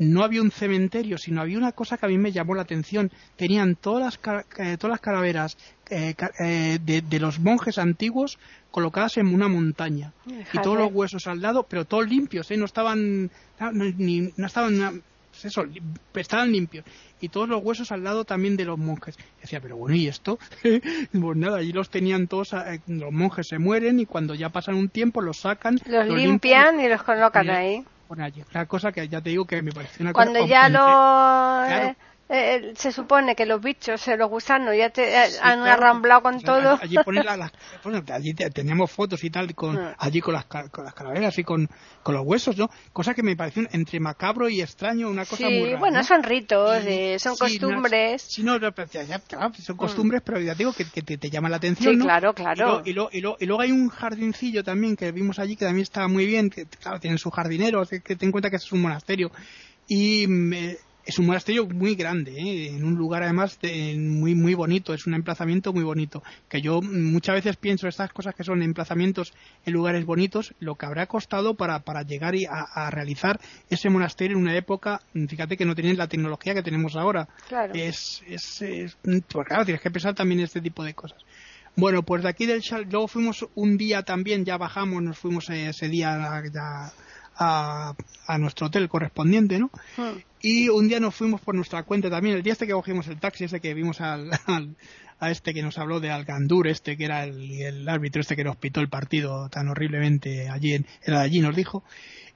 no 0.00 0.24
había 0.24 0.40
un 0.40 0.50
cementerio, 0.50 1.18
sino 1.18 1.42
había 1.42 1.58
una 1.58 1.72
cosa 1.72 1.98
que 1.98 2.06
a 2.06 2.08
mí 2.08 2.16
me 2.16 2.32
llamó 2.32 2.54
la 2.54 2.62
atención. 2.62 3.12
Tenían 3.36 3.76
todas 3.76 4.18
las, 4.24 4.44
eh, 4.58 4.78
todas 4.78 4.92
las 4.92 5.00
calaveras 5.00 5.58
eh, 5.90 6.14
eh, 6.42 6.78
de, 6.82 7.20
los 7.20 7.38
monjes 7.38 7.76
antiguos 7.76 8.38
colocadas 8.70 9.18
en 9.18 9.26
una 9.26 9.46
montaña. 9.46 10.14
Y 10.26 10.58
todos 10.62 10.78
los 10.78 10.90
huesos 10.90 11.26
al 11.26 11.42
lado, 11.42 11.66
pero 11.68 11.84
todos 11.84 12.08
limpios, 12.08 12.50
no 12.50 12.64
estaban, 12.64 13.30
no, 13.60 14.46
estaban, 14.46 15.02
pues 15.30 15.44
eso, 15.44 15.66
estaban 16.14 16.50
limpios. 16.50 16.86
Y 17.20 17.28
todos 17.28 17.46
los 17.46 17.62
huesos 17.62 17.92
al 17.92 18.02
lado 18.02 18.24
también 18.24 18.56
de 18.56 18.64
los 18.64 18.78
monjes. 18.78 19.18
decía, 19.42 19.60
pero 19.60 19.76
bueno, 19.76 19.94
¿y 19.96 20.06
esto? 20.06 20.38
pues 20.62 21.36
nada, 21.36 21.58
allí 21.58 21.72
los 21.72 21.90
tenían 21.90 22.26
todos, 22.26 22.54
los 22.86 23.12
monjes 23.12 23.48
se 23.48 23.58
mueren 23.58 24.00
y 24.00 24.06
cuando 24.06 24.34
ya 24.34 24.48
pasan 24.48 24.76
un 24.76 24.88
tiempo 24.88 25.20
los 25.20 25.40
sacan. 25.40 25.78
Los, 25.84 26.08
limpian, 26.08 26.80
y 26.80 26.88
los 26.88 27.02
colocan 27.02 27.50
ahí 27.50 27.84
una 28.10 28.66
cosa 28.66 28.92
que 28.92 29.08
ya 29.08 29.20
te 29.20 29.30
digo 29.30 29.46
que 29.46 29.62
me 29.62 29.72
parece 29.72 30.02
una 30.02 30.12
Cuando 30.12 30.44
ya 30.44 30.68
lo... 30.68 31.94
Eh, 32.32 32.74
se 32.76 32.92
supone 32.92 33.34
que 33.34 33.44
los 33.44 33.60
bichos, 33.60 34.06
eh, 34.06 34.16
los 34.16 34.30
gusanos, 34.30 34.72
ya 34.76 34.88
te 34.90 35.16
eh, 35.16 35.30
han 35.42 35.66
arramblado 35.66 36.22
con 36.22 36.40
todo. 36.40 36.78
Allí, 36.80 36.96
allí 38.12 38.34
teníamos 38.34 38.92
fotos 38.92 39.24
y 39.24 39.30
tal, 39.30 39.52
con, 39.52 39.76
ah. 39.76 39.96
allí 39.98 40.20
con 40.20 40.34
las, 40.34 40.44
con 40.44 40.84
las 40.84 40.94
calaveras 40.94 41.36
y 41.38 41.42
con, 41.42 41.68
con 42.04 42.14
los 42.14 42.24
huesos, 42.24 42.56
¿no? 42.56 42.70
Cosa 42.92 43.14
que 43.14 43.24
me 43.24 43.34
pareció 43.34 43.64
entre 43.72 43.98
macabro 43.98 44.48
y 44.48 44.60
extraño, 44.60 45.10
una 45.10 45.24
cosa 45.26 45.42
muy 45.42 45.64
rara. 45.64 45.78
bueno, 45.80 46.04
son 46.04 46.22
ritos, 46.22 46.84
son 47.20 47.36
costumbres. 47.36 48.22
sí, 48.22 48.44
no, 48.44 48.60
son 48.60 49.76
costumbres, 49.76 50.22
pero 50.24 50.38
ya 50.38 50.54
digo 50.54 50.72
que, 50.72 50.84
que 50.84 51.02
te, 51.02 51.18
te, 51.18 51.30
llama 51.30 51.48
la 51.48 51.56
atención. 51.56 51.96
Sí, 51.96 52.00
claro, 52.00 52.32
claro. 52.32 52.82
Y, 52.84 52.90
y, 52.90 53.46
luego 53.46 53.60
hay 53.60 53.72
un 53.72 53.88
jardincillo 53.88 54.62
también 54.62 54.94
que 54.94 55.10
vimos 55.10 55.40
allí 55.40 55.56
que 55.56 55.64
también 55.64 55.82
está 55.82 56.06
muy 56.06 56.26
bien, 56.26 56.48
que 56.48 56.66
claro, 56.66 57.00
tienen 57.00 57.18
su 57.18 57.30
jardinero, 57.32 57.84
que, 57.84 57.98
ten 57.98 58.28
en 58.28 58.30
cuenta 58.30 58.50
que 58.50 58.56
es 58.56 58.70
un 58.70 58.82
monasterio. 58.82 59.32
Y 59.88 60.28
me, 60.28 60.76
es 61.10 61.18
un 61.18 61.26
monasterio 61.26 61.66
muy 61.66 61.96
grande, 61.96 62.30
¿eh? 62.30 62.68
en 62.68 62.84
un 62.84 62.94
lugar 62.94 63.24
además 63.24 63.58
muy 63.96 64.36
muy 64.36 64.54
bonito, 64.54 64.94
es 64.94 65.08
un 65.08 65.14
emplazamiento 65.14 65.72
muy 65.72 65.82
bonito. 65.82 66.22
Que 66.48 66.62
yo 66.62 66.80
muchas 66.80 67.34
veces 67.34 67.56
pienso 67.56 67.88
estas 67.88 68.12
cosas 68.12 68.32
que 68.32 68.44
son 68.44 68.62
emplazamientos 68.62 69.32
en 69.66 69.72
lugares 69.72 70.06
bonitos, 70.06 70.54
lo 70.60 70.76
que 70.76 70.86
habrá 70.86 71.06
costado 71.06 71.54
para, 71.54 71.80
para 71.80 72.02
llegar 72.02 72.34
a, 72.48 72.90
realizar 72.90 73.40
ese 73.68 73.90
monasterio 73.90 74.36
en 74.36 74.44
una 74.44 74.56
época, 74.56 75.00
fíjate 75.12 75.56
que 75.56 75.64
no 75.64 75.74
tenían 75.74 75.96
la 75.96 76.06
tecnología 76.06 76.54
que 76.54 76.62
tenemos 76.62 76.94
ahora. 76.94 77.28
Claro. 77.48 77.74
Es, 77.74 78.22
es, 78.28 78.96
pues 79.02 79.46
claro, 79.48 79.64
tienes 79.64 79.82
que 79.82 79.90
pensar 79.90 80.14
también 80.14 80.38
en 80.38 80.44
este 80.44 80.60
tipo 80.60 80.84
de 80.84 80.94
cosas. 80.94 81.18
Bueno, 81.74 82.04
pues 82.04 82.22
de 82.22 82.28
aquí 82.28 82.46
del 82.46 82.62
luego 82.88 83.08
fuimos 83.08 83.48
un 83.56 83.76
día 83.76 84.04
también, 84.04 84.44
ya 84.44 84.56
bajamos, 84.58 85.02
nos 85.02 85.18
fuimos 85.18 85.50
ese 85.50 85.88
día 85.88 86.40
ya 86.52 86.92
a, 87.40 87.94
a, 88.26 88.38
nuestro 88.38 88.68
hotel 88.68 88.88
correspondiente, 88.88 89.58
¿no? 89.58 89.70
Hmm. 89.96 90.18
Y 90.42 90.68
un 90.68 90.88
día 90.88 91.00
nos 91.00 91.14
fuimos 91.14 91.40
por 91.40 91.54
nuestra 91.54 91.82
cuenta 91.82 92.08
también, 92.08 92.36
el 92.36 92.42
día 92.42 92.52
este 92.52 92.66
que 92.66 92.72
cogimos 92.72 93.08
el 93.08 93.18
taxi, 93.18 93.44
ese 93.44 93.60
que 93.60 93.74
vimos 93.74 94.00
al, 94.00 94.30
a 95.18 95.30
este 95.30 95.52
que 95.52 95.62
nos 95.62 95.78
habló 95.78 96.00
de 96.00 96.10
Algandur, 96.10 96.66
este 96.66 96.96
que 96.96 97.04
era 97.04 97.24
el, 97.24 97.88
árbitro 97.88 98.20
este 98.20 98.36
que 98.36 98.44
nos 98.44 98.56
pitó 98.56 98.80
el 98.80 98.88
partido 98.88 99.48
tan 99.48 99.68
horriblemente 99.68 100.48
allí, 100.48 100.74
en, 100.74 100.86
era 101.02 101.20
allí, 101.20 101.40
nos 101.40 101.54
dijo. 101.54 101.84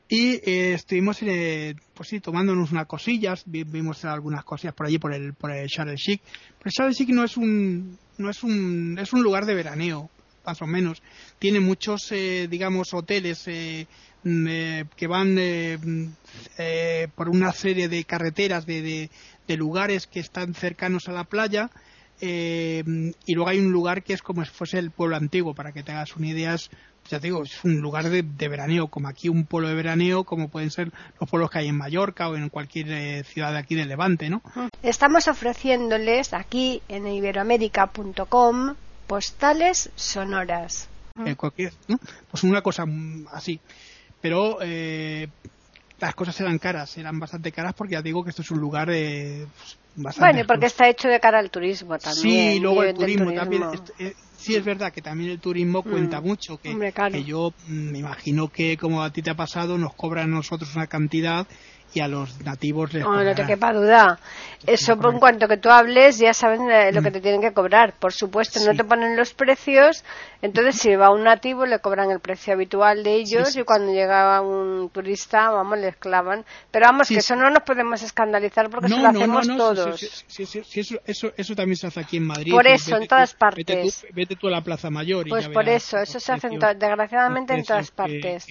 Y 0.07 0.35
eh, 0.49 0.75
estuvimos, 0.75 1.23
eh, 1.23 1.75
pues 1.95 2.11
sí, 2.11 2.21
tomándonos 2.21 2.73
unas 2.73 2.87
cosillas, 2.87 3.45
vimos 3.47 4.05
algunas 4.05 4.45
cosillas 4.45 4.75
por 4.75 4.87
allí, 4.87 4.99
por 4.99 5.15
el, 5.15 5.33
por 5.33 5.51
el 5.51 5.67
Charles 5.69 6.01
Chic. 6.01 6.21
Pero 6.59 6.67
el 6.67 6.73
Charles 6.73 6.97
Chic 6.99 7.09
no 7.09 7.25
es 7.25 7.39
un, 7.39 7.99
no 8.19 8.29
es 8.29 8.43
un, 8.43 8.99
es 9.01 9.15
un 9.15 9.23
lugar 9.23 9.47
de 9.47 9.55
veraneo, 9.55 10.11
más 10.45 10.61
o 10.61 10.67
menos. 10.67 11.03
Tiene 11.39 11.61
muchos, 11.61 12.13
eh, 12.13 12.49
digamos, 12.51 12.93
hoteles 12.93 13.49
eh, 14.25 14.81
eh, 14.81 14.85
que 14.97 15.07
van 15.07 15.37
por 17.15 17.29
una 17.29 17.53
serie 17.53 17.89
de 17.89 18.05
carreteras 18.05 18.67
de, 18.67 19.11
de, 19.47 19.57
lugares 19.57 20.07
que 20.07 20.21
están 20.21 20.55
cercanos 20.55 21.09
a 21.09 21.13
la 21.13 21.25
playa. 21.25 21.71
y 22.21 23.35
luego 23.35 23.49
hay 23.49 23.59
un 23.59 23.73
lugar 23.73 24.03
que 24.03 24.15
es 24.15 24.23
como 24.23 24.45
si 24.45 24.51
fuese 24.51 24.79
el 24.79 24.91
pueblo 24.91 25.17
antiguo, 25.17 25.55
para 25.55 25.73
que 25.73 25.83
te 25.83 25.93
hagas 25.93 26.17
una 26.17 26.29
idea. 26.29 26.57
ya 27.09 27.21
te 27.21 27.27
digo, 27.27 27.43
es 27.43 27.65
un 27.65 27.81
lugar 27.81 28.09
de, 28.09 28.23
de, 28.23 28.49
veraneo, 28.49 28.89
como 28.89 29.09
aquí 29.09 29.29
un 29.29 29.45
pueblo 29.45 29.69
de 29.69 29.75
veraneo, 29.75 30.25
como 30.25 30.49
pueden 30.49 30.71
ser 30.71 30.91
los 31.21 31.29
pueblos 31.29 31.51
que 31.51 31.59
hay 31.59 31.69
en 31.69 31.77
Mallorca 31.77 32.29
o 32.29 32.37
en 32.37 32.49
cualquier 32.49 33.25
ciudad 33.25 33.53
de 33.53 33.59
aquí 33.59 33.75
del 33.75 33.89
Levante, 33.89 34.31
¿no? 34.31 34.43
Estamos 34.83 35.29
ofreciéndoles 35.29 36.33
aquí 36.33 36.83
en 36.89 37.07
iberoamérica.com 37.07 38.75
postales 39.07 39.91
sonoras. 39.95 40.89
Eh, 41.25 41.37
pues 41.37 42.43
una 42.43 42.61
cosa 42.61 42.85
así. 43.31 43.61
Pero 44.25 44.57
eh, 44.63 45.29
las 46.01 46.15
cosas 46.15 46.41
eran 46.41 46.57
caras, 46.57 46.97
eran 46.97 47.21
bastante 47.21 47.53
caras 47.53 47.75
porque 47.77 47.93
ya 47.93 48.01
digo 48.01 48.25
que 48.25 48.31
esto 48.31 48.41
es 48.41 48.51
un 48.51 48.59
lugar 48.59 48.89
eh, 48.91 49.45
bastante. 49.97 50.33
Bueno, 50.33 50.47
porque 50.47 50.65
está 50.65 50.89
hecho 50.89 51.09
de 51.09 51.21
cara 51.21 51.39
al 51.39 51.51
turismo 51.51 51.99
también. 51.99 52.55
Sí, 52.55 52.59
luego 52.59 52.85
el 52.85 52.95
turismo, 52.95 53.35
también. 53.35 53.65
Eh, 53.99 54.15
sí, 54.39 54.57
es 54.57 54.65
verdad 54.65 54.91
que 54.95 55.03
también 55.03 55.31
el 55.33 55.41
turismo 55.41 55.81
mm. 55.85 55.91
cuenta 55.91 56.23
mucho. 56.23 56.57
Que, 56.57 56.75
que 57.13 57.25
yo 57.25 57.53
mm, 57.69 57.91
me 57.91 57.99
imagino 57.99 58.49
que, 58.49 58.79
como 58.79 59.03
a 59.03 59.13
ti 59.13 59.21
te 59.21 59.29
ha 59.29 59.35
pasado, 59.35 59.77
nos 59.77 59.93
cobran 59.93 60.33
a 60.33 60.37
nosotros 60.37 60.75
una 60.75 60.87
cantidad 60.87 61.47
y 61.95 62.01
a 62.01 62.09
los 62.09 62.41
nativos 62.41 62.93
les 62.93 63.05
oh, 63.05 63.23
no 63.23 63.35
te 63.35 63.47
quepa 63.47 63.73
duda. 63.73 64.19
Eso 64.67 64.97
por 64.97 65.19
cuanto 65.19 65.47
que 65.47 65.59
tú 65.59 65.71
hables 65.71 66.19
ya 66.19 66.33
saben 66.33 66.71
eh, 66.71 66.93
lo 66.93 67.03
que 67.03 67.11
te 67.11 67.21
tienen 67.21 67.41
que 67.41 67.53
cobrar. 67.53 67.95
Por 67.99 68.13
supuesto 68.13 68.61
no 68.67 68.75
te 68.75 68.85
ponen 68.85 69.17
los 69.17 69.35
precios 69.35 70.05
entonces 70.45 70.77
si 70.77 70.95
va 70.95 71.11
un 71.11 71.25
nativo 71.25 71.65
le 71.65 71.79
cobran 71.79 72.11
el 72.11 72.21
precio 72.21 72.53
habitual 72.53 73.03
de 73.03 73.15
ellos 73.15 73.57
y 73.57 73.63
cuando 73.63 73.93
llega 73.93 74.43
un 74.43 74.91
turista 74.91 75.51
vamos 75.51 75.79
le 75.79 75.95
clavan 75.95 76.45
pero 76.71 76.85
vamos 76.87 77.09
que 77.09 77.17
eso 77.17 77.35
no 77.35 77.49
nos 77.49 77.63
podemos 77.63 78.03
escandalizar 78.03 78.69
porque 78.69 78.89
eso 78.89 78.99
lo 78.99 79.09
hacemos 79.09 79.47
todos. 79.47 79.99
sí, 80.27 80.43
eso, 80.81 81.01
eso, 81.07 81.33
eso, 81.35 81.55
también 81.55 81.77
se 81.77 81.87
hace 81.87 82.01
aquí 82.01 82.19
en 82.19 82.27
Madrid 82.27 82.53
por 82.53 82.67
eso 82.67 82.97
en 82.97 83.09
todas 83.09 83.33
partes. 83.33 84.07
vete 84.13 84.37
tú, 84.37 84.49
a 84.49 84.51
la 84.51 84.61
Plaza 84.61 84.91
Mayor 84.91 85.27
pues 85.31 85.49
por 85.49 85.67
eso 85.67 85.99
eso 85.99 86.21
se 86.21 86.33
hace 86.33 86.49
desgraciadamente 86.51 87.55
en 87.55 87.65
todas 87.65 87.91
partes. 87.91 88.47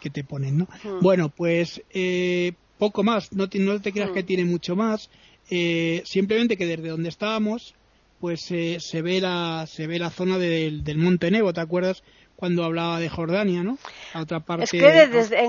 que, 0.00 0.10
te 0.10 0.24
ponen, 0.24 0.58
¿no? 0.58 0.68
Hmm. 0.82 1.00
Bueno, 1.00 1.30
pues 1.30 1.82
eh, 1.90 2.52
poco 2.78 3.02
más, 3.02 3.32
no 3.32 3.48
te, 3.48 3.58
no 3.58 3.80
te 3.80 3.92
creas 3.92 4.10
que 4.10 4.22
hmm. 4.22 4.26
tiene 4.26 4.44
mucho 4.44 4.76
más, 4.76 5.10
eh, 5.50 6.02
simplemente 6.04 6.56
que 6.56 6.66
desde 6.66 6.88
donde 6.88 7.08
estábamos, 7.08 7.74
pues 8.20 8.50
eh, 8.50 8.78
se 8.80 9.02
ve 9.02 9.20
la 9.20 9.66
se 9.68 9.86
ve 9.86 9.98
la 9.98 10.10
zona 10.10 10.38
del, 10.38 10.84
del 10.84 10.98
Monte 10.98 11.30
Nebo, 11.30 11.52
¿te 11.52 11.60
acuerdas? 11.60 12.02
cuando 12.36 12.64
hablaba 12.64 12.98
de 12.98 13.08
Jordania, 13.08 13.62
¿no? 13.62 13.78
otra 14.14 14.40
parte. 14.40 14.64
Es 14.64 14.70
que 14.70 15.06
desde, 15.08 15.48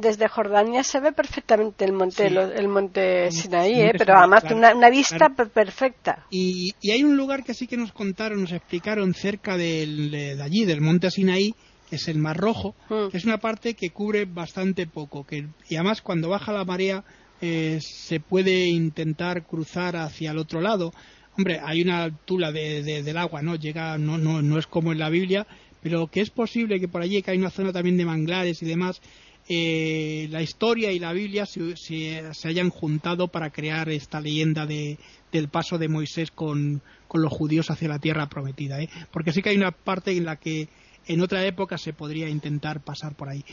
desde 0.00 0.28
Jordania 0.28 0.82
se 0.82 1.00
ve 1.00 1.12
perfectamente 1.12 1.84
el 1.84 1.92
monte, 1.92 2.26
el 2.26 2.68
monte 2.68 3.30
Sinaí, 3.30 3.80
¿eh? 3.80 3.92
pero 3.96 4.16
además 4.16 4.44
una, 4.50 4.90
vista 4.90 5.28
perfecta. 5.30 6.26
Y, 6.30 6.74
hay 6.90 7.04
un 7.04 7.16
lugar 7.16 7.44
que 7.44 7.54
sí 7.54 7.66
que 7.66 7.76
nos 7.76 7.92
contaron, 7.92 8.40
nos 8.40 8.52
explicaron 8.52 9.14
cerca 9.14 9.56
de 9.56 10.38
allí, 10.42 10.64
del 10.64 10.80
monte 10.80 11.10
Sinaí, 11.10 11.54
es 11.96 12.08
el 12.08 12.18
Mar 12.18 12.36
Rojo, 12.36 12.74
mm. 12.88 13.08
que 13.10 13.16
es 13.16 13.24
una 13.24 13.38
parte 13.38 13.74
que 13.74 13.90
cubre 13.90 14.24
bastante 14.24 14.86
poco, 14.86 15.24
que 15.24 15.46
y 15.68 15.76
además 15.76 16.02
cuando 16.02 16.28
baja 16.28 16.52
la 16.52 16.64
marea 16.64 17.04
eh, 17.40 17.78
se 17.80 18.20
puede 18.20 18.66
intentar 18.66 19.46
cruzar 19.46 19.96
hacia 19.96 20.30
el 20.30 20.38
otro 20.38 20.60
lado. 20.60 20.92
Hombre, 21.36 21.60
hay 21.64 21.82
una 21.82 22.02
altura 22.04 22.52
de, 22.52 23.02
del 23.02 23.16
agua, 23.16 23.42
¿no? 23.42 23.56
Llega, 23.56 23.96
no, 23.98 24.18
no, 24.18 24.42
no 24.42 24.58
es 24.58 24.66
como 24.66 24.92
en 24.92 24.98
la 24.98 25.08
Biblia, 25.08 25.46
pero 25.82 26.06
que 26.06 26.20
es 26.20 26.30
posible 26.30 26.78
que 26.78 26.88
por 26.88 27.02
allí, 27.02 27.22
que 27.22 27.30
hay 27.32 27.38
una 27.38 27.50
zona 27.50 27.72
también 27.72 27.96
de 27.96 28.04
manglares 28.04 28.62
y 28.62 28.66
demás, 28.66 29.00
eh, 29.48 30.28
la 30.30 30.40
historia 30.40 30.92
y 30.92 31.00
la 31.00 31.12
Biblia 31.12 31.46
se, 31.46 31.76
se, 31.76 32.48
hayan 32.48 32.70
juntado 32.70 33.28
para 33.28 33.50
crear 33.50 33.88
esta 33.88 34.20
leyenda 34.20 34.66
de, 34.66 34.98
del 35.32 35.48
paso 35.48 35.78
de 35.78 35.88
Moisés 35.88 36.30
con, 36.30 36.80
con, 37.08 37.22
los 37.22 37.32
judíos 37.32 37.70
hacia 37.70 37.88
la 37.88 37.98
tierra 37.98 38.28
prometida. 38.28 38.80
¿eh? 38.80 38.88
Porque 39.10 39.32
sí 39.32 39.42
que 39.42 39.48
hay 39.50 39.56
una 39.56 39.72
parte 39.72 40.12
en 40.16 40.24
la 40.24 40.36
que 40.36 40.68
en 41.06 41.20
otra 41.20 41.44
época 41.44 41.78
se 41.78 41.92
podría 41.92 42.28
intentar 42.28 42.80
pasar 42.80 43.14
por 43.14 43.28
ahí. 43.28 43.44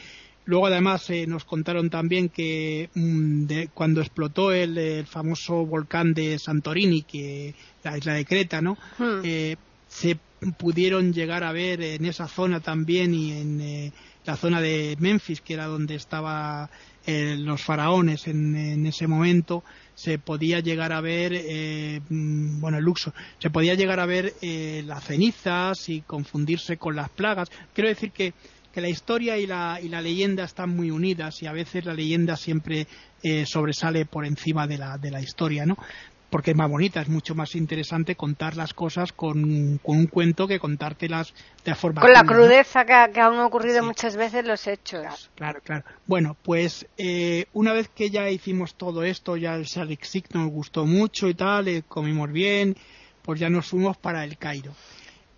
Luego, 0.49 0.65
además, 0.65 1.07
eh, 1.11 1.27
nos 1.27 1.45
contaron 1.45 1.91
también 1.91 2.29
que 2.29 2.89
mm, 2.95 3.45
cuando 3.75 4.01
explotó 4.01 4.51
el, 4.51 5.05
famoso 5.05 5.63
volcán 5.63 6.15
de 6.15 6.39
Santorini, 6.39 7.03
que 7.03 7.53
la 7.83 7.95
isla 7.95 8.15
de 8.15 8.25
Creta, 8.25 8.59
¿no? 8.59 8.75
Hmm. 8.97 9.21
Eh, 9.23 9.57
se 9.87 10.17
pudieron 10.57 11.13
llegar 11.13 11.43
a 11.43 11.51
ver 11.51 11.83
en 11.83 12.03
esa 12.03 12.27
zona 12.27 12.61
también 12.61 13.13
y 13.13 13.33
en 13.33 13.61
eh, 13.61 13.91
la 14.25 14.37
zona 14.37 14.59
de 14.59 14.95
Memphis, 14.99 15.41
que 15.41 15.53
era 15.53 15.67
donde 15.67 15.93
estaban 15.93 16.67
los 17.05 17.63
faraones 17.63 18.27
en, 18.27 18.85
ese 18.85 19.05
momento, 19.07 19.63
se 19.99 20.17
podía 20.17 20.61
llegar 20.61 20.93
a 20.93 21.01
ver, 21.01 21.33
mm, 22.09 22.61
bueno, 22.61 22.77
el 22.77 22.85
Luxor, 22.85 23.13
se 23.37 23.49
podía 23.49 23.73
llegar 23.73 23.99
a 23.99 24.05
ver 24.05 24.33
las 24.85 25.03
cenizas 25.03 25.89
y 25.89 26.01
confundirse 26.01 26.77
con 26.77 26.95
las 26.95 27.09
plagas. 27.09 27.49
Quiero 27.73 27.89
decir 27.89 28.11
que 28.11 28.33
que 28.71 28.81
la 28.81 28.89
historia 28.89 29.37
y 29.37 29.47
la, 29.47 29.79
y 29.81 29.89
la 29.89 30.01
leyenda 30.01 30.43
están 30.43 30.75
muy 30.75 30.91
unidas 30.91 31.41
y 31.41 31.47
a 31.47 31.51
veces 31.51 31.85
la 31.85 31.93
leyenda 31.93 32.37
siempre 32.37 32.87
eh, 33.23 33.45
sobresale 33.45 34.05
por 34.05 34.25
encima 34.25 34.67
de 34.67 34.77
la, 34.77 34.97
de 34.97 35.11
la 35.11 35.21
historia, 35.21 35.65
¿no? 35.65 35.77
Porque 36.29 36.51
es 36.51 36.57
más 36.57 36.69
bonita, 36.69 37.01
es 37.01 37.09
mucho 37.09 37.33
más 37.33 37.55
interesante 37.55 38.15
contar 38.15 38.55
las 38.55 38.73
cosas 38.73 39.13
con, 39.13 39.79
con 39.83 39.97
un 39.97 40.07
cuento 40.07 40.47
que 40.47 40.59
contártelas 40.59 41.33
de 41.65 41.73
forma. 41.73 42.01
Con 42.01 42.13
la 42.13 42.23
crudeza 42.23 42.85
que, 42.85 42.93
han 42.93 43.39
ocurrido 43.39 43.83
muchas 43.83 44.15
veces 44.15 44.45
los 44.45 44.67
hechos. 44.67 45.31
Claro, 45.35 45.59
claro. 45.63 45.83
Bueno, 46.05 46.37
pues 46.43 46.87
eh, 46.97 47.45
una 47.53 47.73
vez 47.73 47.89
que 47.89 48.09
ya 48.09 48.29
hicimos 48.29 48.75
todo 48.75 49.03
esto, 49.03 49.37
ya 49.37 49.55
el 49.55 49.67
Salixik 49.67 50.33
nos 50.35 50.49
gustó 50.49 50.85
mucho 50.85 51.27
y 51.27 51.33
tal, 51.33 51.67
eh, 51.67 51.83
comimos 51.87 52.31
bien, 52.31 52.75
pues 53.23 53.39
ya 53.39 53.49
nos 53.49 53.67
fuimos 53.67 53.97
para 53.97 54.23
el 54.23 54.37
Cairo. 54.37 54.73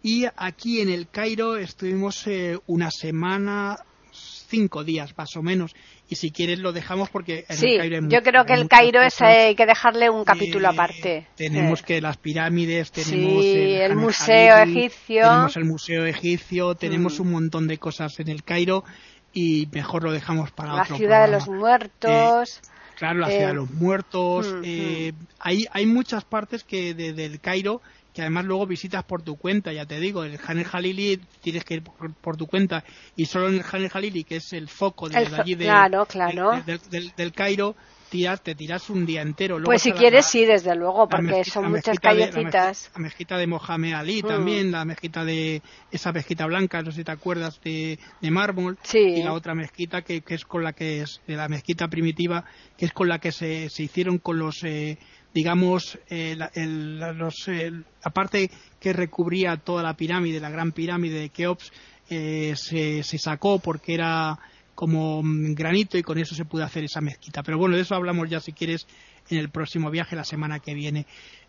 Y 0.04 0.26
aquí 0.36 0.82
en 0.82 0.90
el 0.90 1.08
Cairo 1.10 1.58
estuvimos 1.58 2.26
eh, 2.26 2.58
una 2.68 2.90
semana, 2.90 3.78
cinco 4.12 4.84
días 4.84 5.16
más 5.18 5.36
o 5.36 5.44
menos. 5.44 5.76
Y 6.12 6.18
si 6.18 6.30
quieres 6.32 6.60
lo 6.60 6.74
dejamos 6.74 7.10
porque 7.10 7.46
en 7.48 7.58
el 7.58 7.78
Cairo 7.78 7.96
hay 7.96 8.10
yo 8.10 8.22
creo 8.22 8.44
que 8.44 8.52
el 8.52 8.68
Cairo 8.68 9.02
es, 9.02 9.22
hay 9.22 9.56
que 9.56 9.66
dejarle 9.66 10.10
un 10.10 10.26
capítulo 10.26 10.68
eh, 10.68 10.72
aparte. 10.74 11.28
Tenemos 11.36 11.84
que 11.84 12.02
las 12.02 12.18
pirámides, 12.18 12.92
tenemos 12.92 13.46
el, 13.46 13.96
museo 13.96 14.58
egipcio, 14.58 15.22
tenemos 15.22 15.56
el 15.56 15.64
museo 15.64 16.06
egipcio, 16.06 16.76
tenemos 16.76 17.18
mm. 17.18 17.22
un 17.22 17.32
montón 17.32 17.68
de 17.70 17.78
cosas 17.78 18.20
en 18.20 18.28
el 18.28 18.44
Cairo 18.44 18.84
y 19.32 19.70
mejor 19.72 20.04
lo 20.04 20.12
dejamos 20.12 20.52
para 20.52 20.74
la 20.74 20.82
otro 20.82 20.98
ciudad 20.98 21.28
de 21.28 21.32
los 21.32 21.48
muertos. 21.48 22.58
Eh, 22.58 22.68
claro, 22.98 23.20
la 23.20 23.28
ciudad 23.30 23.48
de 23.48 23.54
los 23.54 23.72
muertos. 23.72 24.54
Mm, 24.54 24.68
mm. 24.68 25.14
hay, 25.40 25.66
hay 25.72 25.86
muchas 25.86 26.26
partes 26.26 26.66
que 26.66 26.94
de, 26.94 27.14
del 27.14 27.40
Cairo 27.40 27.82
que 28.14 28.22
además 28.22 28.46
luego 28.46 28.68
visitas 28.68 29.04
por 29.04 29.22
tu 29.22 29.38
cuenta, 29.38 29.72
ya 29.72 29.86
te 29.86 30.00
digo, 30.00 30.24
el 30.24 30.40
Hanel 30.46 30.66
Jalili 30.66 31.20
tienes 31.42 31.64
que 31.64 31.76
ir 31.76 31.84
por, 31.84 32.38
tu 32.38 32.48
cuenta 32.48 32.84
y 33.16 33.26
solo 33.26 33.50
en 33.50 33.56
el 33.56 33.66
Hanel 33.70 33.90
Jalili, 33.90 34.24
que 34.24 34.38
es 34.38 34.54
el 34.54 34.68
foco 34.68 35.08
de, 35.08 35.18
allí 35.18 35.56
de, 35.56 35.66
claro, 35.66 36.06
claro. 36.06 36.62
del, 36.66 37.32
Cairo, 37.32 37.76
tiras, 38.10 38.42
te 38.42 38.54
tiras 38.54 38.90
un 38.90 39.06
día 39.06 39.22
entero. 39.22 39.60
pues 39.64 39.82
si 39.82 39.94
quieres, 39.94 40.26
sí, 40.26 40.46
desde 40.46 40.76
luego, 40.76 41.08
porque 41.08 41.46
son 41.46 41.72
muchas 41.72 41.98
callecitas. 42.00 42.92
la, 42.94 43.00
mezquita, 43.00 43.38
de 43.38 43.48
Mohamed 43.48 43.94
Ali 43.94 44.22
mm. 44.22 44.28
también, 44.28 44.72
la 44.72 44.84
mezquita 44.84 45.24
de 45.24 45.62
esa 45.90 46.12
mezquita 46.12 46.46
blanca, 46.48 46.82
no 46.82 46.92
sé 46.92 46.98
si 46.98 47.04
te 47.06 47.12
acuerdas, 47.14 47.62
de, 47.64 47.98
de 48.20 48.32
mármol, 48.32 48.78
y 48.94 49.24
la 49.24 49.32
otra 49.32 49.56
mezquita 49.56 50.02
que, 50.02 50.20
que, 50.22 50.36
es 50.36 50.44
con 50.44 50.66
la 50.66 50.74
que 50.74 51.02
es, 51.02 51.22
de 51.26 51.38
la 51.38 51.48
mezquita 51.48 51.88
primitiva, 51.88 52.44
que 52.78 52.86
es 52.86 52.92
con 52.92 53.08
la 53.08 53.20
que 53.20 53.32
se, 53.32 53.70
se 53.70 53.84
hicieron 53.84 54.18
con 54.18 54.38
los... 54.38 54.64
Eh, 54.66 54.98
digamos, 55.34 55.98
eh, 56.10 56.36
la, 56.36 57.14
los, 57.14 57.50
parte 58.14 58.50
que 58.80 58.94
recubría 58.94 59.58
toda 59.58 59.84
la 59.84 59.96
pirámide, 59.96 60.40
la 60.40 60.50
gran 60.50 60.72
pirámide 60.72 61.20
de 61.20 61.30
Keops, 61.30 61.72
eh, 62.10 62.54
se, 62.58 63.04
se, 63.04 63.18
sacó 63.18 63.60
porque 63.60 63.94
era 63.94 64.38
como 64.76 65.22
mm, 65.24 65.54
granito 65.54 65.98
y 65.98 66.04
con 66.04 66.18
eso 66.18 66.36
se 66.36 66.46
pudo 66.46 66.64
hacer 66.64 66.84
esa 66.84 67.02
mezquita. 67.02 67.44
Pero 67.44 67.58
bueno, 67.58 67.76
de 67.76 67.84
eso 67.84 67.96
hablamos 67.96 68.30
ya 68.30 68.40
si 68.40 68.52
quieres 68.52 68.88
en 69.30 69.38
el 69.38 69.50
próximo 69.50 69.90
viaje 69.90 70.16
la 70.16 70.24
semana 70.24 70.60
que 70.60 70.74
viene. 70.74 71.06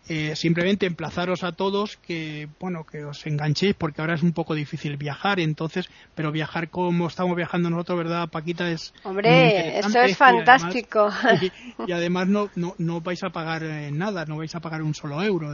Eh, 0.09 0.35
simplemente 0.35 0.85
emplazaros 0.85 1.45
a 1.45 1.53
todos 1.53 1.95
que 1.95 2.49
bueno 2.59 2.85
que 2.85 3.05
os 3.05 3.25
enganchéis 3.25 3.73
porque 3.73 4.01
ahora 4.01 4.15
es 4.15 4.21
un 4.21 4.33
poco 4.33 4.53
difícil 4.53 4.97
viajar 4.97 5.39
entonces 5.39 5.89
pero 6.13 6.29
viajar 6.33 6.67
como 6.67 7.07
estamos 7.07 7.37
viajando 7.37 7.69
nosotros 7.69 7.99
verdad 7.99 8.27
Paquita 8.27 8.69
es 8.69 8.93
hombre 9.03 9.79
eso 9.79 10.01
es 10.01 10.17
fantástico. 10.17 11.09
y, 11.87 11.93
además 11.93 12.27
no, 12.27 12.49
no, 12.55 12.75
no 12.79 12.99
vais 12.99 13.23
a 13.23 13.29
pagar 13.29 13.63
eh, 13.63 13.91
nada 13.93 14.25
no 14.25 14.35
vais 14.35 14.53
a 14.53 14.59
pagar 14.59 14.81
un 14.81 14.93
solo 14.93 15.23
euro 15.23 15.53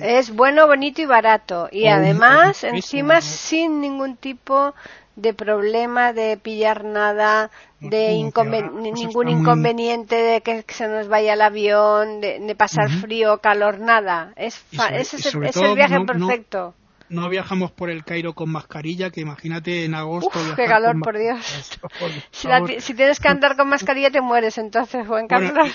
es 0.00 0.34
bueno 0.34 0.66
bonito 0.66 1.02
y 1.02 1.06
barato. 1.06 1.68
Y 1.70 1.86
además 1.86 2.64
encima 2.64 3.20
sin 3.20 3.80
ningún 3.80 4.16
tipo 4.16 4.74
de 5.20 5.34
problema 5.34 6.12
de 6.12 6.36
pillar 6.36 6.84
nada, 6.84 7.50
de 7.78 8.14
ningún 8.14 9.28
inconveniente 9.28 10.16
de 10.16 10.40
que 10.40 10.64
se 10.68 10.88
nos 10.88 11.08
vaya 11.08 11.34
el 11.34 11.42
avión, 11.42 12.20
de, 12.20 12.54
pasar 12.56 12.90
frío 12.90 13.34
o 13.34 13.38
calor, 13.38 13.78
nada. 13.78 14.32
Es, 14.36 14.64
ese 14.92 15.16
es, 15.16 15.34
el, 15.56 15.74
viaje 15.74 16.00
perfecto. 16.04 16.74
No, 17.10 17.28
viajamos 17.28 17.72
por 17.72 17.90
el 17.90 18.04
Cairo 18.04 18.34
con 18.34 18.52
mascarilla, 18.52 19.10
que 19.10 19.20
imagínate 19.20 19.84
en 19.84 19.94
agosto. 19.94 20.38
Uf, 20.38 20.54
qué 20.54 20.66
calor, 20.66 20.94
por 21.02 21.18
Dios. 21.18 21.40
si, 22.30 22.94
tienes 22.94 23.18
que 23.18 23.28
andar 23.28 23.56
con 23.56 23.68
mascarilla 23.68 24.10
te 24.10 24.20
mueres, 24.20 24.58
entonces, 24.58 25.06
buen 25.06 25.26
Carlos. 25.26 25.68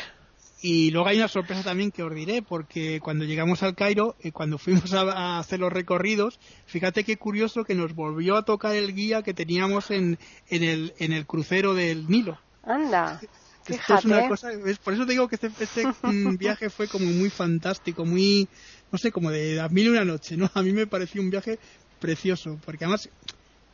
Y 0.67 0.89
luego 0.89 1.09
hay 1.09 1.17
una 1.17 1.27
sorpresa 1.27 1.61
también 1.61 1.91
que 1.91 2.01
os 2.01 2.11
diré, 2.11 2.41
porque 2.41 2.99
cuando 2.99 3.23
llegamos 3.23 3.61
al 3.61 3.75
Cairo, 3.75 4.15
eh, 4.23 4.31
cuando 4.31 4.57
fuimos 4.57 4.91
a, 4.93 5.37
hacer 5.37 5.59
los 5.59 5.71
recorridos, 5.71 6.39
fíjate 6.65 7.03
qué 7.03 7.17
curioso 7.17 7.63
que 7.63 7.75
nos 7.75 7.93
volvió 7.93 8.35
a 8.35 8.45
tocar 8.45 8.75
el 8.75 8.95
guía 8.95 9.21
que 9.21 9.35
teníamos 9.35 9.91
en, 9.91 10.17
en, 10.49 10.63
el, 10.63 10.95
en 10.97 11.13
el 11.13 11.27
crucero 11.27 11.75
del 11.75 12.09
Nilo. 12.09 12.39
Anda. 12.63 13.21
Fíjate. 13.63 14.09
por 14.83 14.93
eso 14.95 15.05
te 15.05 15.11
digo 15.11 15.27
que 15.27 15.35
este, 15.35 15.51
este 15.59 15.83
mm, 16.01 16.35
viaje 16.39 16.71
fue 16.71 16.87
como 16.87 17.05
muy 17.05 17.29
fantástico, 17.29 18.03
muy, 18.03 18.47
no 18.91 18.97
sé, 18.97 19.11
como 19.11 19.29
de 19.29 19.61
a 19.61 19.69
mil 19.69 19.91
una 19.91 20.03
noche, 20.03 20.35
¿no? 20.35 20.49
A 20.55 20.63
mí 20.63 20.71
me 20.71 20.87
pareció 20.87 21.21
un 21.21 21.29
viaje 21.29 21.59
precioso, 21.99 22.59
porque 22.65 22.85
además, 22.85 23.07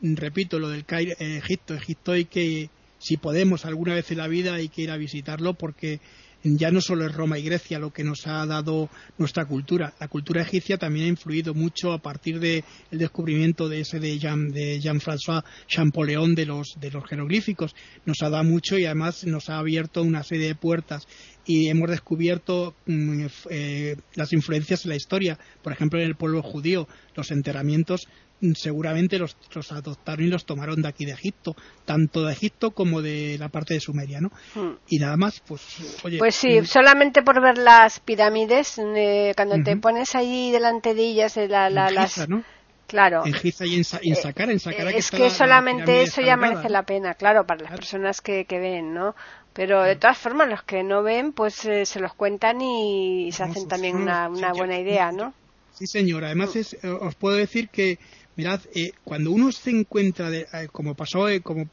repito, 0.02 0.58
lo 0.58 0.68
del 0.68 0.84
Cairo, 0.84 1.12
eh, 1.18 1.38
Egipto, 1.38 1.72
Egipto 1.72 2.12
hay 2.12 2.26
que, 2.26 2.68
si 2.98 3.16
podemos 3.16 3.64
alguna 3.64 3.94
vez 3.94 4.10
en 4.10 4.18
la 4.18 4.28
vida, 4.28 4.52
hay 4.52 4.68
que 4.68 4.82
ir 4.82 4.90
a 4.90 4.98
visitarlo 4.98 5.54
porque 5.54 6.00
ya 6.44 6.70
no 6.70 6.80
solo 6.80 7.06
es 7.06 7.12
Roma 7.12 7.38
y 7.38 7.42
Grecia 7.42 7.78
lo 7.78 7.92
que 7.92 8.04
nos 8.04 8.26
ha 8.26 8.44
dado 8.46 8.88
nuestra 9.18 9.44
cultura. 9.44 9.94
La 10.00 10.08
cultura 10.08 10.42
egipcia 10.42 10.76
también 10.76 11.06
ha 11.06 11.08
influido 11.08 11.54
mucho 11.54 11.92
a 11.92 11.98
partir 11.98 12.40
del 12.40 12.64
descubrimiento 12.90 13.68
de 13.68 13.80
ese 13.80 14.00
de 14.00 14.18
Jean, 14.18 14.48
de 14.50 14.80
Jean-François 14.80 15.44
Champollion 15.68 16.34
de 16.34 16.46
los, 16.46 16.76
de 16.80 16.90
los 16.90 17.04
jeroglíficos. 17.06 17.74
Nos 18.04 18.22
ha 18.22 18.30
dado 18.30 18.44
mucho 18.44 18.78
y 18.78 18.86
además 18.86 19.24
nos 19.24 19.48
ha 19.48 19.58
abierto 19.58 20.02
una 20.02 20.22
serie 20.22 20.48
de 20.48 20.54
puertas 20.54 21.06
y 21.44 21.68
hemos 21.68 21.90
descubierto 21.90 22.74
mm, 22.86 23.26
eh, 23.50 23.96
las 24.14 24.32
influencias 24.32 24.84
en 24.84 24.90
la 24.90 24.96
historia. 24.96 25.38
Por 25.62 25.72
ejemplo, 25.72 26.00
en 26.00 26.06
el 26.06 26.16
pueblo 26.16 26.42
judío, 26.42 26.88
los 27.14 27.30
enterramientos 27.30 28.08
seguramente 28.54 29.18
los, 29.18 29.36
adoptaron 29.70 30.26
y 30.26 30.28
los 30.28 30.44
tomaron 30.44 30.82
de 30.82 30.88
aquí 30.88 31.04
de 31.04 31.12
Egipto, 31.12 31.54
tanto 31.84 32.24
de 32.24 32.32
Egipto 32.32 32.72
como 32.72 33.02
de 33.02 33.36
la 33.38 33.48
parte 33.48 33.74
de 33.74 33.80
Sumeria, 33.80 34.20
¿no? 34.20 34.30
Hmm. 34.54 34.76
Y 34.88 34.98
nada 34.98 35.16
más, 35.16 35.40
pues, 35.46 35.62
oye. 36.04 36.18
Pues 36.18 36.34
sí, 36.34 36.60
mm. 36.60 36.64
solamente 36.64 37.22
por 37.22 37.40
ver 37.40 37.58
las 37.58 38.00
pirámides, 38.00 38.78
eh, 38.78 39.32
cuando 39.36 39.62
te 39.62 39.76
pones 39.76 40.14
allí 40.14 40.50
delante 40.50 40.94
de 40.94 41.02
ellas, 41.02 41.36
eh, 41.36 41.48
la, 41.48 41.70
las. 41.70 42.28
¿no? 42.28 42.42
Claro. 42.86 43.24
En 43.24 43.32
Giza 43.32 43.64
y 43.64 43.74
en, 43.76 43.84
en 44.02 44.16
Saqqara, 44.16 44.52
en 44.52 44.60
Saqqara 44.60 44.90
Es 44.90 45.10
que, 45.10 45.30
solamente 45.30 46.02
eso 46.02 46.20
ya 46.20 46.36
merece 46.36 46.68
la 46.68 46.82
pena, 46.82 47.14
claro, 47.14 47.46
para 47.46 47.62
las 47.62 47.70
personas 47.72 48.20
que, 48.20 48.44
que 48.44 48.58
ven, 48.58 48.92
¿no? 48.92 49.14
Pero 49.54 49.82
de 49.82 49.96
todas 49.96 50.18
formas, 50.18 50.48
los 50.48 50.62
que 50.62 50.82
no 50.82 51.02
ven, 51.02 51.32
pues 51.32 51.64
eh, 51.64 51.86
se 51.86 52.00
los 52.00 52.14
cuentan 52.14 52.60
y 52.60 53.30
se 53.32 53.44
hacen 53.44 53.68
también 53.68 53.96
una, 53.96 54.28
una 54.28 54.52
buena 54.52 54.78
idea, 54.78 55.10
¿no? 55.12 55.32
Sí, 55.74 55.86
señor. 55.86 56.24
Además, 56.24 56.54
es, 56.56 56.76
os 56.82 57.14
puedo 57.14 57.36
decir 57.36 57.68
que 57.68 57.98
Mirad, 58.34 58.60
eh, 58.74 58.92
cuando 59.04 59.30
uno 59.30 59.52
se 59.52 59.70
encuentra, 59.70 60.30
de, 60.30 60.46
eh, 60.52 60.68
como 60.72 60.94
pasó, 60.94 61.28
eh, 61.28 61.42
como 61.42 61.68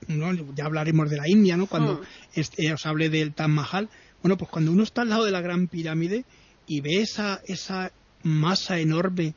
ya 0.56 0.66
hablaremos 0.66 1.10
de 1.10 1.16
la 1.18 1.30
India, 1.30 1.56
¿no? 1.56 1.68
Cuando 1.68 2.02
este, 2.34 2.74
os 2.74 2.86
hablé 2.86 3.10
del 3.10 3.34
Taj 3.34 3.48
Mahal, 3.48 3.90
bueno, 4.22 4.38
pues 4.38 4.52
cuando 4.52 4.74
uno 4.74 4.84
está 4.84 5.04
al 5.04 5.10
lado 5.10 5.24
de 5.24 5.32
la 5.32 5.40
Gran 5.40 5.68
Pirámide 5.68 6.26
y 6.68 6.82
ve 6.82 7.00
esa, 7.00 7.42
esa 7.46 7.94
masa 8.24 8.78
enorme, 8.78 9.36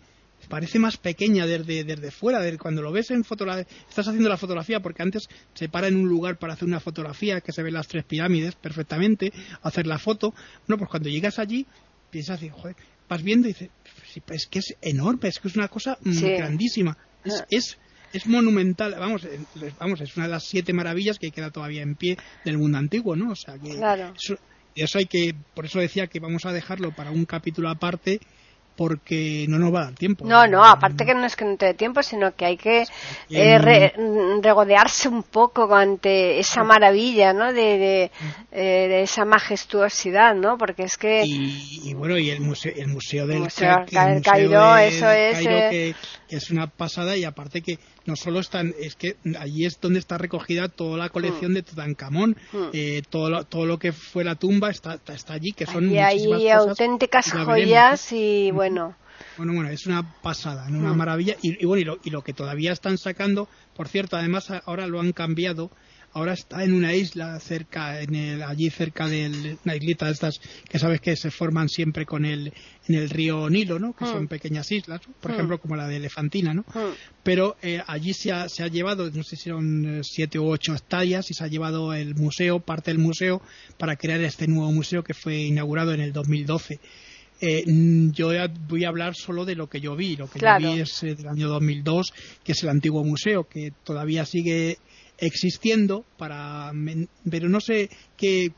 parece 0.48 0.80
más 0.80 0.96
pequeña 0.96 1.46
desde, 1.46 1.84
desde 1.84 2.10
fuera, 2.10 2.40
desde 2.40 2.58
cuando 2.58 2.82
lo 2.82 2.90
ves 2.90 3.12
en 3.12 3.22
fotografía, 3.22 3.66
estás 3.88 4.08
haciendo 4.08 4.28
la 4.28 4.36
fotografía, 4.36 4.80
porque 4.80 5.04
antes 5.04 5.28
se 5.54 5.68
para 5.68 5.86
en 5.86 5.94
un 5.94 6.08
lugar 6.08 6.38
para 6.38 6.54
hacer 6.54 6.66
una 6.66 6.80
fotografía, 6.80 7.40
que 7.40 7.52
se 7.52 7.62
ven 7.62 7.74
las 7.74 7.86
tres 7.86 8.04
pirámides 8.04 8.56
perfectamente, 8.56 9.32
hacer 9.62 9.86
la 9.86 9.98
foto, 9.98 10.34
bueno, 10.66 10.78
pues 10.78 10.90
cuando 10.90 11.08
llegas 11.08 11.38
allí, 11.38 11.66
piensas, 12.10 12.40
joder, 12.50 12.74
vas 13.08 13.22
viendo 13.22 13.46
y 13.46 13.52
dices, 13.52 13.70
"Sí, 13.84 13.94
pues 13.94 14.01
es 14.32 14.46
que 14.50 14.58
es 14.58 14.74
enorme, 14.80 15.28
es 15.28 15.38
que 15.38 15.48
es 15.48 15.56
una 15.56 15.68
cosa 15.68 15.96
mm, 16.02 16.12
Sí. 16.12 16.28
grandísima, 16.30 16.96
es, 17.24 17.40
Ah. 17.40 17.46
es, 17.50 17.76
es 18.12 18.26
monumental, 18.26 18.94
vamos, 18.98 19.24
eh, 19.24 19.40
vamos, 19.78 20.00
es 20.00 20.16
una 20.16 20.26
de 20.26 20.32
las 20.32 20.44
siete 20.44 20.72
maravillas 20.72 21.18
que 21.18 21.30
queda 21.30 21.50
todavía 21.50 21.82
en 21.82 21.96
pie 21.96 22.16
del 22.44 22.58
mundo 22.58 22.78
antiguo, 22.78 23.16
¿no? 23.16 23.32
O 23.32 23.36
sea 23.36 23.54
que 23.58 23.76
Claro. 23.76 24.12
eso, 24.14 24.36
eso 24.74 24.98
hay 24.98 25.06
que, 25.06 25.32
por 25.54 25.64
eso 25.66 25.78
decía 25.80 26.06
que 26.06 26.20
vamos 26.20 26.44
a 26.44 26.52
dejarlo 26.52 26.92
para 26.92 27.10
un 27.10 27.24
capítulo 27.24 27.68
aparte, 27.70 28.20
porque 28.76 29.46
no 29.48 29.58
nos 29.58 29.72
va 29.74 29.80
a 29.80 29.84
dar 29.84 29.94
tiempo. 29.94 30.24
No, 30.24 30.46
no, 30.46 30.64
aparte 30.64 31.04
que 31.04 31.14
no 31.14 31.24
es 31.26 31.36
que 31.36 31.44
no 31.44 31.56
te 31.56 31.66
dé 31.66 31.74
tiempo, 31.74 32.02
sino 32.02 32.34
que 32.34 32.44
hay 32.46 32.56
que 32.56 32.84
eh, 33.30 33.58
re- 33.58 33.92
regodearse 34.42 35.08
un 35.08 35.22
poco 35.22 35.74
ante 35.74 36.38
esa 36.38 36.64
maravilla, 36.64 37.32
¿no? 37.32 37.52
De, 37.52 37.78
de, 37.78 38.10
eh, 38.52 38.88
de 38.88 39.02
esa 39.02 39.24
majestuosidad, 39.24 40.34
¿no? 40.34 40.58
Porque 40.58 40.84
es 40.84 40.96
que... 40.96 41.22
y, 41.24 41.80
y 41.84 41.94
bueno 41.94 42.18
y 42.18 42.30
el 42.30 42.40
museo 42.40 42.72
el 42.76 42.88
museo 42.88 43.26
del 43.26 43.40
Museo 43.40 43.84
Ca- 43.90 44.06
del 44.06 44.16
el 44.18 44.22
Cairo, 44.22 44.74
de 44.74 44.88
eso 44.88 45.08
es, 45.10 45.34
Cairo, 45.34 45.50
eh. 45.52 45.68
que, 45.70 45.94
que 46.28 46.36
es 46.36 46.50
una 46.50 46.66
pasada 46.66 47.16
y 47.16 47.24
aparte 47.24 47.60
que 47.62 47.78
no 48.06 48.16
solo 48.16 48.40
están 48.40 48.74
es 48.78 48.94
que 48.96 49.16
allí 49.38 49.64
es 49.64 49.80
donde 49.80 49.98
está 49.98 50.18
recogida 50.18 50.68
toda 50.68 50.98
la 50.98 51.08
colección 51.08 51.54
de 51.54 51.62
Tutankamón 51.62 52.36
Mm. 52.52 52.58
eh, 52.72 53.02
todo 53.08 53.30
lo, 53.30 53.44
todo 53.44 53.66
lo 53.66 53.78
que 53.78 53.92
fue 53.92 54.24
la 54.24 54.34
tumba 54.34 54.70
está 54.70 54.94
está, 54.94 55.14
está 55.14 55.34
allí 55.34 55.52
que 55.52 55.66
son 55.66 55.90
Y 55.90 55.98
hay 55.98 56.48
auténticas 56.50 57.30
joyas 57.32 58.12
y 58.12 58.50
bueno, 58.50 58.96
Bueno, 59.36 59.54
bueno, 59.54 59.70
es 59.70 59.86
una 59.86 60.02
pasada, 60.22 60.68
¿no? 60.68 60.78
una 60.78 60.92
Mm. 60.92 60.96
maravilla. 60.96 61.36
Y, 61.42 61.62
y 61.62 61.66
bueno, 61.66 61.80
y 61.80 61.84
lo, 61.84 61.98
y 62.04 62.10
lo 62.10 62.22
que 62.22 62.32
todavía 62.32 62.72
están 62.72 62.98
sacando, 62.98 63.48
por 63.76 63.88
cierto, 63.88 64.16
además 64.16 64.50
ahora 64.66 64.86
lo 64.86 65.00
han 65.00 65.12
cambiado. 65.12 65.70
Ahora 66.14 66.34
está 66.34 66.62
en 66.62 66.74
una 66.74 66.94
isla 66.94 67.40
cerca, 67.40 68.00
en 68.02 68.14
el, 68.14 68.42
allí 68.42 68.68
cerca 68.70 69.08
de 69.08 69.56
una 69.64 69.76
islita 69.76 70.06
de 70.06 70.12
estas 70.12 70.34
que 70.68 70.78
sabes 70.78 71.00
que 71.00 71.16
se 71.16 71.30
forman 71.30 71.68
siempre 71.70 72.04
con 72.04 72.24
el, 72.26 72.52
en 72.86 72.94
el 72.94 73.08
río 73.08 73.48
Nilo, 73.48 73.78
¿no? 73.78 73.94
Que 73.94 74.04
Mm. 74.04 74.08
son 74.12 74.28
pequeñas 74.28 74.70
islas, 74.70 75.00
por 75.20 75.30
Mm. 75.30 75.34
ejemplo, 75.34 75.58
como 75.58 75.74
la 75.76 75.88
de 75.88 75.96
Elefantina, 75.96 76.52
¿no? 76.52 76.62
mm, 76.62 76.92
Pero 77.22 77.56
eh, 77.62 77.80
allí 77.86 78.12
se 78.12 78.30
ha, 78.30 78.46
se 78.48 78.62
ha 78.62 78.68
llevado, 78.68 79.10
no 79.10 79.22
sé 79.22 79.36
si 79.36 79.48
son 79.48 79.84
eh, 79.86 80.00
siete 80.02 80.38
u 80.38 80.46
ocho 80.50 80.74
hectáreas, 80.74 81.30
y 81.30 81.34
se 81.34 81.44
ha 81.44 81.48
llevado 81.48 81.94
el 81.94 82.14
museo, 82.14 82.60
parte 82.60 82.90
del 82.90 82.98
museo, 82.98 83.40
para 83.78 83.96
crear 83.96 84.20
este 84.20 84.46
nuevo 84.46 84.70
museo 84.70 85.02
que 85.02 85.14
fue 85.14 85.36
inaugurado 85.36 85.94
en 85.94 86.00
el 86.00 86.12
2012. 86.12 86.78
Eh, 87.40 87.64
yo 88.12 88.30
voy 88.68 88.84
a 88.84 88.88
hablar 88.88 89.14
solo 89.16 89.44
de 89.44 89.56
lo 89.56 89.66
que 89.66 89.80
yo 89.80 89.96
vi. 89.96 90.14
Lo 90.16 90.28
que 90.28 90.38
Claro. 90.38 90.60
yo 90.60 90.74
vi 90.74 90.80
es 90.80 91.02
eh, 91.02 91.14
del 91.14 91.26
año 91.26 91.48
2002, 91.48 92.06
que 92.44 92.52
es 92.52 92.62
el 92.62 92.68
antiguo 92.68 93.02
museo, 93.02 93.44
que 93.48 93.72
todavía 93.84 94.24
sigue 94.24 94.76
existiendo 95.22 96.04
para 96.18 96.72
pero 97.30 97.48
no 97.48 97.60
sé 97.60 97.88
qué, 98.16 98.52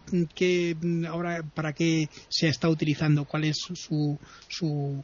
ahora 1.06 1.42
para 1.54 1.74
qué 1.74 2.08
se 2.28 2.48
está 2.48 2.70
utilizando 2.70 3.26
cuál 3.26 3.44
es 3.44 3.58
su, 3.58 4.18
su 4.48 5.02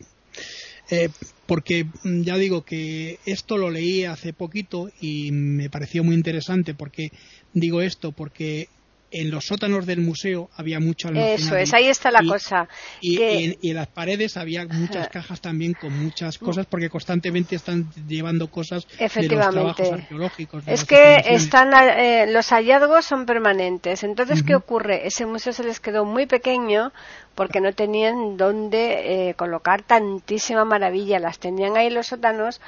eh, 0.90 1.10
porque 1.46 1.84
mm, 1.84 2.22
ya 2.22 2.38
digo 2.38 2.64
que 2.64 3.18
esto 3.26 3.58
lo 3.58 3.70
leí 3.70 4.04
hace 4.04 4.32
poquito 4.32 4.90
y 5.02 5.32
me 5.32 5.68
pareció 5.68 6.02
muy 6.02 6.14
interesante 6.14 6.72
porque 6.72 7.10
digo 7.52 7.82
esto 7.82 8.12
porque 8.12 8.68
en 9.12 9.30
los 9.30 9.46
sótanos 9.46 9.86
del 9.86 10.00
museo 10.00 10.50
había 10.56 10.78
mucho 10.80 11.08
eso 11.08 11.18
almacenado 11.18 11.56
es, 11.58 11.74
ahí 11.74 11.86
está 11.88 12.10
la 12.10 12.22
y- 12.22 12.28
cosa. 12.28 12.68
y, 13.00 13.16
que- 13.16 13.34
y 13.34 13.44
en, 13.44 13.56
y 13.60 13.70
en 13.70 13.76
las 13.76 13.88
paredes 13.88 14.36
había 14.36 14.66
muchas 14.66 15.08
cajas 15.12 15.40
también 15.40 15.74
con 15.74 15.92
muchas 16.04 16.38
cosas 16.38 16.66
porque 16.66 16.88
constantemente 16.88 17.56
están 17.56 17.90
llevando 18.08 18.48
cosas 18.50 18.86
de 18.86 18.92
los 18.92 19.00
Efectivamente. 19.16 19.82
trabajos 19.82 19.92
arqueológicos. 20.02 20.64
de 20.64 20.74
Es 20.74 20.84
que 20.84 21.16
están 21.26 21.72
eh, 21.74 22.26
los 22.28 22.48
hallazgos 22.50 23.04
son 23.04 23.26
permanentes. 23.26 24.02
Entonces, 24.04 24.42
¿qué 24.42 24.54
ocurre? 24.54 25.06
Ese 25.06 25.26
museo 25.26 25.52
se 25.52 25.64
les 25.64 25.80
quedó 25.80 26.04
muy 26.04 26.26
pequeño 26.26 26.92
porque 27.34 27.60
no 27.60 27.72
tenían 27.72 28.36
dónde 28.36 29.28
eh, 29.30 29.34
colocar 29.34 29.82
tantísima 29.82 30.64
maravilla. 30.64 31.18
Las 31.18 31.38
tenían 31.38 31.76
ahí 31.76 31.86
en 31.88 31.94
los 31.94 32.08
sótanos 32.08 32.60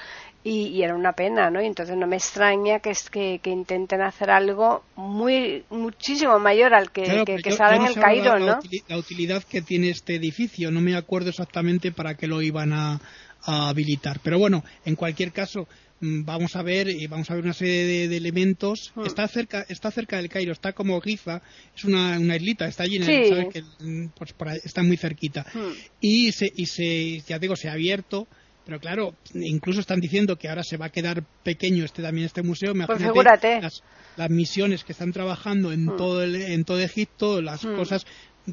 y, 0.44 0.68
y 0.68 0.82
era 0.82 0.94
una 0.96 1.12
pena, 1.12 1.50
¿no? 1.50 1.62
Y 1.62 1.66
entonces 1.66 1.96
no 1.96 2.06
me 2.06 2.16
extraña 2.16 2.80
que 2.80 2.90
es 2.90 3.08
que, 3.10 3.38
que 3.42 3.50
intenten 3.50 4.00
hacer 4.02 4.30
algo 4.30 4.82
muy 4.96 5.64
muchísimo 5.70 6.38
mayor 6.40 6.74
al 6.74 6.90
que, 6.90 7.04
Claro, 7.04 7.24
que, 7.24 7.34
pero 7.34 7.42
que 7.44 7.50
yo- 7.50 7.56
sale 7.56 7.76
en 7.76 7.86
el 7.86 7.94
Cairo, 7.94 8.38
la, 8.38 8.56
¿no? 8.56 8.60
la 8.88 8.98
utilidad 8.98 9.42
que 9.44 9.62
tiene 9.62 9.90
este 9.90 10.16
edificio. 10.16 10.70
No 10.70 10.80
me 10.80 10.96
acuerdo 10.96 11.30
exactamente 11.30 11.92
para 11.92 12.16
qué 12.16 12.26
lo 12.26 12.42
iban 12.42 12.72
a, 12.72 13.00
a 13.44 13.68
habilitar. 13.68 14.18
Pero 14.22 14.38
bueno, 14.38 14.64
en 14.84 14.96
cualquier 14.96 15.30
caso, 15.32 15.68
mm, 16.00 16.24
vamos 16.24 16.56
a 16.56 16.62
ver 16.62 16.88
y 16.88 17.06
vamos 17.06 17.30
a 17.30 17.34
ver 17.34 17.44
una 17.44 17.52
serie 17.52 17.84
de, 17.86 18.08
de 18.08 18.16
elementos. 18.16 18.90
Mm. 18.96 19.06
Está 19.06 19.28
cerca, 19.28 19.64
está 19.68 19.92
cerca 19.92 20.16
del 20.16 20.28
Cairo, 20.28 20.50
está 20.52 20.72
como 20.72 21.00
Giza, 21.00 21.40
es 21.76 21.84
una, 21.84 22.18
una 22.18 22.34
islita, 22.34 22.66
está 22.66 22.82
allí, 22.82 22.96
en 22.96 23.02
el- 23.04 23.24
Sí. 23.24 23.28
¿sabes? 23.30 23.46
Que, 23.52 23.62
mm, 23.84 24.08
pues 24.18 24.32
por 24.32 24.48
ahí, 24.48 24.58
está 24.64 24.82
muy 24.82 24.96
cerquita. 24.96 25.46
Hmm. 25.54 25.72
Y 26.00 26.32
se, 26.32 26.50
y 26.52 26.66
se, 26.66 27.20
ya 27.28 27.38
digo, 27.38 27.54
se 27.54 27.68
ha 27.68 27.74
abierto. 27.74 28.26
Pero 28.64 28.78
claro, 28.78 29.14
incluso 29.34 29.80
están 29.80 30.00
diciendo 30.00 30.36
que 30.36 30.48
ahora 30.48 30.62
se 30.62 30.76
va 30.76 30.86
a 30.86 30.90
quedar 30.90 31.24
pequeño 31.42 31.84
este 31.84 32.00
también 32.02 32.26
este 32.26 32.42
museo. 32.42 32.72
Pues 32.72 32.86
Imagínate 32.86 33.02
figúrate. 33.12 33.60
las, 33.60 33.82
las 34.16 34.30
misiones 34.30 34.84
que 34.84 34.92
están 34.92 35.12
trabajando 35.12 35.72
en 35.72 35.86
Mm. 35.86 35.96
todo 35.96 36.22
el- 36.22 36.36
en 36.36 36.64
todo 36.64 36.78
Egipto, 36.78 37.42
las 37.42 37.64
Mm. 37.64 37.74
cosas 37.74 38.06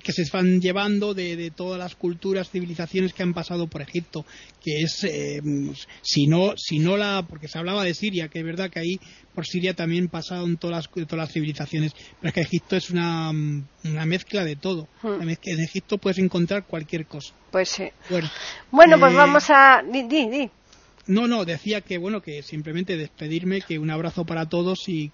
que 0.04 0.12
se 0.14 0.24
van 0.32 0.62
llevando 0.62 1.14
de, 1.16 1.36
de 1.36 1.50
todas 1.50 1.80
las 1.80 1.96
culturas, 1.96 2.50
civilizaciones 2.52 3.14
que 3.14 3.24
han 3.24 3.34
pasado 3.34 3.68
por 3.68 3.82
Egipto, 3.82 4.24
que 4.62 4.82
es, 4.84 5.04
eh, 5.04 5.42
si 6.04 6.28
no, 6.28 6.54
si 6.58 6.78
no 6.80 6.96
la, 6.96 7.26
porque 7.28 7.48
se 7.48 7.58
hablaba 7.58 7.84
de 7.84 7.96
Siria, 7.96 8.28
que 8.28 8.40
es 8.40 8.46
verdad 8.46 8.70
que 8.70 8.80
ahí 8.80 9.00
por 9.34 9.46
Siria 9.48 9.74
también 9.74 10.08
pasaron 10.08 10.58
todas 10.58 10.86
las, 10.96 11.08
todas 11.08 11.26
las 11.26 11.32
civilizaciones, 11.34 11.94
pero 12.20 12.30
es 12.30 12.34
que 12.34 12.42
Egipto 12.42 12.76
es 12.76 12.90
una, 12.92 13.32
una 13.32 14.06
mezcla 14.06 14.44
de 14.46 14.56
todo. 14.56 14.88
Mm. 15.02 15.24
Mezcla- 15.26 15.54
En 15.54 15.60
Egipto 15.62 15.98
puedes 15.98 16.20
encontrar 16.20 16.66
cualquier 16.68 17.06
cosa. 17.08 17.34
Pues 17.52 17.70
sí. 17.70 17.86
Bueno, 18.10 18.30
Bueno, 18.70 19.00
pues 19.00 19.12
eh, 19.14 19.16
vamos 19.16 19.44
a... 19.50 19.82
Di, 19.92 20.04
di, 20.04 20.30
di. 20.30 20.50
no, 21.08 21.28
no, 21.28 21.46
decía 21.46 21.82
que 21.82 21.98
bueno, 21.98 22.22
que 22.22 22.44
simplemente 22.44 22.96
despedirme, 22.96 23.62
que 23.62 23.80
un 23.80 23.90
abrazo 23.90 24.24
para 24.26 24.48
todos 24.48 24.88
y 24.88 25.10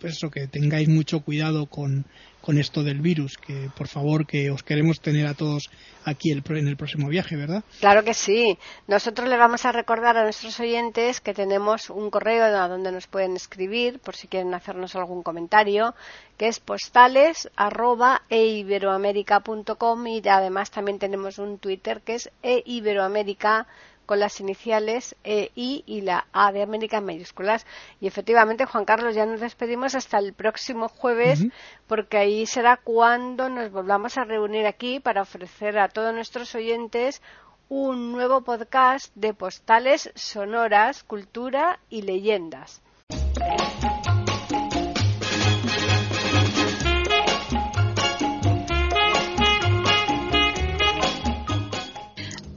pues 0.00 0.14
eso, 0.14 0.30
que 0.30 0.46
tengáis 0.48 0.88
mucho 0.88 1.20
cuidado 1.20 1.66
con, 1.66 2.04
con 2.46 2.58
esto 2.58 2.84
del 2.84 3.00
virus, 3.00 3.36
que 3.38 3.68
por 3.76 3.88
favor 3.88 4.24
que 4.24 4.52
os 4.52 4.62
queremos 4.62 5.00
tener 5.00 5.26
a 5.26 5.34
todos 5.34 5.68
aquí 6.04 6.30
el, 6.30 6.44
en 6.46 6.68
el 6.68 6.76
próximo 6.76 7.08
viaje, 7.08 7.34
¿verdad? 7.34 7.64
Claro 7.80 8.04
que 8.04 8.14
sí. 8.14 8.56
Nosotros 8.86 9.28
le 9.28 9.36
vamos 9.36 9.64
a 9.64 9.72
recordar 9.72 10.16
a 10.16 10.22
nuestros 10.22 10.60
oyentes 10.60 11.20
que 11.20 11.34
tenemos 11.34 11.90
un 11.90 12.08
correo 12.08 12.44
a 12.44 12.68
donde 12.68 12.92
nos 12.92 13.08
pueden 13.08 13.34
escribir 13.34 13.98
por 13.98 14.14
si 14.14 14.28
quieren 14.28 14.54
hacernos 14.54 14.94
algún 14.94 15.24
comentario, 15.24 15.96
que 16.38 16.46
es 16.46 16.60
postales 16.60 17.50
arroba 17.56 18.22
eiberoamerica.com 18.28 20.06
y 20.06 20.22
además 20.28 20.70
también 20.70 21.00
tenemos 21.00 21.40
un 21.40 21.58
Twitter 21.58 22.00
que 22.02 22.14
es 22.14 22.30
eiberoamerica 22.44 23.66
con 24.06 24.20
las 24.20 24.40
iniciales 24.40 25.16
EI 25.24 25.82
y 25.84 26.00
la 26.00 26.26
A 26.32 26.52
de 26.52 26.62
América 26.62 26.98
en 26.98 27.04
mayúsculas. 27.04 27.66
Y 28.00 28.06
efectivamente, 28.06 28.64
Juan 28.64 28.84
Carlos, 28.84 29.14
ya 29.14 29.26
nos 29.26 29.40
despedimos 29.40 29.94
hasta 29.94 30.18
el 30.18 30.32
próximo 30.32 30.88
jueves, 30.88 31.44
porque 31.86 32.16
ahí 32.16 32.46
será 32.46 32.76
cuando 32.76 33.48
nos 33.48 33.70
volvamos 33.70 34.16
a 34.16 34.24
reunir 34.24 34.66
aquí 34.66 35.00
para 35.00 35.22
ofrecer 35.22 35.78
a 35.78 35.88
todos 35.88 36.14
nuestros 36.14 36.54
oyentes 36.54 37.20
un 37.68 38.12
nuevo 38.12 38.42
podcast 38.42 39.12
de 39.16 39.34
postales 39.34 40.12
sonoras, 40.14 41.02
cultura 41.02 41.80
y 41.90 42.02
leyendas. 42.02 42.82